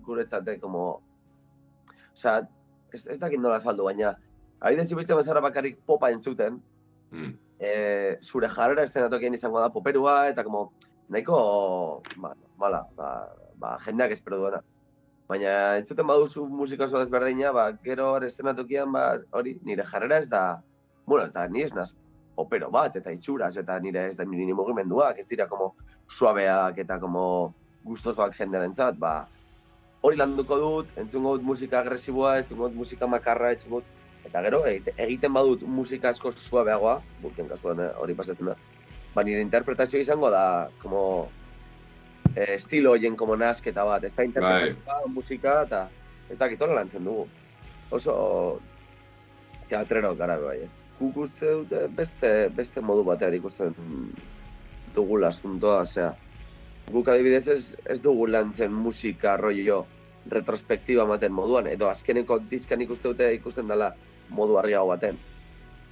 guretzate 0.06 0.58
como 0.58 1.02
Osea, 2.16 2.40
ez, 2.92 3.04
ez 3.06 3.18
dakit 3.20 3.40
nola 3.40 3.60
saldu, 3.60 3.84
baina 3.86 4.14
adibidez 4.58 4.90
ibiltzen 4.92 5.20
bezala 5.20 5.42
bakarrik 5.44 5.78
popa 5.86 6.10
entzuten, 6.10 6.58
mm, 7.12 7.30
e, 7.60 7.70
zure 8.22 8.48
jarrera 8.48 8.88
eszenatokien 8.88 9.36
izango 9.36 9.60
da 9.60 9.70
poperua, 9.72 10.16
eta 10.32 10.44
como 10.44 10.72
nahiko, 11.10 12.02
ba, 12.16 12.34
mala, 12.58 12.84
ba, 12.96 13.08
ba, 13.58 13.76
jendeak 13.84 14.14
espero 14.14 14.38
duena. 14.38 14.62
Baina 15.30 15.76
entzuten 15.78 16.06
baduzu 16.06 16.46
musika 16.46 16.86
oso 16.86 16.98
desberdina, 17.02 17.52
ba, 17.54 17.70
gero 17.84 18.12
hor 18.14 18.26
eszenatokian, 18.26 18.90
ba, 18.94 19.04
hori, 19.36 19.58
nire 19.66 19.84
jarrera 19.86 20.18
ez 20.18 20.28
da, 20.30 20.62
bueno, 21.06 21.26
eta 21.26 21.46
ni 21.48 21.62
ez 21.66 21.72
naz 21.74 21.90
opero 22.40 22.70
bat, 22.70 22.96
eta 22.96 23.12
itxuraz, 23.12 23.56
eta 23.60 23.78
nire 23.82 24.06
ez 24.10 24.16
da 24.16 24.24
nire 24.24 24.54
mugimenduak, 24.56 25.18
ez 25.18 25.28
dira 25.28 25.46
como 25.50 25.74
suabeak 26.08 26.78
eta 26.78 26.98
como 27.02 27.54
gustosoak 27.84 28.34
jendearentzat, 28.38 28.98
ba, 28.98 29.28
hori 30.02 30.16
landuko 30.16 30.58
dut, 30.58 30.92
entzungo 31.00 31.36
dut 31.36 31.46
musika 31.46 31.80
agresiboa, 31.80 32.38
entzungo 32.40 32.68
dut 32.68 32.78
musika 32.82 33.08
makarra, 33.10 33.52
entzungo 33.54 33.82
dut, 33.82 33.96
eta 34.24 34.42
gero 34.46 34.62
egite- 34.68 34.94
egiten 34.96 35.32
badut 35.36 35.62
musika 35.62 36.10
asko 36.14 36.32
suabeagoa, 36.32 37.00
burken 37.22 37.48
kasuan 37.48 37.80
eh, 37.84 37.90
hori 38.00 38.16
pasatzen 38.16 38.52
da, 38.52 38.56
ba 39.14 39.24
nire 39.24 39.42
interpretazio 39.42 40.00
izango 40.00 40.30
da, 40.30 40.70
como, 40.82 41.28
eh, 42.34 42.54
estilo 42.54 42.92
hoien 42.94 43.16
como 43.16 43.36
nasketa 43.36 43.84
bat, 43.84 44.04
ez 44.04 44.14
da 44.14 44.24
interpretazioa, 44.24 45.06
musika, 45.06 45.62
eta 45.66 45.88
ez 46.30 46.38
dakit 46.38 46.62
hola 46.62 46.80
lantzen 46.80 47.04
dugu. 47.04 47.26
Oso 47.90 48.60
teatrero 49.68 50.14
gara 50.16 50.38
bai, 50.38 50.58
eh. 50.66 50.70
Guk 51.00 51.16
uste 51.24 51.48
dute 51.62 51.86
beste, 51.96 52.48
beste 52.54 52.82
modu 52.84 53.02
batean 53.04 53.34
ikusten 53.34 53.74
dugula 54.94 55.30
asuntoa, 55.32 55.80
osea, 55.86 56.10
guk 56.90 57.08
adibidez 57.08 57.48
ez, 57.48 57.62
ez 57.86 57.98
dugu 58.02 58.26
lantzen 58.28 58.72
musika 58.74 59.36
rollo 59.40 59.84
retrospektiba 60.30 61.06
ematen 61.08 61.32
moduan, 61.32 61.66
edo 61.70 61.88
azkeneko 61.88 62.38
diskan 62.50 62.82
ikuste 62.84 63.08
dute 63.08 63.30
ikusten 63.34 63.70
dela 63.70 63.94
modu 64.28 64.58
argiago 64.60 64.90
baten. 64.92 65.18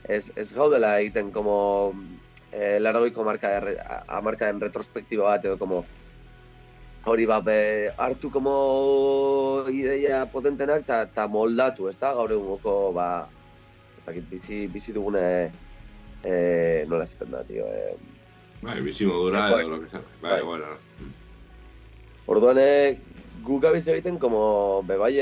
Ez, 0.04 0.28
ez 0.36 0.52
gaudela 0.54 0.98
egiten 1.00 1.32
como 1.32 1.94
eh, 2.52 2.78
larogeiko 2.80 3.24
marka, 3.24 3.54
amarkaden 4.08 4.60
retrospektiba 4.60 5.24
bat, 5.24 5.44
edo 5.44 5.58
como 5.58 5.84
hori 7.04 7.26
ba, 7.26 7.40
be, 7.40 7.90
hartu 7.96 8.30
como 8.30 9.64
ideia 9.72 10.26
potentenak 10.26 10.84
ta 10.86 11.26
moldatu, 11.28 11.88
ez 11.88 11.96
da, 11.98 12.12
gaur 12.14 12.32
egungoko, 12.32 12.92
ba, 12.92 13.28
ez 13.98 14.04
dakit, 14.06 14.28
bizi, 14.30 14.66
bizi 14.66 14.92
dugune, 14.92 15.24
eh, 16.24 16.84
nola 16.88 17.04
esaten 17.04 17.32
da, 17.32 17.44
tio, 17.44 17.66
eh, 17.66 17.94
bai, 18.62 18.80
bizimodura 18.82 19.48
Bai. 19.50 19.62
edo 19.62 19.68
lo 19.76 19.80
que 19.82 19.90
sea. 19.90 20.02
Bai, 20.20 20.30
Bai. 20.30 20.42
bueno. 20.42 20.66
Orduan, 22.26 22.58
guk 23.42 23.62
gabiz 23.62 23.86
egiten 23.88 24.18
como 24.18 24.82
bebai 24.84 25.14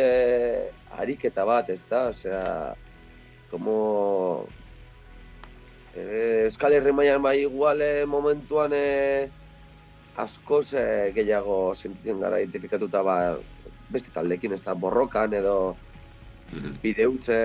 ariketa 0.99 1.45
bat, 1.45 1.71
ez 1.71 1.85
da? 1.89 2.09
Osea, 2.09 2.75
como... 3.51 4.47
Eh, 5.97 6.45
Euskal 6.45 6.75
Herri 6.77 6.93
mailan 6.93 7.23
bai 7.25 7.39
igual 7.41 7.81
eh, 7.81 8.05
momentuan 8.05 8.73
eh, 8.77 9.31
askoz 10.21 10.75
eh, 10.77 11.13
gehiago 11.17 11.75
sentitzen 11.75 12.21
gara 12.21 12.41
identifikatuta 12.43 13.01
ba, 13.07 13.17
beste 13.89 14.13
taldekin, 14.13 14.53
ez 14.53 14.61
da, 14.65 14.75
borrokan 14.77 15.33
edo 15.39 15.57
mhm. 16.53 16.77
bideutze 16.83 17.39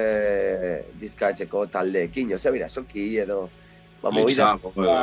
diskatzeko 0.99 1.67
taldeekin, 1.71 2.33
osea, 2.35 2.51
birasoki 2.51 3.05
edo 3.23 3.45
ba, 4.01 4.11
Lizabo, 4.11 4.19
movidas, 4.19 4.53
edo- 4.59 4.73
ba, 4.83 4.99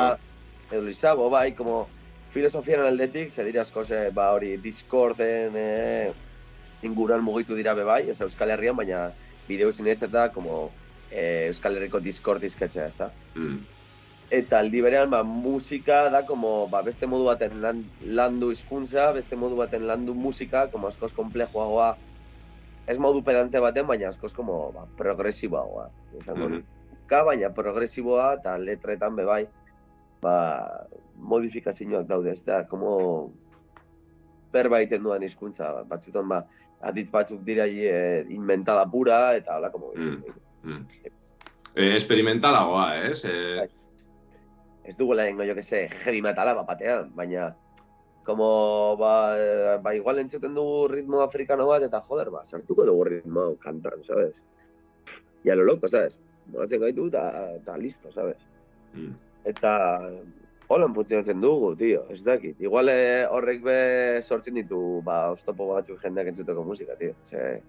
edo 0.69 0.83
Lizabo, 0.85 1.29
bai, 1.33 1.53
como 1.57 1.87
filosofian 2.29 2.85
aldetik, 2.85 3.31
ze 3.33 3.47
dira 3.47 3.63
askoz, 3.65 3.89
eh, 3.89 4.11
ba, 4.13 4.29
hori, 4.35 4.57
Discorden 4.61 5.57
eh, 5.57 6.11
inguruan 6.85 7.25
mugitu 7.25 7.57
dira 7.57 7.73
be 7.73 7.87
bai, 7.87 8.03
ez 8.13 8.21
Euskal 8.21 8.53
Herrian, 8.53 8.77
baina 8.77 9.07
bideutzen 9.49 9.89
ez 9.89 9.97
da, 10.05 10.29
como 10.29 10.69
eh, 11.11 11.49
Euskal 11.49 11.77
Herriko 11.77 11.99
Discord 11.99 12.41
diskatzea, 12.41 12.87
ez 12.87 12.97
da? 12.97 13.11
Mm, 13.35 13.59
Eta 14.29 14.59
aldi 14.61 14.83
berean, 14.85 15.09
ba, 15.09 15.23
musika 15.25 16.03
da, 16.13 16.21
como, 16.25 16.67
ba, 16.69 16.83
beste 16.85 17.07
modu 17.09 17.25
baten 17.25 17.55
lan, 17.63 17.81
landu 18.05 18.51
hizkuntza, 18.53 19.07
beste 19.15 19.33
modu 19.35 19.57
baten 19.57 19.87
landu 19.89 20.13
musika, 20.13 20.67
como 20.69 20.85
askoz 20.87 21.15
komplejoagoa, 21.17 21.95
ez 22.85 22.97
modu 23.01 23.23
pedante 23.25 23.57
baten, 23.63 23.87
baina 23.89 24.11
askoz 24.13 24.35
como, 24.37 24.59
ba, 24.75 24.85
progresiboagoa. 24.99 25.87
Izango 26.19 26.45
mhm. 26.45 26.59
nuke, 26.59 27.21
baina 27.25 27.49
progresiboa 27.57 28.35
eta 28.37 28.53
letretan 28.61 29.17
be 29.17 29.25
bai, 29.25 29.41
ba, 30.21 30.35
modifikazioak 31.17 32.05
daude, 32.05 32.37
ez 32.37 32.45
da, 32.45 32.67
como 32.69 33.31
berba 34.53 34.77
egiten 34.77 35.09
duan 35.09 35.25
hizkuntza, 35.25 35.71
batzutan 35.89 36.29
ba, 36.29 36.43
aditz 36.85 37.09
batzuk 37.09 37.41
dira 37.45 37.65
eh, 37.65 38.25
inventada 38.29 38.85
pura, 38.85 39.33
eta 39.41 39.57
hola, 39.57 39.73
como... 39.73 39.89
Mm. 39.95 40.37
Mm. 40.63 40.85
Eh, 41.75 41.93
experimentalagoa, 41.93 42.85
ez? 43.07 43.23
Eh, 43.25 43.67
ez 44.83 44.95
egingo, 44.97 45.43
jo 45.45 45.55
que 45.55 45.63
se, 45.63 45.87
heavy 45.87 46.21
metala 46.21 46.53
bat 46.53 46.67
batean, 46.67 47.11
baina 47.15 47.55
como, 48.25 48.95
ba, 48.97 49.37
eh, 49.37 49.77
ba, 49.81 49.95
igual 49.95 50.19
entzuten 50.19 50.53
dugu 50.53 50.87
ritmo 50.87 51.21
afrikano 51.21 51.67
bat, 51.67 51.83
eta 51.83 52.01
joder, 52.01 52.29
ba, 52.29 52.43
sartuko 52.43 52.85
dugu 52.85 53.03
ritmo 53.03 53.41
hau 53.41 53.55
kantan, 53.57 54.03
sabes? 54.03 54.43
Ya 55.43 55.55
lo 55.55 55.63
loco, 55.63 55.87
sabes? 55.87 56.19
Molatzen 56.47 56.81
gaitu, 56.81 57.07
eta, 57.07 57.55
eta 57.55 57.77
listo, 57.77 58.11
sabes? 58.11 58.37
mm, 58.93 59.13
Eta 59.49 59.71
holan 60.69 60.93
funtzionatzen 60.93 61.41
dugu, 61.41 61.75
tio, 61.75 62.03
ez 62.13 62.21
dakit. 62.23 62.59
Igual 62.61 62.89
eh, 62.93 63.25
horrek 63.29 63.63
be 63.65 63.79
sortzen 64.21 64.59
ditu, 64.59 65.01
ba, 65.05 65.31
oztopo 65.33 65.71
batzuk 65.71 66.01
jendeak 66.03 66.33
entzuteko 66.33 66.65
musika, 66.65 66.97
tio. 66.99 67.15
Ze, 67.25 67.61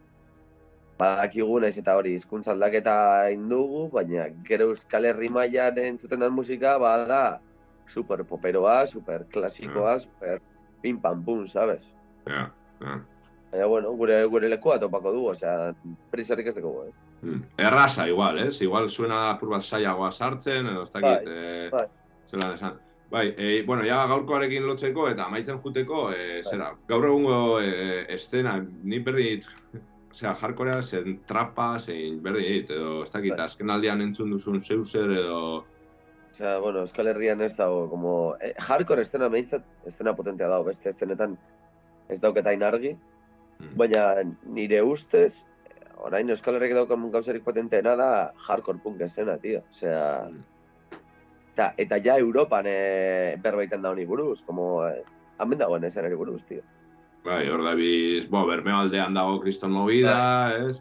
badakigu 1.01 1.61
naiz 1.63 1.77
eta 1.81 1.97
hori 1.99 2.15
hizkuntza 2.17 2.53
aldaketa 2.55 2.97
egin 3.29 3.49
dugu, 3.53 3.87
baina 3.95 4.29
gero 4.49 4.71
Euskal 4.73 5.09
Herri 5.11 5.31
mailan 5.33 5.79
entzuten 5.85 6.21
den 6.21 6.35
musika 6.37 6.77
bada 6.83 7.41
super 7.89 8.25
poperoa, 8.25 8.87
super 8.87 9.25
klasikoa, 9.33 9.99
super 10.01 10.41
pim 10.83 11.01
pam 11.01 11.25
pum, 11.25 11.47
sabes? 11.47 11.87
ja, 12.27 12.51
ja. 12.81 13.01
Baina, 13.51 13.67
bueno, 13.67 13.91
gure, 13.99 14.25
gure 14.31 14.49
lekua 14.49 14.79
topako 14.79 15.13
du, 15.13 15.25
osea, 15.33 15.73
prisarik 16.13 16.47
ez 16.47 16.55
dugu, 16.55 16.85
eh? 16.87 16.93
Mm. 17.23 17.41
Erraza, 17.59 18.07
igual, 18.09 18.39
ez? 18.39 18.61
Igual 18.63 18.87
suena 18.91 19.25
apur 19.33 19.51
bat 19.51 19.65
zailagoa 19.67 20.13
sartzen, 20.13 20.69
edo 20.71 20.85
ez 20.87 20.93
dakit, 20.93 21.27
Bai, 21.27 21.35
eh, 21.35 21.69
bai. 21.73 21.87
zelan 22.31 22.55
esan. 22.55 22.79
Bai, 23.11 23.25
e, 23.37 23.65
bueno, 23.67 23.83
ja 23.83 24.05
gaurkoarekin 24.07 24.69
lotzeko 24.69 25.09
eta 25.11 25.27
amaitzen 25.27 25.59
juteko, 25.65 26.13
e, 26.15 26.45
zera, 26.47 26.71
gaur 26.89 27.09
egungo 27.09 27.39
e, 27.59 28.05
estena, 28.15 28.55
ni 28.85 29.01
berdit, 29.03 29.49
osea, 30.11 30.35
jarkorea, 30.35 30.81
zen 30.83 31.21
trapa, 31.27 31.79
zein 31.79 32.21
berdit, 32.23 32.71
edo 32.71 33.03
ez 33.05 33.11
dakit, 33.13 33.37
Bai. 33.37 33.45
azken 33.47 33.71
aldian 33.71 34.01
entzun 34.03 34.31
duzun 34.31 34.61
zeuser, 34.61 35.11
edo... 35.11 35.65
Osea, 36.31 36.59
bueno, 36.63 36.81
Euskal 36.87 37.09
Herrian 37.11 37.41
ez 37.43 37.57
dago, 37.57 37.89
como... 37.91 38.37
Eh, 38.41 38.55
hardcore 38.59 39.03
estena 39.03 39.29
meintzat, 39.29 39.65
estena 39.87 40.15
potentea 40.15 40.47
dago, 40.49 40.65
beste 40.65 40.89
estenetan 40.89 41.39
ez 42.09 42.21
dauketain 42.21 42.63
argi, 42.63 42.97
Mm. 43.61 43.77
baina 43.77 44.03
nire 44.57 44.79
ustez, 44.83 45.43
orain 46.01 46.31
Euskal 46.33 46.55
Herriak 46.57 46.73
daukan 46.79 47.03
gauzarik 47.13 47.43
potenteena 47.45 47.93
da 47.95 48.07
hardcore 48.47 48.81
punk 48.81 49.03
esena, 49.05 49.35
tio. 49.37 49.61
Osea, 49.71 50.31
Mm. 50.31 50.39
eta, 51.53 51.75
eta 51.77 51.99
ja 52.01 52.17
Europan 52.19 52.65
e, 52.67 53.37
berbaiten 53.43 53.83
da 53.83 53.91
honi 53.91 54.07
buruz, 54.07 54.43
como... 54.47 54.87
Eh, 54.89 55.03
hemen 55.41 55.59
dagoen 55.59 55.85
esenari 55.85 56.15
buruz, 56.17 56.43
tio. 56.49 56.63
Bai, 57.25 57.49
hor 57.53 57.63
da 57.65 57.75
biz, 57.77 58.25
bo, 58.33 58.47
Bermeo 58.49 58.79
aldean 58.81 59.15
dago 59.15 59.41
kriston 59.43 59.73
movida, 59.75 60.17
ez? 60.57 60.81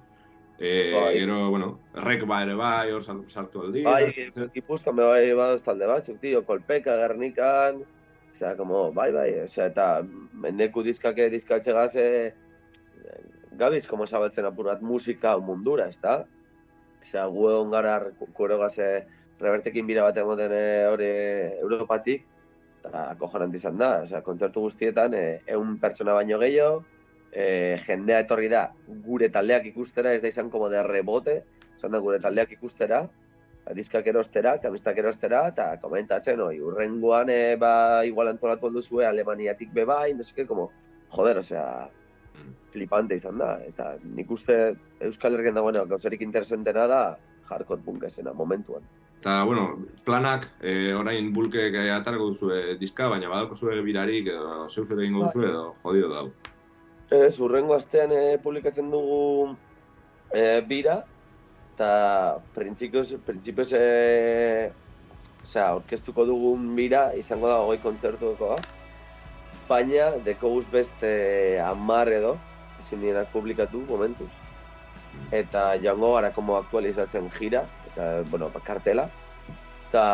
E, 0.59 0.91
Bai. 0.93 1.19
gero, 1.19 1.49
bueno, 1.51 1.67
rek 2.03 2.25
ba 2.27 2.41
ere 2.43 2.55
bai, 2.55 2.91
hor 2.91 3.03
sar- 3.03 3.25
sartu 3.31 3.63
aldi. 3.65 3.83
Bai, 3.83 4.11
Gipuzkoan 4.55 4.95
be 4.95 5.07
bai 5.07 5.33
badoz 5.35 5.63
talde 5.63 5.87
batzuk, 5.87 6.19
tio, 6.23 6.43
kolpeka, 6.47 6.95
gernikan, 6.99 7.81
osea, 8.33 8.55
como, 8.59 8.89
bai, 8.95 9.11
bai, 9.15 9.29
osea, 9.43 9.69
eta 9.71 9.87
mendeku 10.31 10.83
diskake 10.83 11.29
diskatxegaz, 11.31 11.93
e, 11.95 12.33
gabiz, 13.59 13.85
como 13.87 14.07
zabaltzen 14.07 14.47
apur 14.47 14.71
bat 14.71 14.81
musika 14.81 15.37
mundura, 15.43 15.87
ez 15.91 15.99
da? 16.03 16.21
Osea, 17.03 17.27
gu 17.27 17.49
egon 17.51 17.71
gara 17.75 17.99
kuerogaz 18.35 18.77
e, 18.79 18.91
rebertekin 19.39 19.87
bira 19.87 20.07
bat 20.07 20.19
emoten 20.23 20.55
e, 20.55 20.65
hori 20.87 21.11
Europatik, 21.59 22.28
eta 22.79 23.03
kojonant 23.19 23.55
izan 23.55 23.77
da, 23.77 23.91
osea, 24.05 24.21
kontzertu 24.25 24.63
guztietan, 24.67 25.13
e, 25.13 25.41
eun 25.55 25.77
pertsona 25.81 26.15
baino 26.17 26.39
gehiago, 26.41 26.83
e, 27.31 27.77
jendea 27.85 28.23
etorri 28.25 28.49
da 28.51 28.69
gure 29.05 29.29
taldeak 29.29 29.67
ikustera, 29.71 30.13
ez 30.13 30.21
da 30.23 30.31
izan 30.31 30.49
como 30.49 30.69
de 30.69 30.83
rebote, 30.83 31.41
izan 31.77 31.95
da 31.95 32.01
gure 32.03 32.19
taldeak 32.23 32.55
ikustera, 32.55 33.03
ba, 33.65 33.75
diskak 33.77 34.07
erostera, 34.07 34.57
kamistak 34.63 34.97
erostera, 35.03 35.45
eta 35.53 35.69
komentatzen, 35.83 36.41
oi, 36.47 36.57
urrengoan, 36.71 37.29
e, 37.29 37.55
ba, 37.61 38.03
igual 38.07 38.31
antolatu 38.31 38.71
alduzue 38.71 39.05
Alemaniatik 39.05 39.73
bebai, 39.75 40.13
no 40.15 40.23
seke, 40.23 40.47
como, 40.47 40.71
joder, 41.15 41.43
osea, 41.43 41.65
Mm. 42.39 42.53
flipante 42.73 43.17
izan 43.19 43.39
da, 43.41 43.49
eta 43.65 43.93
nik 44.03 44.31
uste 44.31 44.55
Euskal 45.07 45.35
Herrian 45.35 45.57
dagoena 45.57 45.83
gauzarik 45.89 46.21
interesentena 46.25 46.85
da 46.91 47.01
hardcore 47.49 47.81
punk 47.85 48.05
esena, 48.09 48.33
momentuan. 48.33 48.85
Eta, 49.19 49.43
bueno, 49.43 49.79
planak, 50.05 50.45
e, 50.63 50.93
orain 50.95 51.33
bulkek 51.35 51.73
e, 51.75 51.89
atarako 51.91 52.29
duzue 52.31 52.77
diska, 52.79 53.09
baina 53.11 53.27
badako 53.27 53.57
zue 53.57 53.81
birarik, 53.83 54.29
edo 54.31 54.69
zeu 54.69 54.85
zer 54.85 55.01
egingo 55.03 55.25
duzu, 55.25 55.43
edo 55.43 55.63
jodido 55.83 56.11
dau. 56.13 56.29
Ez, 57.11 57.35
urrengo 57.43 57.75
astean 57.75 58.13
e, 58.15 58.37
publikatzen 58.39 58.87
dugu 58.93 59.57
e, 60.31 60.61
bira, 60.71 61.01
eta 61.73 61.91
printzipioz, 62.55 63.09
printzipioz, 63.27 63.69
e, 63.75 64.71
osea, 65.43 65.73
orkestuko 65.81 66.23
dugun 66.31 66.71
bira, 66.79 67.09
izango 67.19 67.51
da 67.51 67.59
hogei 67.59 67.83
kontzertukoa, 67.83 68.61
baina 69.67 70.13
dekoguz 70.23 70.63
beste 70.71 71.11
amar 71.67 72.07
edo, 72.07 72.37
ezin 72.79 73.03
dienak 73.03 73.35
publikatu 73.35 73.83
momentuz. 73.91 74.31
Eta 75.31 75.63
joango 75.81 76.13
gara 76.15 76.31
como 76.33 76.57
aktualizatzen 76.57 77.29
gira, 77.37 77.63
eta, 77.91 78.09
bueno, 78.29 78.51
kartela, 78.65 79.09
eta 79.89 80.05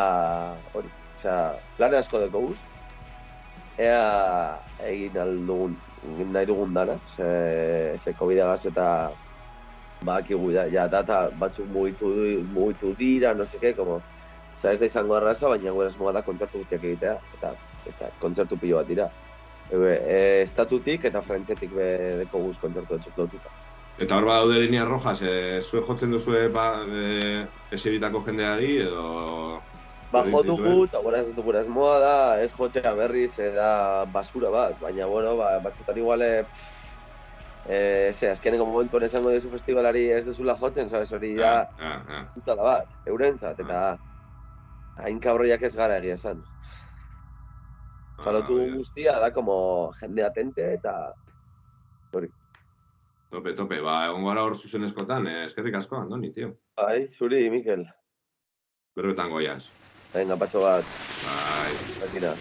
hori, 0.74 0.92
osea, 1.16 1.38
plan 1.78 1.96
asko 1.96 2.20
dekoguz, 2.24 2.58
ea 3.78 4.58
egin 4.88 5.20
aldugun, 5.20 5.78
egin 6.14 6.34
nahi 6.36 6.50
dugun 6.50 6.74
dana, 6.74 6.98
ze, 7.16 7.96
ze 7.98 8.14
covid 8.14 8.40
eta 8.40 9.12
badakigu 10.06 10.52
ja, 10.52 10.68
ja 10.68 10.88
data 10.88 11.30
batzuk 11.40 11.68
mugitu, 11.68 12.12
mugitu 12.52 12.94
dira, 12.94 13.34
no 13.34 13.46
seke, 13.46 13.74
como, 13.74 14.02
Osa, 14.56 14.72
ez 14.72 14.80
da 14.80 14.88
izango 14.88 15.16
arraza, 15.18 15.50
baina 15.52 15.72
gure 15.76 15.90
asmoa 15.92 16.14
da 16.16 16.22
kontzertu 16.24 16.62
guztiak 16.62 16.84
egitea, 16.88 17.16
eta 17.38 17.52
ez 17.86 17.96
da, 18.00 18.08
kontzertu 18.22 18.58
pilo 18.62 18.80
bat 18.80 18.88
dira. 18.88 19.10
Ebe, 19.68 19.96
e, 19.98 20.20
estatutik 20.46 21.08
eta 21.10 21.22
frantzetik 21.26 21.74
be 21.76 21.88
deko 22.22 22.44
guz 22.46 22.56
kontzertu 22.62 22.96
batzuk 22.96 23.18
lotuta. 23.20 23.52
Eta 23.98 24.18
hor 24.18 24.26
badaude 24.28 24.60
linea 24.60 24.84
rojas, 24.86 25.22
e, 25.24 25.62
zue 25.62 25.82
jotzen 25.88 26.12
duzue 26.12 26.48
ba, 26.52 26.84
e, 26.84 27.46
esebitako 27.72 28.22
jendeari, 28.26 28.78
edo... 28.84 29.62
Ba, 30.12 30.22
Hori 30.22 30.32
jo 30.34 30.42
dugu, 30.48 30.74
eta 30.86 31.00
gura 31.04 31.22
ez 31.24 31.32
dugu 31.36 31.54
asmoa 31.60 31.94
da, 32.00 32.16
ez 32.44 32.52
jotzea 32.54 32.92
berriz, 32.96 33.32
e, 33.40 33.50
da 33.56 33.70
basura 34.12 34.52
bat, 34.52 34.76
baina, 34.82 35.08
bueno, 35.12 35.38
ba, 35.40 35.54
batzutan 35.64 35.98
iguale, 35.98 36.30
eh, 37.66 38.12
ze, 38.14 38.30
azkeneko 38.30 38.68
momentuan 38.68 39.08
esango 39.08 39.32
duzu 39.34 39.50
festivalari 39.56 40.06
ez 40.12 40.26
duzula 40.28 40.56
jotzen, 40.60 40.90
sabes, 40.92 41.12
hori 41.16 41.34
da, 41.40 41.56
Ah, 41.80 41.96
ah, 41.96 42.20
ah. 42.20 42.24
putada 42.36 42.64
bat, 42.64 43.00
eurentzat, 43.08 43.60
eta 43.60 43.98
hain 45.04 45.20
kabrioiak 45.20 45.64
ez 45.64 45.76
gara 45.76 45.98
egia 46.04 46.20
esan. 46.20 46.44
Txalotu 48.22 48.60
Ah, 48.62 48.72
guztia 48.78 49.20
da, 49.20 49.32
como 49.32 49.92
jende 50.00 50.24
atente, 50.24 50.74
eta 50.80 51.14
Tope, 53.32 53.54
tope, 53.58 53.80
ba, 53.84 53.96
egon 54.10 54.24
gara 54.28 54.44
hor 54.46 54.56
zuzenezkotan, 54.56 55.28
eh, 55.28 55.44
eskerrik 55.46 55.76
asko, 55.82 55.98
Andoni, 55.98 56.32
tio. 56.34 56.54
bai, 56.78 57.08
zuri, 57.08 57.50
Mikel. 57.50 57.86
Berbetan 58.96 59.30
goiaz. 59.34 59.64
Venga, 60.14 60.38
patxo 60.38 60.62
bat, 60.62 60.86
Bai. 61.26 61.74
bakina. 62.02 62.36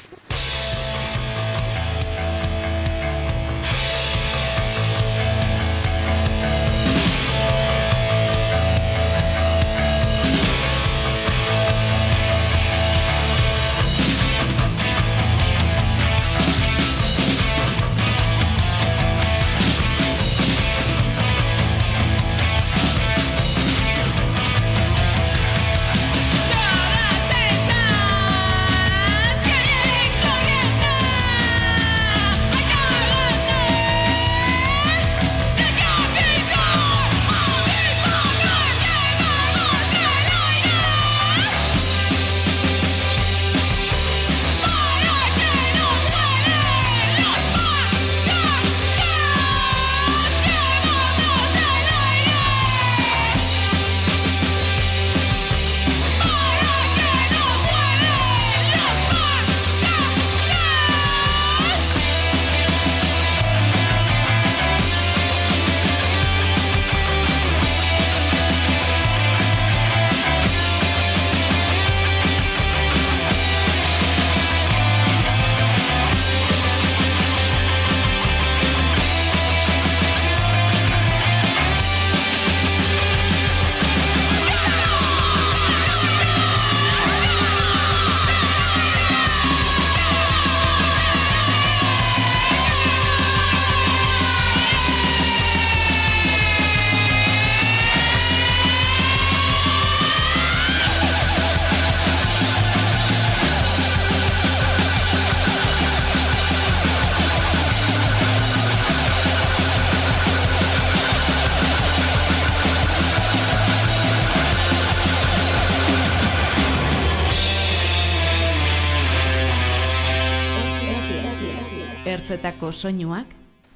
Ertzetako 122.65 122.73
soinuak, 122.73 123.27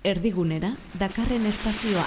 erdigunera 0.04 0.70
dakarren 0.98 1.44
espazioa. 1.46 2.04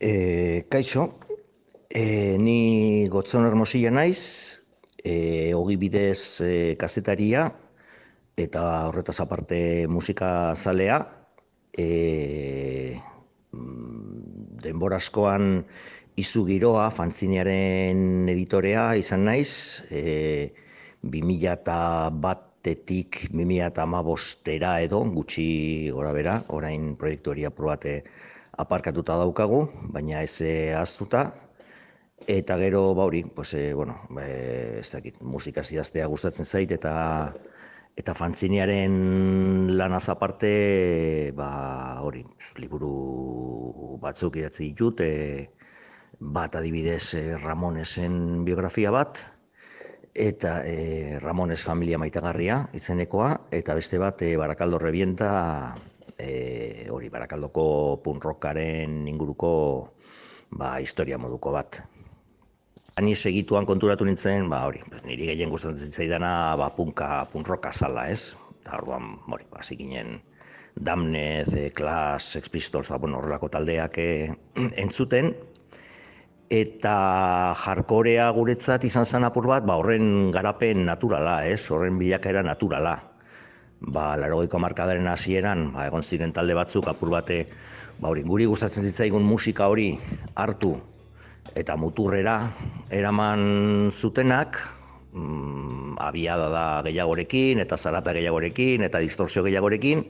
E, 0.00 0.64
kaixo, 0.70 1.18
e, 1.90 2.38
ni 2.38 3.08
gotzon 3.08 3.44
hermosilla 3.44 3.90
naiz, 3.90 4.20
e, 5.04 5.52
hogi 5.52 5.76
bidez 5.76 6.40
e, 6.40 6.76
kazetaria, 6.80 7.50
eta 8.36 8.88
horretaz 8.88 9.18
aparte 9.20 9.86
musika 9.88 10.54
zalea. 10.62 11.00
E, 11.76 12.96
mm, 13.52 14.62
denbora 14.64 14.96
askoan 14.96 15.64
izu 16.16 16.46
giroa, 16.46 16.90
fantzinearen 16.90 18.28
editorea 18.28 18.94
izan 18.96 19.24
naiz, 19.28 19.82
e, 19.90 20.54
2000 21.02 21.52
eta 21.52 22.10
batetik 22.68 23.30
2000 23.32 23.66
eta 23.66 23.82
amabostera 23.82 24.80
edo, 24.82 25.00
gutxi 25.14 25.90
gora 25.90 26.12
bera, 26.12 26.44
orain 26.48 26.96
proiektu 26.96 27.30
hori 27.30 27.44
aprobate 27.44 28.02
aparkatuta 28.58 29.16
daukagu, 29.16 29.68
baina 29.92 30.22
ez 30.22 30.40
eh, 30.42 30.74
ahaztuta. 30.74 31.32
Eta 32.26 32.56
gero, 32.58 32.94
ba 32.94 33.04
hori, 33.04 33.22
pues, 33.24 33.54
e, 33.54 33.72
bueno, 33.72 34.02
e, 34.20 34.80
ez 34.80 34.90
dakit, 34.90 35.20
musika 35.22 35.62
zidaztea 35.62 36.06
gustatzen 36.06 36.44
zait, 36.44 36.70
eta 36.70 37.32
eta 37.96 38.14
fantzinearen 38.14 39.76
lanaz 39.78 40.08
aparte, 40.08 41.32
ba 41.34 42.00
hori, 42.02 42.24
liburu 42.58 43.98
batzuk 44.02 44.36
idatzi 44.36 44.68
ditut, 44.68 45.00
e, 45.00 45.48
bat 46.20 46.54
adibidez 46.58 47.14
Ramonesen 47.42 48.44
biografia 48.44 48.90
bat, 48.90 49.18
eta 50.14 50.62
e, 50.66 51.18
Ramones 51.20 51.62
familia 51.64 51.98
maitagarria 51.98 52.68
izenekoa, 52.74 53.48
eta 53.50 53.74
beste 53.78 53.98
bat 53.98 54.22
e, 54.22 54.36
Barakaldo 54.36 54.78
Rebienta 54.78 55.74
e, 56.18 56.88
hori 56.90 57.08
Barakaldoko 57.08 58.00
punk 58.04 58.24
rockaren 58.24 59.06
inguruko 59.08 59.52
ba, 60.50 60.78
historia 60.80 61.18
moduko 61.18 61.52
bat. 61.54 61.80
Ni 62.98 63.14
segituan 63.14 63.66
konturatu 63.66 64.04
nintzen, 64.04 64.48
ba 64.50 64.64
hori, 64.66 64.80
niri 65.06 65.28
gehien 65.30 65.52
gustatzen 65.52 65.86
zitzaidana 65.86 66.56
ba 66.58 66.72
punka, 66.74 67.28
punk 67.30 67.46
rocka 67.46 67.70
zala, 67.72 68.08
ez? 68.10 68.34
Eta 68.58 68.80
orduan, 68.80 69.14
hori, 69.30 69.46
ba 69.52 69.62
ginen 69.62 70.18
Damnez, 70.74 71.54
e, 71.54 71.70
Clash, 71.70 72.34
Sex 72.34 72.48
Pistols, 72.50 72.88
ba, 72.88 72.98
bueno, 72.98 73.18
horrelako 73.18 73.48
taldeak 73.48 73.98
e, 73.98 74.10
entzuten, 74.82 75.34
eta 76.48 77.54
jarkorea 77.60 78.30
guretzat 78.32 78.84
izan 78.88 79.04
zen 79.04 79.24
apur 79.24 79.46
bat, 79.46 79.66
ba, 79.68 79.76
horren 79.76 80.30
garapen 80.32 80.86
naturala, 80.88 81.42
ez? 81.46 81.60
Horren 81.68 81.98
bilakaera 82.00 82.42
naturala 82.42 82.96
ba, 83.80 84.16
larogeiko 84.18 84.58
markadaren 84.58 85.06
hasieran 85.06 85.72
ba, 85.74 85.86
egon 85.86 86.02
ziren 86.02 86.32
talde 86.34 86.56
batzuk 86.58 86.88
apur 86.90 87.12
bate, 87.14 87.44
ba, 87.98 88.10
hori, 88.10 88.24
guri 88.26 88.46
gustatzen 88.50 88.86
zitzaigun 88.90 89.22
musika 89.22 89.68
hori 89.70 89.92
hartu 90.34 90.74
eta 91.56 91.76
muturrera 91.80 92.38
eraman 92.92 93.92
zutenak, 94.00 94.58
mm, 95.12 95.96
abiada 96.02 96.48
da 96.52 96.64
gehiagorekin, 96.84 97.62
eta 97.64 97.76
zarata 97.76 98.12
gehiagorekin, 98.12 98.84
eta 98.84 99.00
distorsio 99.00 99.42
gehiagorekin, 99.46 100.04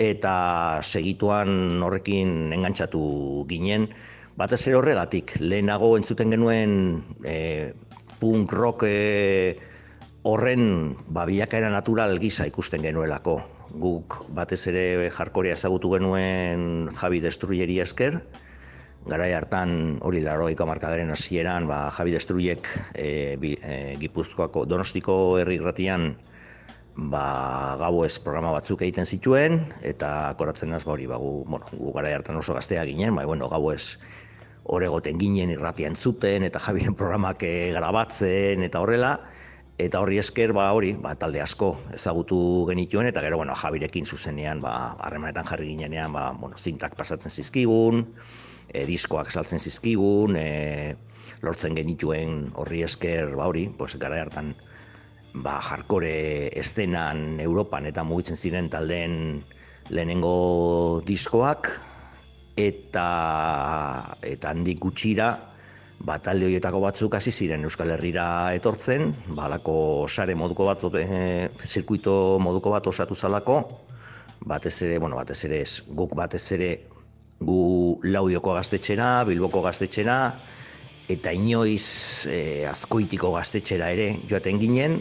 eta 0.00 0.80
segituan 0.80 1.82
horrekin 1.84 2.54
engantzatu 2.56 3.44
ginen, 3.50 3.90
batez 4.40 4.62
ere 4.68 4.78
horregatik, 4.78 5.34
lehenago 5.42 5.94
entzuten 5.98 6.32
genuen 6.32 6.72
e, 7.28 7.72
punk 8.20 8.52
rock 8.56 8.86
e, 8.88 9.56
horren 10.24 10.94
ba, 11.08 11.26
bilakaera 11.28 11.70
natural 11.72 12.16
gisa 12.22 12.46
ikusten 12.48 12.84
genuelako. 12.86 13.40
Guk 13.80 14.22
batez 14.34 14.62
ere 14.72 15.10
jarkorea 15.14 15.58
ezagutu 15.58 15.92
genuen 15.92 16.88
Javi 16.96 17.20
Destruyeri 17.22 17.78
esker, 17.84 18.16
garai 19.06 19.30
hartan 19.36 20.00
hori 20.04 20.24
laroiko 20.24 20.66
markadaren 20.68 21.12
hasieran 21.12 21.68
ba, 21.68 21.84
Javi 21.96 22.16
Destruyek 22.16 22.66
e, 22.94 23.36
bi, 23.40 23.54
e, 23.60 23.96
Gipuzkoako 24.00 24.64
Donostiko 24.68 25.20
herri 25.40 25.60
irratian 25.60 26.14
ba, 26.96 27.76
gau 27.80 28.04
ez 28.04 28.16
programa 28.20 28.52
batzuk 28.56 28.82
egiten 28.84 29.06
zituen, 29.06 29.60
eta 29.86 30.34
koratzen 30.38 30.72
naz, 30.72 30.82
ba, 30.84 30.92
hori, 30.96 31.06
ba, 31.08 31.20
gu, 31.20 31.44
bueno, 31.48 31.70
gu 31.72 31.92
garai 31.96 32.12
hartan 32.16 32.40
oso 32.40 32.56
gaztea 32.56 32.84
ginen, 32.88 33.14
ba, 33.16 33.24
bueno, 33.28 33.48
gau 33.48 33.70
ez 33.72 33.96
oregoten 34.64 35.18
ginen 35.18 35.50
irratian 35.50 35.96
zuten, 35.96 36.44
eta 36.44 36.58
Javiren 36.58 36.94
programak 36.94 37.42
e, 37.42 37.72
grabatzen, 37.74 38.62
eta 38.62 38.80
horrela, 38.80 39.14
eta 39.80 40.00
horri 40.02 40.18
esker 40.20 40.52
ba 40.56 40.68
hori 40.76 40.92
ba, 41.00 41.14
talde 41.18 41.40
asko 41.42 41.70
ezagutu 41.96 42.38
genituen 42.68 43.08
eta 43.08 43.22
gero 43.24 43.38
bueno 43.40 43.56
Javirekin 43.56 44.06
zuzenean 44.06 44.60
ba 44.60 44.96
harremanetan 45.00 45.46
jarri 45.48 45.70
ginenean 45.72 46.12
ba 46.12 46.30
bueno 46.36 46.58
zintak 46.58 46.96
pasatzen 46.98 47.32
zizkigun 47.32 48.04
e, 48.68 48.84
diskoak 48.86 49.30
saltzen 49.32 49.58
zizkigun 49.60 50.36
e, 50.36 50.96
lortzen 51.42 51.76
genituen 51.78 52.50
horri 52.60 52.82
esker 52.84 53.34
ba 53.36 53.48
hori 53.48 53.68
pues 53.78 53.96
gara 53.96 54.20
hartan 54.20 54.54
ba 55.34 55.60
jarkore 55.62 56.50
estenan 56.58 57.40
Europan 57.40 57.86
eta 57.86 58.04
mugitzen 58.04 58.36
ziren 58.36 58.68
taldeen 58.68 59.44
lehenengo 59.88 61.02
diskoak 61.06 61.70
eta 62.56 64.16
eta 64.22 64.50
handik 64.50 64.80
gutxira 64.80 65.30
ba, 66.00 66.18
talde 66.22 66.48
horietako 66.48 66.80
batzuk 66.84 67.14
hasi 67.18 67.32
ziren 67.32 67.64
Euskal 67.68 67.92
Herrira 67.94 68.26
etortzen, 68.56 69.12
balako 69.36 70.08
sare 70.08 70.34
moduko 70.34 70.66
bat, 70.68 70.84
e, 70.96 71.50
zirkuito 71.66 72.38
moduko 72.40 72.72
bat 72.74 72.86
osatu 72.86 73.14
zalako, 73.14 73.60
batez 74.46 74.76
ere, 74.86 74.98
bueno, 74.98 75.20
batez 75.20 75.44
ere 75.44 75.60
ez, 75.66 75.82
guk 75.86 76.14
batez 76.16 76.44
ere 76.56 76.70
gu 77.40 78.00
laudioko 78.04 78.54
gaztetxera, 78.56 79.12
bilboko 79.28 79.62
gaztetxera, 79.64 80.16
eta 81.10 81.32
inoiz 81.32 82.26
e, 82.28 82.66
azkoitiko 82.68 83.32
gaztetxera 83.36 83.90
ere 83.92 84.12
joaten 84.28 84.60
ginen, 84.60 85.00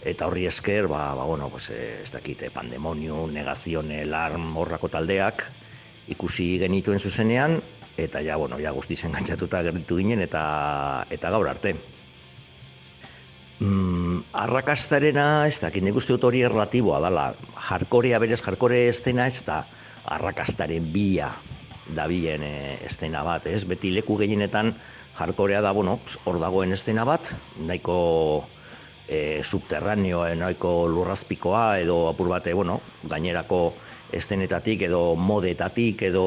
eta 0.00 0.28
horri 0.28 0.46
esker, 0.48 0.88
ba, 0.88 1.10
ba 1.16 1.26
bueno, 1.28 1.50
pues, 1.52 1.68
e, 1.72 2.02
ez 2.04 2.10
dakite, 2.12 2.50
pandemonio, 2.54 3.26
negazione, 3.28 4.02
alarm, 4.06 4.54
horrako 4.56 4.88
taldeak, 4.92 5.44
ikusi 6.10 6.58
genituen 6.58 7.00
zuzenean, 7.00 7.60
eta 7.96 8.22
ja, 8.24 8.36
bueno, 8.36 8.58
ja 8.58 8.72
guztiz 8.76 9.02
engantzatuta 9.06 9.62
gertu 9.66 9.98
ginen 10.00 10.22
eta 10.24 10.42
eta 11.10 11.30
gaur 11.30 11.48
arte. 11.50 11.74
Mm, 13.60 14.22
arrakastarena, 14.32 15.46
ez 15.50 15.58
dakit, 15.60 15.84
nik 15.84 15.96
uste 16.00 16.14
dut 16.14 16.24
hori 16.24 16.40
erlatiboa 16.46 17.00
dala, 17.04 17.26
jarkorea 17.68 18.18
berez, 18.22 18.40
jarkore 18.40 18.86
estena 18.88 19.26
ez 19.28 19.42
da, 19.44 19.62
arrakastaren 20.16 20.86
bila 20.92 21.34
da 21.94 22.06
bilen 22.08 22.42
e, 22.46 22.54
estena 22.86 23.20
bat, 23.26 23.46
ez? 23.50 23.64
Beti 23.68 23.90
leku 23.92 24.16
gehienetan 24.16 24.72
jarkorea 25.18 25.60
da, 25.60 25.74
bueno, 25.76 25.98
hor 26.24 26.40
dagoen 26.40 26.72
estena 26.72 27.04
bat, 27.04 27.28
nahiko 27.58 28.46
e, 29.10 29.42
subterraneo, 29.42 30.22
nahiko 30.38 30.86
lurrazpikoa, 30.88 31.80
edo 31.82 32.04
apur 32.12 32.30
bate, 32.30 32.54
bueno, 32.54 32.78
gainerako 33.10 33.74
estenetatik, 34.14 34.86
edo 34.86 35.16
modetatik, 35.18 36.06
edo 36.06 36.26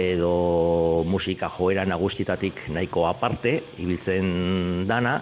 edo 0.00 1.04
musika 1.04 1.48
joera 1.52 1.84
nagustitatik 1.84 2.68
nahiko 2.72 3.04
aparte, 3.08 3.58
ibiltzen 3.82 4.86
dana, 4.88 5.18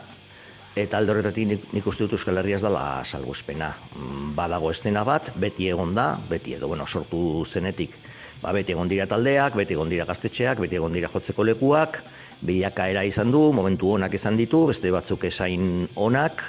eta 0.79 0.99
alde 1.01 1.15
horretatik 1.15 1.49
nik, 1.51 1.65
nik 1.75 1.87
uste 1.91 2.05
dut 2.05 2.15
Euskal 2.19 2.39
Herria 2.39 2.59
ez 2.59 2.63
dela 2.63 2.85
salguzpena. 3.05 3.73
Mm, 3.97 4.35
badago 4.39 4.71
estena 4.71 5.03
bat, 5.07 5.33
beti 5.35 5.67
egon 5.73 5.95
da, 5.99 6.13
beti 6.31 6.55
edo, 6.59 6.69
bueno, 6.71 6.87
sortu 6.87 7.45
zenetik, 7.47 7.97
ba, 8.43 8.53
beti 8.55 8.77
egon 8.77 8.91
dira 8.91 9.09
taldeak, 9.11 9.57
beti 9.59 9.75
egon 9.75 9.91
dira 9.91 10.07
gaztetxeak, 10.07 10.63
beti 10.63 10.79
egon 10.79 10.95
dira 10.95 11.11
jotzeko 11.11 11.47
lekuak, 11.49 12.03
bilakaera 12.41 13.03
izan 13.07 13.33
du, 13.35 13.49
momentu 13.53 13.95
onak 13.97 14.15
izan 14.15 14.37
ditu, 14.39 14.67
beste 14.71 14.93
batzuk 14.95 15.25
esain 15.29 15.89
onak, 15.97 16.45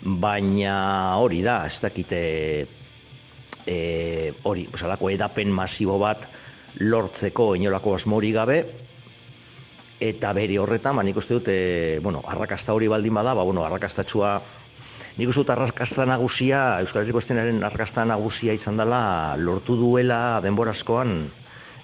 baina 0.00 1.16
hori 1.20 1.40
da, 1.44 1.62
ez 1.68 1.80
dakite 1.80 2.20
e, 3.66 3.78
hori, 4.44 4.66
osalako 4.72 5.10
edapen 5.12 5.52
masibo 5.52 5.98
bat, 6.00 6.26
lortzeko 6.80 7.54
inolako 7.58 7.96
asmori 7.96 8.32
gabe, 8.32 8.60
eta 10.00 10.32
bere 10.36 10.56
horretan, 10.60 10.96
ba, 10.96 11.04
nik 11.04 11.18
uste 11.20 11.36
dut, 11.36 11.50
e, 11.52 11.98
bueno, 12.02 12.22
arrakasta 12.26 12.76
hori 12.76 12.88
baldin 12.88 13.16
bada, 13.16 13.34
ba, 13.36 13.44
bueno, 13.44 13.64
arrakastatxua, 13.66 14.38
nik 15.18 15.28
uste 15.28 15.42
dut 15.42 15.52
arrakasta 15.56 16.06
nagusia, 16.08 16.80
Euskal 16.84 17.04
Herriko 17.04 17.20
Estenaren 17.20 17.64
arrakasta 17.64 18.06
nagusia 18.08 18.56
izan 18.56 18.80
dela, 18.80 19.36
lortu 19.36 19.76
duela 19.80 20.40
denbora 20.44 20.72
askoan, 20.76 21.28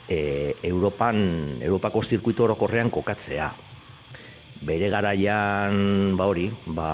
e, 0.09 0.55
Europan, 0.63 1.59
Europako 1.61 2.03
zirkuito 2.03 2.45
orokorrean 2.45 2.91
kokatzea. 2.91 3.51
Bere 4.67 4.89
garaian, 4.91 6.17
ba 6.17 6.27
hori, 6.31 6.49
ba, 6.67 6.91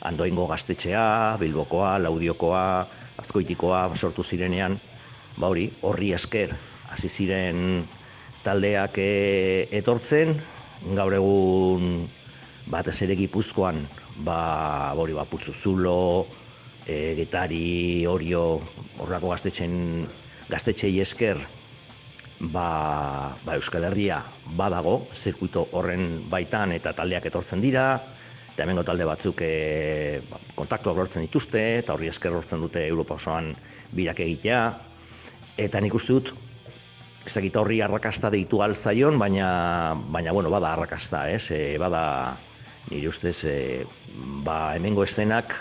andoingo 0.00 0.46
gaztetxea, 0.50 1.36
bilbokoa, 1.40 1.98
laudiokoa, 2.02 2.64
azkoitikoa 3.20 3.90
sortu 3.96 4.24
zirenean, 4.24 4.78
ba 5.38 5.48
hori, 5.52 5.70
horri 5.82 6.12
esker, 6.16 6.56
hasi 6.90 7.08
ziren 7.08 7.84
taldeak 8.44 8.98
e, 8.98 9.68
etortzen, 9.80 10.40
gaur 10.96 11.14
egun 11.14 12.08
batez 12.70 12.96
ere 13.04 13.16
Gipuzkoan, 13.18 13.84
ba 14.24 14.92
hori 14.96 15.14
ba 15.14 15.26
Putzu 15.28 15.52
Zulo, 15.52 16.26
e, 16.86 17.14
getari, 17.18 18.06
orio, 18.06 18.60
horrako 18.98 19.34
gaztetxen, 19.34 19.74
gaztetxei 20.50 20.96
esker, 21.04 21.38
ba, 22.40 23.36
ba 23.44 23.56
Euskal 23.58 23.84
Herria 23.84 24.22
badago, 24.56 25.06
zirkuito 25.14 25.66
horren 25.76 26.24
baitan 26.30 26.72
eta 26.72 26.94
taldeak 26.96 27.28
etortzen 27.28 27.60
dira, 27.60 27.86
eta 28.54 28.64
hemengo 28.64 28.84
talde 28.84 29.06
batzuk 29.08 29.42
e, 29.44 30.20
ba, 30.30 30.40
kontaktuak 30.56 30.96
lortzen 30.96 31.26
dituzte, 31.26 31.62
eta 31.82 31.94
horri 31.94 32.08
esker 32.10 32.32
lortzen 32.32 32.60
dute 32.64 32.86
Europa 32.88 33.18
osoan 33.20 33.52
birak 33.92 34.22
egitea, 34.24 34.60
eta 35.60 35.80
nik 35.80 35.94
uste 35.94 36.16
dut, 36.16 36.32
ez 37.26 37.34
dakit 37.36 37.56
horri 37.60 37.82
arrakasta 37.84 38.30
deitu 38.32 38.62
alzaion, 38.64 39.18
baina, 39.20 39.50
baina 40.08 40.32
bueno, 40.32 40.50
bada 40.50 40.72
arrakasta, 40.72 41.26
ez? 41.28 41.50
E, 41.52 41.76
bada, 41.78 42.36
nire 42.88 43.10
ustez, 43.12 43.36
e, 43.44 43.84
ba, 44.46 44.74
hemengo 44.76 45.04
eszenak 45.04 45.52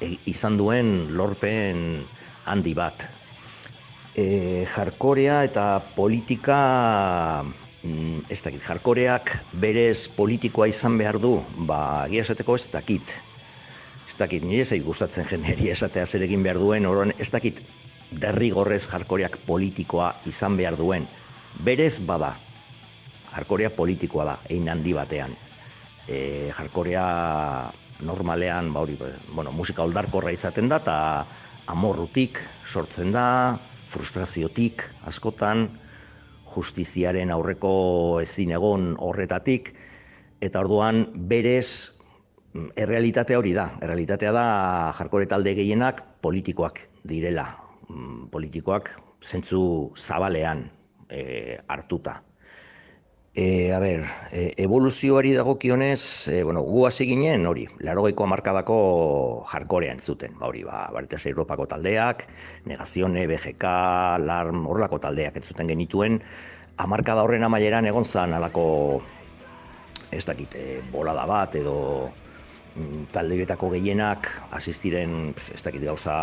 e, 0.00 0.18
izan 0.28 0.60
duen 0.60 1.14
lorpen 1.16 2.04
handi 2.44 2.76
bat. 2.76 3.08
E, 4.14 4.66
jarkorea 4.66 5.44
eta 5.46 5.80
politika, 5.94 7.44
mm, 7.82 8.26
ez 8.28 8.40
dakit, 8.42 8.62
jarkoreak 8.66 9.30
berez 9.52 10.08
politikoa 10.16 10.66
izan 10.72 10.98
behar 10.98 11.20
du, 11.22 11.36
ba, 11.68 12.06
egia 12.08 12.26
esateko 12.26 12.56
ez 12.58 12.66
dakit. 12.72 13.14
Ez 14.10 14.16
dakit, 14.18 14.42
nire 14.42 14.64
zait 14.64 14.82
gustatzen 14.82 15.28
jeneri 15.30 15.70
esatea 15.70 16.06
zer 16.06 16.26
egin 16.26 16.42
behar 16.42 16.58
duen, 16.58 16.86
oron, 16.86 17.14
ez 17.18 17.30
dakit, 17.30 17.62
derrigorrez 18.10 18.82
jarkoreak 18.90 19.38
politikoa 19.46 20.16
izan 20.26 20.56
behar 20.58 20.76
duen. 20.76 21.06
Berez 21.62 22.00
bada, 22.02 22.34
jarkorea 23.30 23.70
politikoa 23.70 24.24
da, 24.24 24.38
egin 24.48 24.68
handi 24.68 24.92
batean. 24.92 25.38
E, 26.08 26.50
jarkorea 26.56 27.06
normalean, 28.02 28.72
ba 28.74 28.82
hori, 28.82 28.98
bueno, 29.30 29.52
musika 29.52 29.84
oldarkorra 29.86 30.32
izaten 30.34 30.68
da, 30.68 30.80
eta 30.82 30.98
amorrutik 31.70 32.40
sortzen 32.66 33.12
da, 33.14 33.26
frustraziotik 33.90 34.84
askotan, 35.10 35.68
justiziaren 36.54 37.30
aurreko 37.30 37.72
ezin 38.22 38.54
egon 38.56 38.94
horretatik, 38.98 39.72
eta 40.42 40.62
orduan 40.64 41.04
berez 41.30 41.92
mm, 42.54 42.72
errealitatea 42.76 43.38
hori 43.38 43.54
da. 43.56 43.70
Errealitatea 43.82 44.32
da 44.34 44.46
jarkore 44.98 45.28
talde 45.30 45.54
gehienak 45.58 46.02
politikoak 46.22 46.82
direla. 47.06 47.46
Mm, 47.88 48.28
Politikoak 48.32 48.90
zentzu 49.26 49.62
zabalean 49.98 50.64
e, 51.08 51.58
hartuta. 51.68 52.20
E, 53.32 53.72
a 53.72 53.78
ber, 53.78 54.02
e, 54.32 54.54
evoluzioari 54.58 55.30
dagokionez, 55.32 56.26
e, 56.26 56.42
bueno, 56.42 56.64
gu 56.66 56.86
hasi 56.88 57.06
ginen 57.06 57.46
hori, 57.46 57.68
larogeiko 57.78 58.24
hamarkadako 58.26 58.78
jarkorea 59.52 59.92
entzuten, 59.94 60.34
ba 60.38 60.48
hori, 60.48 60.64
ba, 60.66 60.88
baretez 60.90 61.22
Europako 61.30 61.68
taldeak, 61.70 62.24
Negazione, 62.66 63.28
BGK, 63.30 63.70
Larm, 64.26 64.66
horrelako 64.66 64.98
taldeak 64.98 65.38
entzuten 65.38 65.70
genituen, 65.70 66.18
hamarkada 66.82 67.22
horren 67.22 67.46
amaieran 67.46 67.86
egon 67.86 68.04
zan 68.04 68.34
alako, 68.34 68.64
ez 70.10 70.24
dakit, 70.26 70.56
e, 70.58 70.80
bolada 70.90 71.22
bat 71.30 71.54
edo 71.54 71.76
mm, 72.74 73.12
taldeetako 73.14 73.70
gehienak 73.76 74.26
asistiren, 74.58 75.36
ez 75.54 75.62
dakit 75.62 75.86
gauza, 75.86 76.16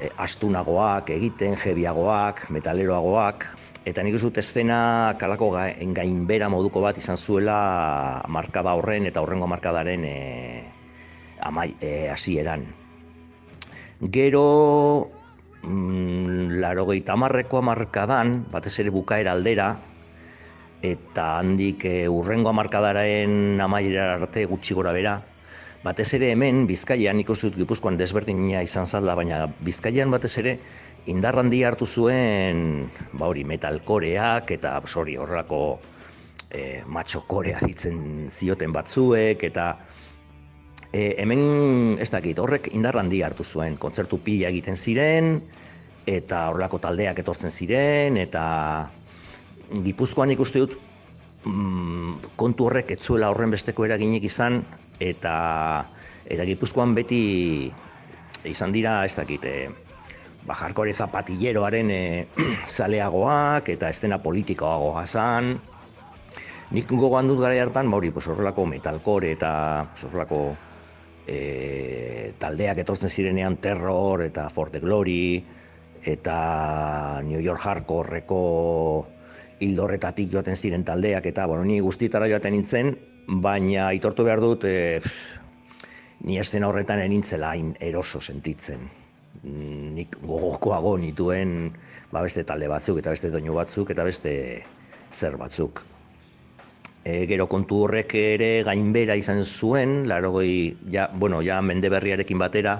e, 0.00 0.08
astunagoak 0.24 1.12
egiten, 1.18 1.60
jebiagoak, 1.60 2.46
metaleroagoak, 2.48 3.44
eta 3.84 4.02
nik 4.02 4.16
uste 4.16 4.40
eszena 4.40 5.16
kalako 5.20 5.50
ga- 5.52 5.74
gainbera 5.96 6.48
moduko 6.48 6.80
bat 6.80 6.96
izan 6.98 7.18
zuela 7.20 8.22
markada 8.28 8.72
horren 8.74 9.06
eta 9.06 9.20
horrengo 9.20 9.46
markadaren 9.46 10.04
e, 10.04 10.64
amai, 11.40 11.74
e, 11.80 12.08
hasieran. 12.08 12.64
Gero, 14.00 15.10
mm, 15.62 16.60
larogeita 16.60 17.12
hamarreko 17.12 17.60
hamarkadan, 17.60 18.46
batez 18.50 18.78
ere 18.80 18.90
bukaera 18.90 19.32
aldera, 19.32 19.76
eta 20.82 21.38
handik 21.38 21.84
e, 21.84 22.08
urrengo 22.08 22.48
hamarkadaren 22.48 23.60
amaiera 23.60 24.14
arte 24.16 24.46
gutxi 24.48 24.74
gora 24.74 24.92
bera, 24.92 25.20
batez 25.84 26.08
ere 26.16 26.32
hemen 26.32 26.66
Bizkaian 26.66 27.20
dut 27.22 27.56
Gipuzkoan 27.56 27.96
desberdina 27.96 28.62
izan 28.62 28.86
zala, 28.86 29.14
baina 29.14 29.46
Bizkaian 29.60 30.10
batez 30.10 30.38
ere 30.38 30.58
indar 31.06 31.38
handia 31.38 31.68
hartu 31.68 31.86
zuen 31.86 32.88
ba 33.12 33.28
hori 33.28 33.44
metalkoreak 33.44 34.50
eta 34.56 34.78
hori 34.96 35.16
horrelako 35.16 35.60
e, 36.50 36.82
matxokorea 36.86 37.60
ditzen 37.64 38.30
zioten 38.32 38.72
batzuek 38.72 39.42
eta 39.50 39.66
e, 40.92 41.14
hemen 41.18 41.98
ez 42.00 42.08
dakit 42.10 42.38
horrek 42.38 42.70
indar 42.72 42.96
handia 42.96 43.26
hartu 43.28 43.44
zuen. 43.44 43.76
Kontzertu 43.76 44.20
pila 44.24 44.48
egiten 44.48 44.76
ziren 44.76 45.40
eta 46.06 46.48
horrelako 46.50 46.78
taldeak 46.78 47.20
etortzen 47.24 47.52
ziren 47.52 48.16
eta 48.20 48.44
Gipuzkoan 49.84 50.30
ikuste 50.30 50.60
dut 50.60 50.76
mm, 51.44 52.34
kontu 52.36 52.68
horrek 52.68 52.94
ez 52.96 53.00
zuela 53.02 53.30
horren 53.32 53.52
besteko 53.52 53.84
eraginik 53.84 54.24
izan 54.24 54.62
eta 55.00 55.36
eta 56.24 56.44
Gipuzkoan 56.48 56.94
beti 56.96 57.24
izan 58.48 58.72
dira 58.72 59.02
ez 59.04 59.14
dakit 59.16 59.44
e, 59.44 59.56
ba, 60.46 60.54
jarkore 60.54 60.92
zapatilleroaren 60.92 61.90
e, 61.90 62.02
zaleagoak 62.76 63.70
eta 63.74 63.90
estena 63.92 64.18
politikoagoa 64.22 65.06
zan. 65.06 65.54
Nik 66.74 66.90
gogoan 66.90 67.28
dut 67.28 67.40
gara 67.40 67.56
hartan, 67.62 67.90
ba 67.90 67.98
hori, 68.00 68.10
pues, 68.10 68.26
horrelako 68.26 68.66
metalcore 68.66 69.34
eta 69.36 69.50
pues, 69.92 70.06
horrelako 70.08 70.40
e, 71.26 72.32
taldeak 72.40 72.82
etortzen 72.84 73.10
zirenean 73.10 73.58
Terror 73.62 74.24
eta 74.24 74.48
For 74.50 74.70
the 74.70 74.80
Glory 74.80 75.44
eta 76.04 77.20
New 77.24 77.40
York 77.40 77.62
Hardcoreko 77.64 78.40
hildorretatik 79.64 80.32
joaten 80.32 80.56
ziren 80.56 80.84
taldeak 80.84 81.30
eta 81.30 81.46
bueno, 81.46 81.64
ni 81.64 81.78
guztitara 81.80 82.28
joaten 82.28 82.52
nintzen, 82.52 82.90
baina 83.40 83.86
aitortu 83.88 84.26
behar 84.26 84.42
dut 84.42 84.66
e, 84.68 85.00
ni 86.24 86.36
estena 86.40 86.68
horretan 86.68 87.00
enintzela 87.00 87.54
hain 87.54 87.72
eroso 87.80 88.20
sentitzen 88.20 89.03
nik 89.42 90.16
gogokoago 90.22 90.96
nituen 90.98 91.72
ba 92.12 92.22
beste 92.22 92.44
talde 92.44 92.68
batzuk 92.70 93.00
eta 93.00 93.10
beste 93.10 93.30
doinu 93.30 93.54
batzuk 93.56 93.90
eta 93.90 94.04
beste 94.06 94.32
zer 95.12 95.36
batzuk. 95.36 95.82
E, 97.04 97.26
gero 97.28 97.46
kontu 97.50 97.82
horrek 97.84 98.14
ere 98.16 98.50
gainbera 98.64 99.16
izan 99.20 99.42
zuen, 99.44 100.06
larogoi, 100.08 100.76
ja, 100.90 101.10
bueno, 101.12 101.42
ja 101.44 101.60
mende 101.60 101.90
berriarekin 101.92 102.40
batera, 102.40 102.78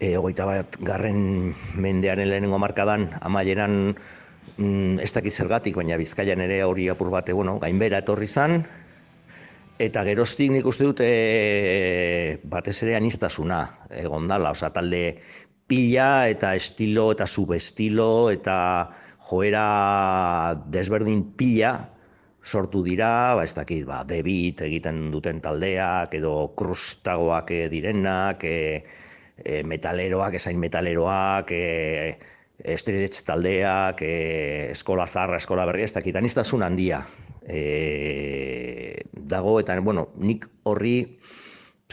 e, 0.00 0.16
hogeita 0.16 0.46
bat 0.48 0.78
garren 0.80 1.52
mendearen 1.76 2.30
lehenengo 2.30 2.58
markadan, 2.62 3.10
amaieran 3.20 3.76
mm, 4.56 5.02
ez 5.04 5.12
dakit 5.12 5.36
zergatik, 5.36 5.76
baina 5.76 6.00
bizkaian 6.00 6.40
ere 6.40 6.62
hori 6.64 6.88
apur 6.88 7.12
bate, 7.12 7.36
bueno, 7.36 7.58
gainbera 7.60 8.00
etorri 8.00 8.30
zan, 8.32 8.62
Eta 9.80 10.02
geroztik 10.04 10.50
nik 10.52 10.66
uste 10.68 10.84
dut 10.84 11.00
e, 11.00 12.38
batez 12.44 12.76
ere 12.84 12.96
anistasuna 12.98 13.62
egon 14.02 14.28
dala, 14.28 14.52
oza, 14.52 14.68
talde 14.70 15.16
pila 15.66 16.28
eta 16.28 16.54
estilo 16.54 17.10
eta 17.14 17.26
subestilo 17.26 18.30
eta 18.30 18.56
joera 19.30 19.64
desberdin 20.68 21.24
pila 21.36 21.72
sortu 22.44 22.82
dira, 22.82 23.34
ba 23.38 23.44
ez 23.46 23.54
dakit, 23.54 23.86
ba, 23.86 24.02
debit 24.04 24.60
egiten 24.66 25.10
duten 25.12 25.40
taldeak 25.40 26.14
edo 26.18 26.52
krustagoak 26.58 27.52
eh, 27.54 27.68
direnak, 27.70 28.44
e, 28.44 28.82
e, 29.38 29.62
metaleroak, 29.62 30.36
esain 30.40 30.58
metaleroak, 30.60 31.52
e, 31.54 32.18
esteridetz 32.74 33.22
taldeak, 33.24 34.02
e, 34.02 34.16
eskola 34.72 35.06
zarra, 35.06 35.38
eskola 35.38 35.66
berria, 35.70 35.86
ez 35.86 35.94
dakit, 35.94 36.18
anistasun 36.18 36.66
handia 36.66 37.04
e, 37.46 39.04
dago, 39.12 39.58
eta, 39.60 39.78
bueno, 39.80 40.08
nik 40.16 40.46
horri 40.64 41.18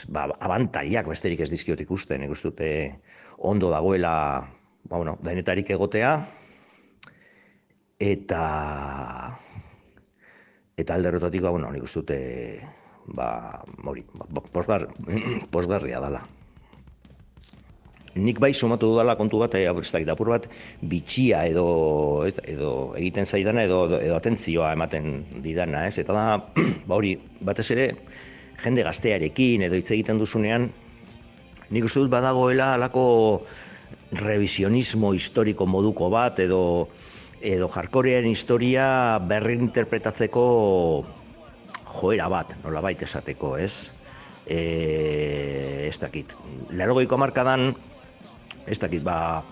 ba, 0.08 0.28
abantailak 0.40 1.10
besterik 1.10 1.44
ez 1.44 1.50
dizkiot 1.52 1.82
ikusten, 1.84 2.22
nik 2.22 2.32
uste 2.36 2.72
ondo 3.38 3.70
dagoela, 3.72 4.14
ba, 4.84 4.98
bueno, 4.98 5.18
denetarik 5.24 5.70
egotea, 5.76 6.14
eta 8.00 8.44
eta 10.80 10.96
alderrotatik, 10.96 11.44
ba, 11.44 11.52
bueno, 11.52 11.72
nik 11.72 11.84
uste 11.84 12.00
dute, 12.00 12.20
ba, 13.16 13.30
hori, 13.84 14.06
ba, 14.14 14.44
posgar, 14.54 14.88
posgarria 15.56 16.00
dala. 16.00 16.24
Nik 18.16 18.40
bai 18.42 18.54
sumatu 18.54 18.90
dudala 18.90 19.16
kontu 19.16 19.40
bat, 19.40 19.54
eh, 19.56 19.70
ez 19.70 19.92
dakit, 19.92 20.10
apur 20.10 20.32
bat, 20.34 20.48
bitxia 20.82 21.44
edo, 21.46 22.26
ez, 22.26 22.34
edo 22.44 22.96
egiten 22.98 23.26
zaidana 23.26 23.64
edo, 23.64 23.84
edo 24.00 24.16
atentzioa 24.16 24.72
ematen 24.74 25.42
didana, 25.44 25.86
ez? 25.88 26.00
Eta 26.00 26.14
da, 26.14 26.24
ba 26.90 26.96
hori, 26.96 27.16
batez 27.42 27.70
ere, 27.72 27.92
jende 28.64 28.84
gaztearekin 28.84 29.68
edo 29.68 29.78
hitz 29.78 29.92
egiten 29.92 30.18
duzunean, 30.18 30.72
nik 31.70 31.86
uste 31.86 32.02
dut 32.02 32.10
badagoela 32.10 32.74
alako 32.74 33.06
revisionismo 34.12 35.14
historiko 35.14 35.68
moduko 35.70 36.10
bat 36.10 36.40
edo 36.42 36.90
edo 37.46 37.70
jarkorearen 37.72 38.34
historia 38.34 39.20
berri 39.24 39.54
interpretatzeko 39.62 40.44
joera 42.00 42.28
bat, 42.28 42.58
nolabait 42.66 43.02
esateko, 43.06 43.54
ez? 43.62 43.92
e, 44.50 45.88
ez 45.88 45.98
dakit, 46.02 46.34
larogeiko 46.74 47.16
amarkadan, 47.16 47.74
ez 48.70 48.78
dakit, 48.80 49.04
ba, 49.04 49.44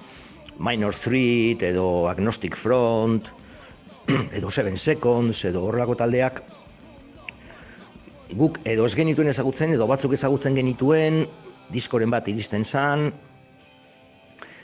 Minor 0.58 0.96
Threat 1.04 1.64
edo 1.68 2.08
Agnostic 2.10 2.56
Front, 2.58 3.28
edo 4.38 4.52
Seven 4.52 4.78
Seconds, 4.78 5.44
edo 5.50 5.66
horrelako 5.68 5.96
taldeak, 6.00 6.42
guk 8.38 8.60
edo 8.68 8.86
ez 8.86 8.96
genituen 8.98 9.30
ezagutzen, 9.32 9.74
edo 9.76 9.88
batzuk 9.88 10.14
ezagutzen 10.18 10.56
genituen, 10.58 11.26
diskoren 11.72 12.12
bat 12.12 12.28
iristen 12.32 12.66
zan, 12.66 13.10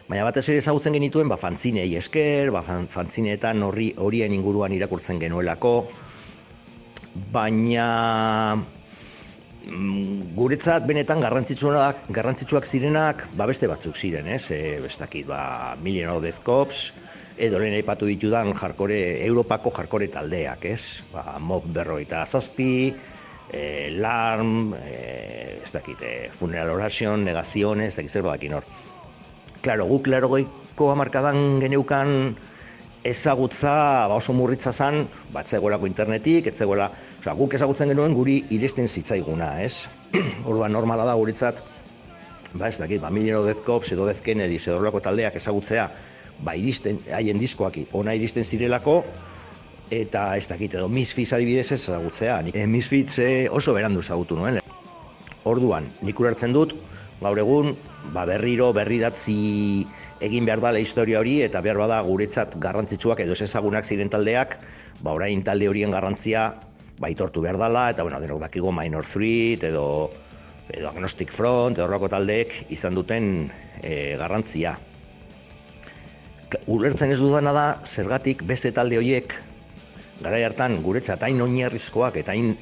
baina 0.08 0.26
batez 0.28 0.45
ere 0.49 0.60
ezagutzen 0.64 0.93
genituen, 0.97 1.30
ba, 1.32 1.38
fantzinei 1.39 1.89
esker, 1.99 2.51
ba, 2.51 2.62
fan- 2.68 2.88
fantzineetan 2.91 3.64
horri, 3.64 3.93
horien 3.97 4.34
inguruan 4.36 4.74
irakurtzen 4.76 5.20
genuelako, 5.22 5.76
baina 7.32 8.58
mm, 9.66 10.34
guretzat 10.36 10.86
benetan 10.88 11.24
garrantzitsuak, 11.24 12.07
garrantzitsuak 12.14 12.68
zirenak, 12.68 13.28
ba 13.38 13.47
beste 13.49 13.70
batzuk 13.72 13.97
ziren, 13.97 14.28
ez? 14.28 14.45
E, 14.51 14.78
ez 14.84 14.97
dakit, 14.99 15.28
ba, 15.28 15.76
Million 15.82 16.14
of 16.16 16.24
Death 16.24 16.43
Cops, 16.45 16.86
edo 17.38 17.59
lehen 17.61 17.76
aipatu 17.78 18.07
ditudan 18.09 18.53
jarkore, 18.57 18.99
Europako 19.26 19.74
jarkore 19.76 20.09
taldeak, 20.14 20.66
ez? 20.70 20.82
Ba, 21.14 21.39
Mob 21.39 21.68
berroita 21.74 22.26
zazpi, 22.26 22.93
e, 23.49 23.66
Larm, 23.97 24.74
e, 24.78 25.59
ez 25.64 25.72
dakit, 25.74 26.01
e, 26.01 26.16
Funeral 26.39 26.76
Oration, 26.76 27.24
Negaziones, 27.26 27.93
ez 27.93 27.99
dakit 28.01 28.11
zer 28.11 28.26
badakin 28.26 28.59
hor. 28.59 28.72
Claro, 29.64 29.88
guk 29.88 30.09
larogeiko 30.11 30.91
hamarkadan 30.91 31.61
geneukan 31.64 32.36
ezagutza 33.03 34.07
ba 34.07 34.16
oso 34.16 34.34
murritza 34.34 34.72
zan, 34.72 35.03
bat 35.32 35.47
zegoelako 35.47 35.88
internetik, 35.88 36.47
ez 36.47 36.55
zegoela, 36.57 36.89
osea, 37.24 37.34
guk 37.40 37.54
ezagutzen 37.56 37.88
genuen 37.88 38.14
guri 38.14 38.42
iristen 38.52 38.88
zitzaiguna, 38.88 39.62
ez? 39.64 39.88
Orduan 40.50 40.74
normala 40.76 41.06
da 41.08 41.14
guretzat, 41.16 41.62
ba 42.54 42.68
ez 42.68 42.78
dakit, 42.78 43.00
ba 43.02 43.10
Death 43.10 43.64
Cops 43.64 43.94
edo 43.94 44.06
Death 44.06 44.22
Kennedys 44.22 44.68
edo 44.68 45.00
taldeak 45.00 45.36
ezagutzea, 45.36 45.90
ba 46.44 46.56
iristen, 46.56 47.00
haien 47.12 47.40
diskoak 47.40 47.78
ona 47.94 48.14
iristen 48.14 48.44
zirelako, 48.44 49.04
eta 49.90 50.36
ez 50.36 50.48
dakit, 50.48 50.74
edo 50.74 50.90
Misfits 50.90 51.34
adibidez 51.34 51.72
ez 51.72 51.82
ezagutzea. 51.82 52.42
Eh, 52.54 52.68
Misfits 52.68 53.20
eh, 53.20 53.48
oso 53.50 53.74
berandu 53.74 54.02
ezagutu 54.02 54.36
nuen. 54.36 54.60
Orduan, 55.46 55.88
nik 56.02 56.20
ulertzen 56.20 56.52
dut, 56.52 56.74
gaur 57.22 57.40
egun, 57.40 57.76
ba 58.14 58.26
berriro 58.26 58.74
berridatzi 58.74 59.86
egin 60.20 60.46
behar 60.46 60.60
dala 60.60 60.80
historia 60.80 61.20
hori, 61.20 61.42
eta 61.42 61.62
behar 61.62 61.78
bada 61.78 62.02
guretzat 62.02 62.60
garrantzitsuak 62.60 63.24
edo 63.24 63.32
ez 63.32 63.42
ezagunak 63.48 63.86
ziren 63.86 64.10
taldeak, 64.10 64.60
ba 65.04 65.16
orain 65.16 65.44
talde 65.44 65.68
horien 65.70 65.92
garrantzia 65.92 66.52
ba 67.00 67.10
aitortu 67.10 67.41
behar 67.41 67.58
dala, 67.58 67.89
eta 67.91 68.04
bueno, 68.04 68.20
denok 68.22 68.41
dakigo 68.46 68.72
Minor 68.72 69.06
Threat 69.10 69.66
edo 69.70 69.86
edo 70.70 70.89
Agnostic 70.89 71.32
Front, 71.32 71.78
edo 71.78 71.86
horrelako 71.86 72.10
taldeek 72.14 72.54
izan 72.74 72.96
duten 72.96 73.50
e, 73.82 74.16
garrantzia. 74.20 74.78
Ulertzen 76.70 77.12
ez 77.12 77.18
dudana 77.20 77.52
da, 77.56 77.66
zergatik 77.89 78.44
beste 78.48 78.72
talde 78.72 79.00
horiek, 79.00 79.34
garai 80.22 80.44
hartan 80.46 80.78
guretzat 80.86 81.26
hain 81.26 81.41
oinarrizkoak 81.41 82.22
eta 82.22 82.32
hain 82.36 82.54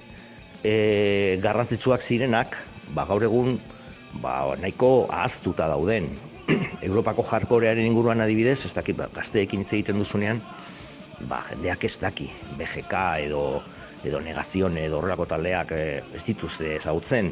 e, 0.63 1.37
garrantzitsuak 1.43 2.01
zirenak, 2.01 2.55
ba 2.95 3.05
gaur 3.09 3.23
egun 3.27 3.59
ba, 4.23 4.55
nahiko 4.59 5.07
ahaztuta 5.11 5.67
dauden. 5.71 6.09
Europako 6.87 7.25
jarkorearen 7.27 7.85
inguruan 7.85 8.23
adibidez, 8.23 8.63
ez 8.65 8.73
dakit, 8.75 8.97
ba, 8.97 9.07
gazteekin 9.13 9.63
hitz 9.63 9.73
egiten 9.75 10.01
duzunean, 10.01 10.41
ba, 11.29 11.43
jendeak 11.51 11.85
ez 11.87 11.95
daki, 12.01 12.31
BGK 12.57 13.03
edo, 13.27 13.43
edo 14.03 14.19
negazion 14.21 14.77
edo 14.77 14.99
horrelako 14.99 15.27
taldeak 15.29 15.71
e, 15.71 15.81
ez 16.15 16.23
dituzte 16.25 16.75
ezagutzen. 16.75 17.31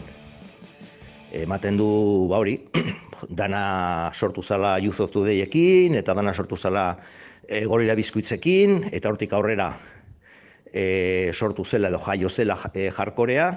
Ematen 1.39 1.77
du, 1.77 1.89
ba 2.29 2.39
hori, 2.41 2.57
dana 3.41 4.11
sortu 4.13 4.43
zala 4.43 4.77
Youth 4.79 4.99
of 5.01 5.15
eta 5.27 6.13
dana 6.13 6.33
sortu 6.33 6.57
zala 6.57 6.97
e, 7.47 7.65
gorila 7.65 7.95
bizkuitzekin, 7.95 8.89
eta 8.91 9.09
hortik 9.09 9.33
aurrera 9.33 9.73
e, 10.73 11.31
sortu 11.33 11.65
zela 11.65 11.89
edo 11.89 11.99
jaio 11.99 12.29
zela 12.29 12.57
e, 12.73 12.89
jarkorea, 12.91 13.49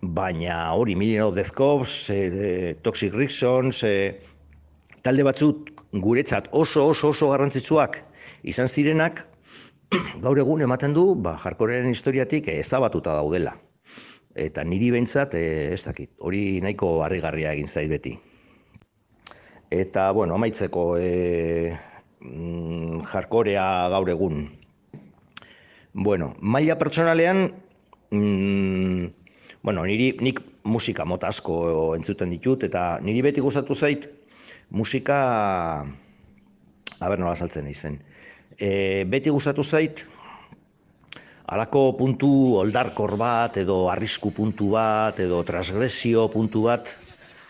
baina 0.00 0.72
hori 0.74 0.94
Million 0.94 1.28
of 1.28 1.34
Death 1.34 1.52
Cops, 1.52 2.10
e, 2.10 2.30
de- 2.30 2.74
Toxic 2.82 3.14
Reasons, 3.14 3.82
e, 3.82 4.20
talde 5.02 5.22
batzuk 5.22 5.70
guretzat 5.92 6.48
oso 6.52 6.86
oso 6.88 7.10
oso 7.10 7.30
garrantzitsuak 7.30 7.98
izan 8.42 8.68
zirenak, 8.68 9.24
gaur 10.22 10.38
egun 10.38 10.62
ematen 10.64 10.94
du, 10.96 11.12
ba, 11.18 11.36
jarkorearen 11.42 11.92
historiatik 11.92 12.48
ezabatuta 12.52 13.14
daudela. 13.18 13.54
Eta 14.32 14.64
niri 14.64 14.90
behintzat, 14.94 15.34
e, 15.36 15.72
ez 15.74 15.82
dakit, 15.84 16.12
hori 16.24 16.60
nahiko 16.64 17.02
harrigarria 17.04 17.52
egin 17.52 17.68
zait 17.68 17.90
beti. 17.90 18.14
Eta, 19.72 20.10
bueno, 20.16 20.36
amaitzeko 20.36 20.84
e, 21.00 21.72
mm, 22.20 23.02
jarkorea 23.12 23.66
gaur 23.92 24.08
egun. 24.12 24.46
Bueno, 25.92 26.32
maila 26.40 26.78
pertsonalean, 26.80 27.50
mm, 28.10 29.06
bueno, 29.62 29.84
niri, 29.84 30.14
nik 30.20 30.40
musika 30.64 31.04
mota 31.04 31.28
asko 31.28 31.94
entzuten 31.96 32.32
ditut, 32.32 32.64
eta 32.64 32.98
niri 33.04 33.24
beti 33.28 33.44
gustatu 33.44 33.76
zait 33.76 34.08
musika, 34.70 35.18
a 36.98 37.08
ber 37.12 37.20
nola 37.20 37.36
saltzen 37.36 37.68
izen. 37.68 38.00
E, 38.62 39.02
beti 39.10 39.30
gustatu 39.34 39.64
zait, 39.66 40.04
halako 41.50 41.80
puntu 41.98 42.30
oldarkor 42.60 43.16
bat, 43.18 43.56
edo 43.58 43.88
arrisku 43.90 44.30
puntu 44.36 44.70
bat, 44.76 45.18
edo 45.18 45.40
transgresio 45.42 46.28
puntu 46.30 46.68
bat 46.68 46.92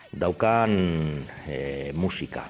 daukan 0.08 0.72
e, 1.44 1.92
musika. 1.92 2.46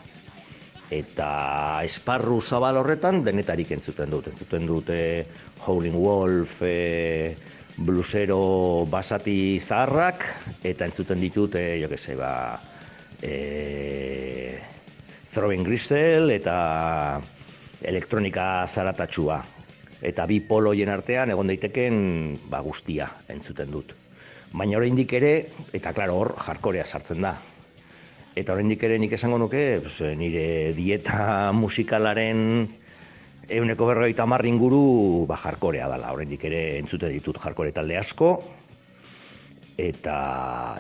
Eta 0.93 1.81
esparru 1.89 2.39
zabal 2.43 2.79
horretan 2.79 3.23
denetarik 3.27 3.73
entzuten 3.75 4.15
dut. 4.15 4.31
Entzuten 4.31 4.69
dut 4.69 4.95
e, 4.95 5.25
Howling 5.67 5.99
Wolf, 5.99 6.61
e, 6.63 7.35
blusero 7.83 8.87
basati 8.87 9.59
zaharrak, 9.59 10.29
eta 10.63 10.87
entzuten 10.87 11.19
ditut, 11.19 11.59
e, 11.59 11.81
jo 11.83 11.91
que 11.91 12.15
ba, 12.15 12.35
e, 13.19 13.35
Throwing 15.33 15.65
Gristle 15.65 16.35
eta 16.37 16.57
elektronika 17.85 18.67
zaratatxua. 18.67 19.43
Eta 20.03 20.27
bi 20.27 20.41
poloien 20.43 20.91
artean 20.91 21.31
egon 21.31 21.51
daiteken 21.51 21.97
ba, 22.51 22.61
guztia 22.63 23.09
entzuten 23.31 23.71
dut. 23.71 23.95
Baina 24.53 24.77
oraindik 24.77 25.13
ere, 25.17 25.33
eta 25.73 25.93
klaro 25.97 26.19
hor 26.19 26.35
jarkorea 26.43 26.85
sartzen 26.85 27.23
da. 27.23 27.37
Eta 28.37 28.55
oraindik 28.55 28.83
ere 28.85 28.99
nik 28.99 29.13
esango 29.13 29.39
nuke, 29.39 29.81
pues, 29.85 30.01
nire 30.19 30.73
dieta 30.77 31.53
musikalaren 31.63 32.67
euneko 33.53 33.87
berrogeita 33.89 34.25
hamar 34.25 34.45
inguru 34.47 35.27
ba, 35.29 35.39
jarkorea 35.41 35.89
dela. 35.93 36.13
Oraindik 36.17 36.45
ere 36.51 36.65
entzute 36.81 37.13
ditut 37.13 37.39
jarkore 37.43 37.73
talde 37.77 37.99
asko, 38.01 38.33
eta, 39.79 40.17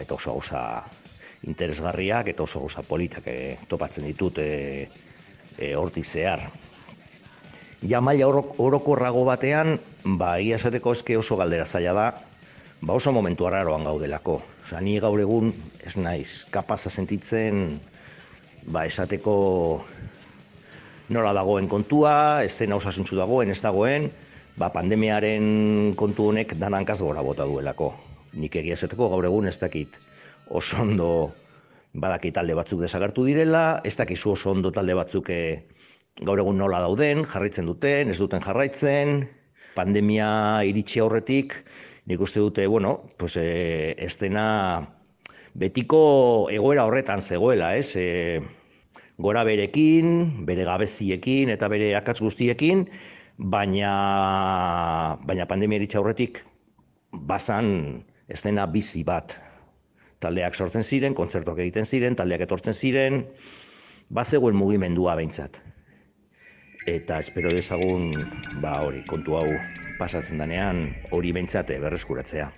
eta 0.00 0.14
oso 0.14 0.34
gauza 0.36 0.82
interesgarriak 1.48 2.28
eta 2.32 2.44
oso 2.44 2.60
gauza 2.62 2.84
politak 2.86 3.26
eh, 3.26 3.58
topatzen 3.68 4.06
ditut 4.06 4.38
eh, 4.42 4.88
eh, 5.58 5.74
hortik 5.76 6.06
zehar. 6.06 6.46
Ja 7.88 8.00
maila 8.00 8.26
orok- 8.30 8.54
orokorrago 8.62 9.24
batean, 9.26 9.78
ba, 10.04 10.36
egia 10.38 10.56
esateko 10.60 10.92
eske 10.94 11.16
oso 11.18 11.36
galdera 11.40 11.66
zaila 11.66 11.92
da, 11.96 12.06
ba 12.82 12.94
oso 12.94 13.12
momentu 13.12 13.46
arraroan 13.48 13.84
gaudelako. 13.84 14.40
Osea, 14.66 14.80
ni 14.80 14.98
gaur 15.02 15.20
egun 15.20 15.50
ez 15.84 15.96
naiz 15.96 16.44
kapaza 16.54 16.90
sentitzen 16.90 17.80
ba 18.70 18.84
esateko 18.86 19.34
nola 21.10 21.32
dagoen 21.34 21.66
kontua, 21.68 22.44
ez 22.46 22.54
dena 22.60 22.78
osasuntzu 22.78 23.18
dagoen, 23.18 23.50
ez 23.50 23.58
dagoen, 23.60 24.06
ba 24.56 24.70
pandemiaren 24.70 25.94
kontu 25.98 26.28
honek 26.30 26.54
danankaz 26.60 27.00
gora 27.02 27.22
bota 27.26 27.44
duelako. 27.48 27.90
Nik 28.38 28.54
egia 28.62 28.78
esateko 28.78 29.10
gaur 29.12 29.26
egun 29.26 29.50
ez 29.50 29.58
dakit 29.60 29.98
oso 30.50 30.78
ondo 30.80 31.08
badaki 31.92 32.30
talde 32.32 32.54
batzuk 32.54 32.80
desagertu 32.86 33.26
direla, 33.26 33.80
ez 33.84 33.96
dakizu 33.98 34.36
oso 34.36 34.50
ondo 34.54 34.70
talde 34.70 34.94
batzuk 34.94 35.28
eh, 35.34 35.62
gaur 36.20 36.40
egun 36.42 36.58
nola 36.60 36.82
dauden, 36.84 37.24
jarraitzen 37.28 37.68
duten, 37.70 38.10
ez 38.12 38.18
duten 38.20 38.42
jarraitzen, 38.44 39.22
pandemia 39.76 40.28
iritsi 40.68 41.00
aurretik, 41.00 41.54
nik 42.10 42.20
uste 42.20 42.42
dute, 42.42 42.66
bueno, 42.66 42.98
pues, 43.18 43.36
e, 43.40 43.94
ez 43.96 44.14
dena 44.20 44.44
betiko 45.54 46.48
egoera 46.52 46.84
horretan 46.88 47.22
zegoela, 47.22 47.74
ez? 47.76 47.94
E, 47.96 48.42
gora 49.22 49.44
berekin, 49.44 50.44
bere 50.46 50.64
gabeziekin 50.68 51.52
eta 51.52 51.68
bere 51.72 51.92
akatz 51.96 52.20
guztiekin, 52.20 52.86
baina, 53.38 53.92
baina 55.24 55.48
pandemia 55.48 55.80
iritsi 55.80 56.00
aurretik 56.00 56.42
bazan 57.12 58.02
ez 58.28 58.40
dena 58.42 58.66
bizi 58.66 59.04
bat. 59.04 59.36
Taldeak 60.22 60.54
sortzen 60.54 60.84
ziren, 60.86 61.16
kontzertuak 61.18 61.58
egiten 61.64 61.86
ziren, 61.86 62.16
taldeak 62.16 62.46
etortzen 62.46 62.76
ziren, 62.78 63.24
bazegoen 64.08 64.56
mugimendua 64.56 65.16
behintzat. 65.18 65.58
Eta 66.86 67.20
espero 67.22 67.50
dezagun, 67.54 68.10
ba 68.62 68.80
hori, 68.82 69.04
kontu 69.06 69.36
hau 69.38 69.46
pasatzen 70.00 70.42
danean 70.42 70.88
hori 71.14 71.30
behintzat 71.36 71.70
berreskuratzea. 71.84 72.50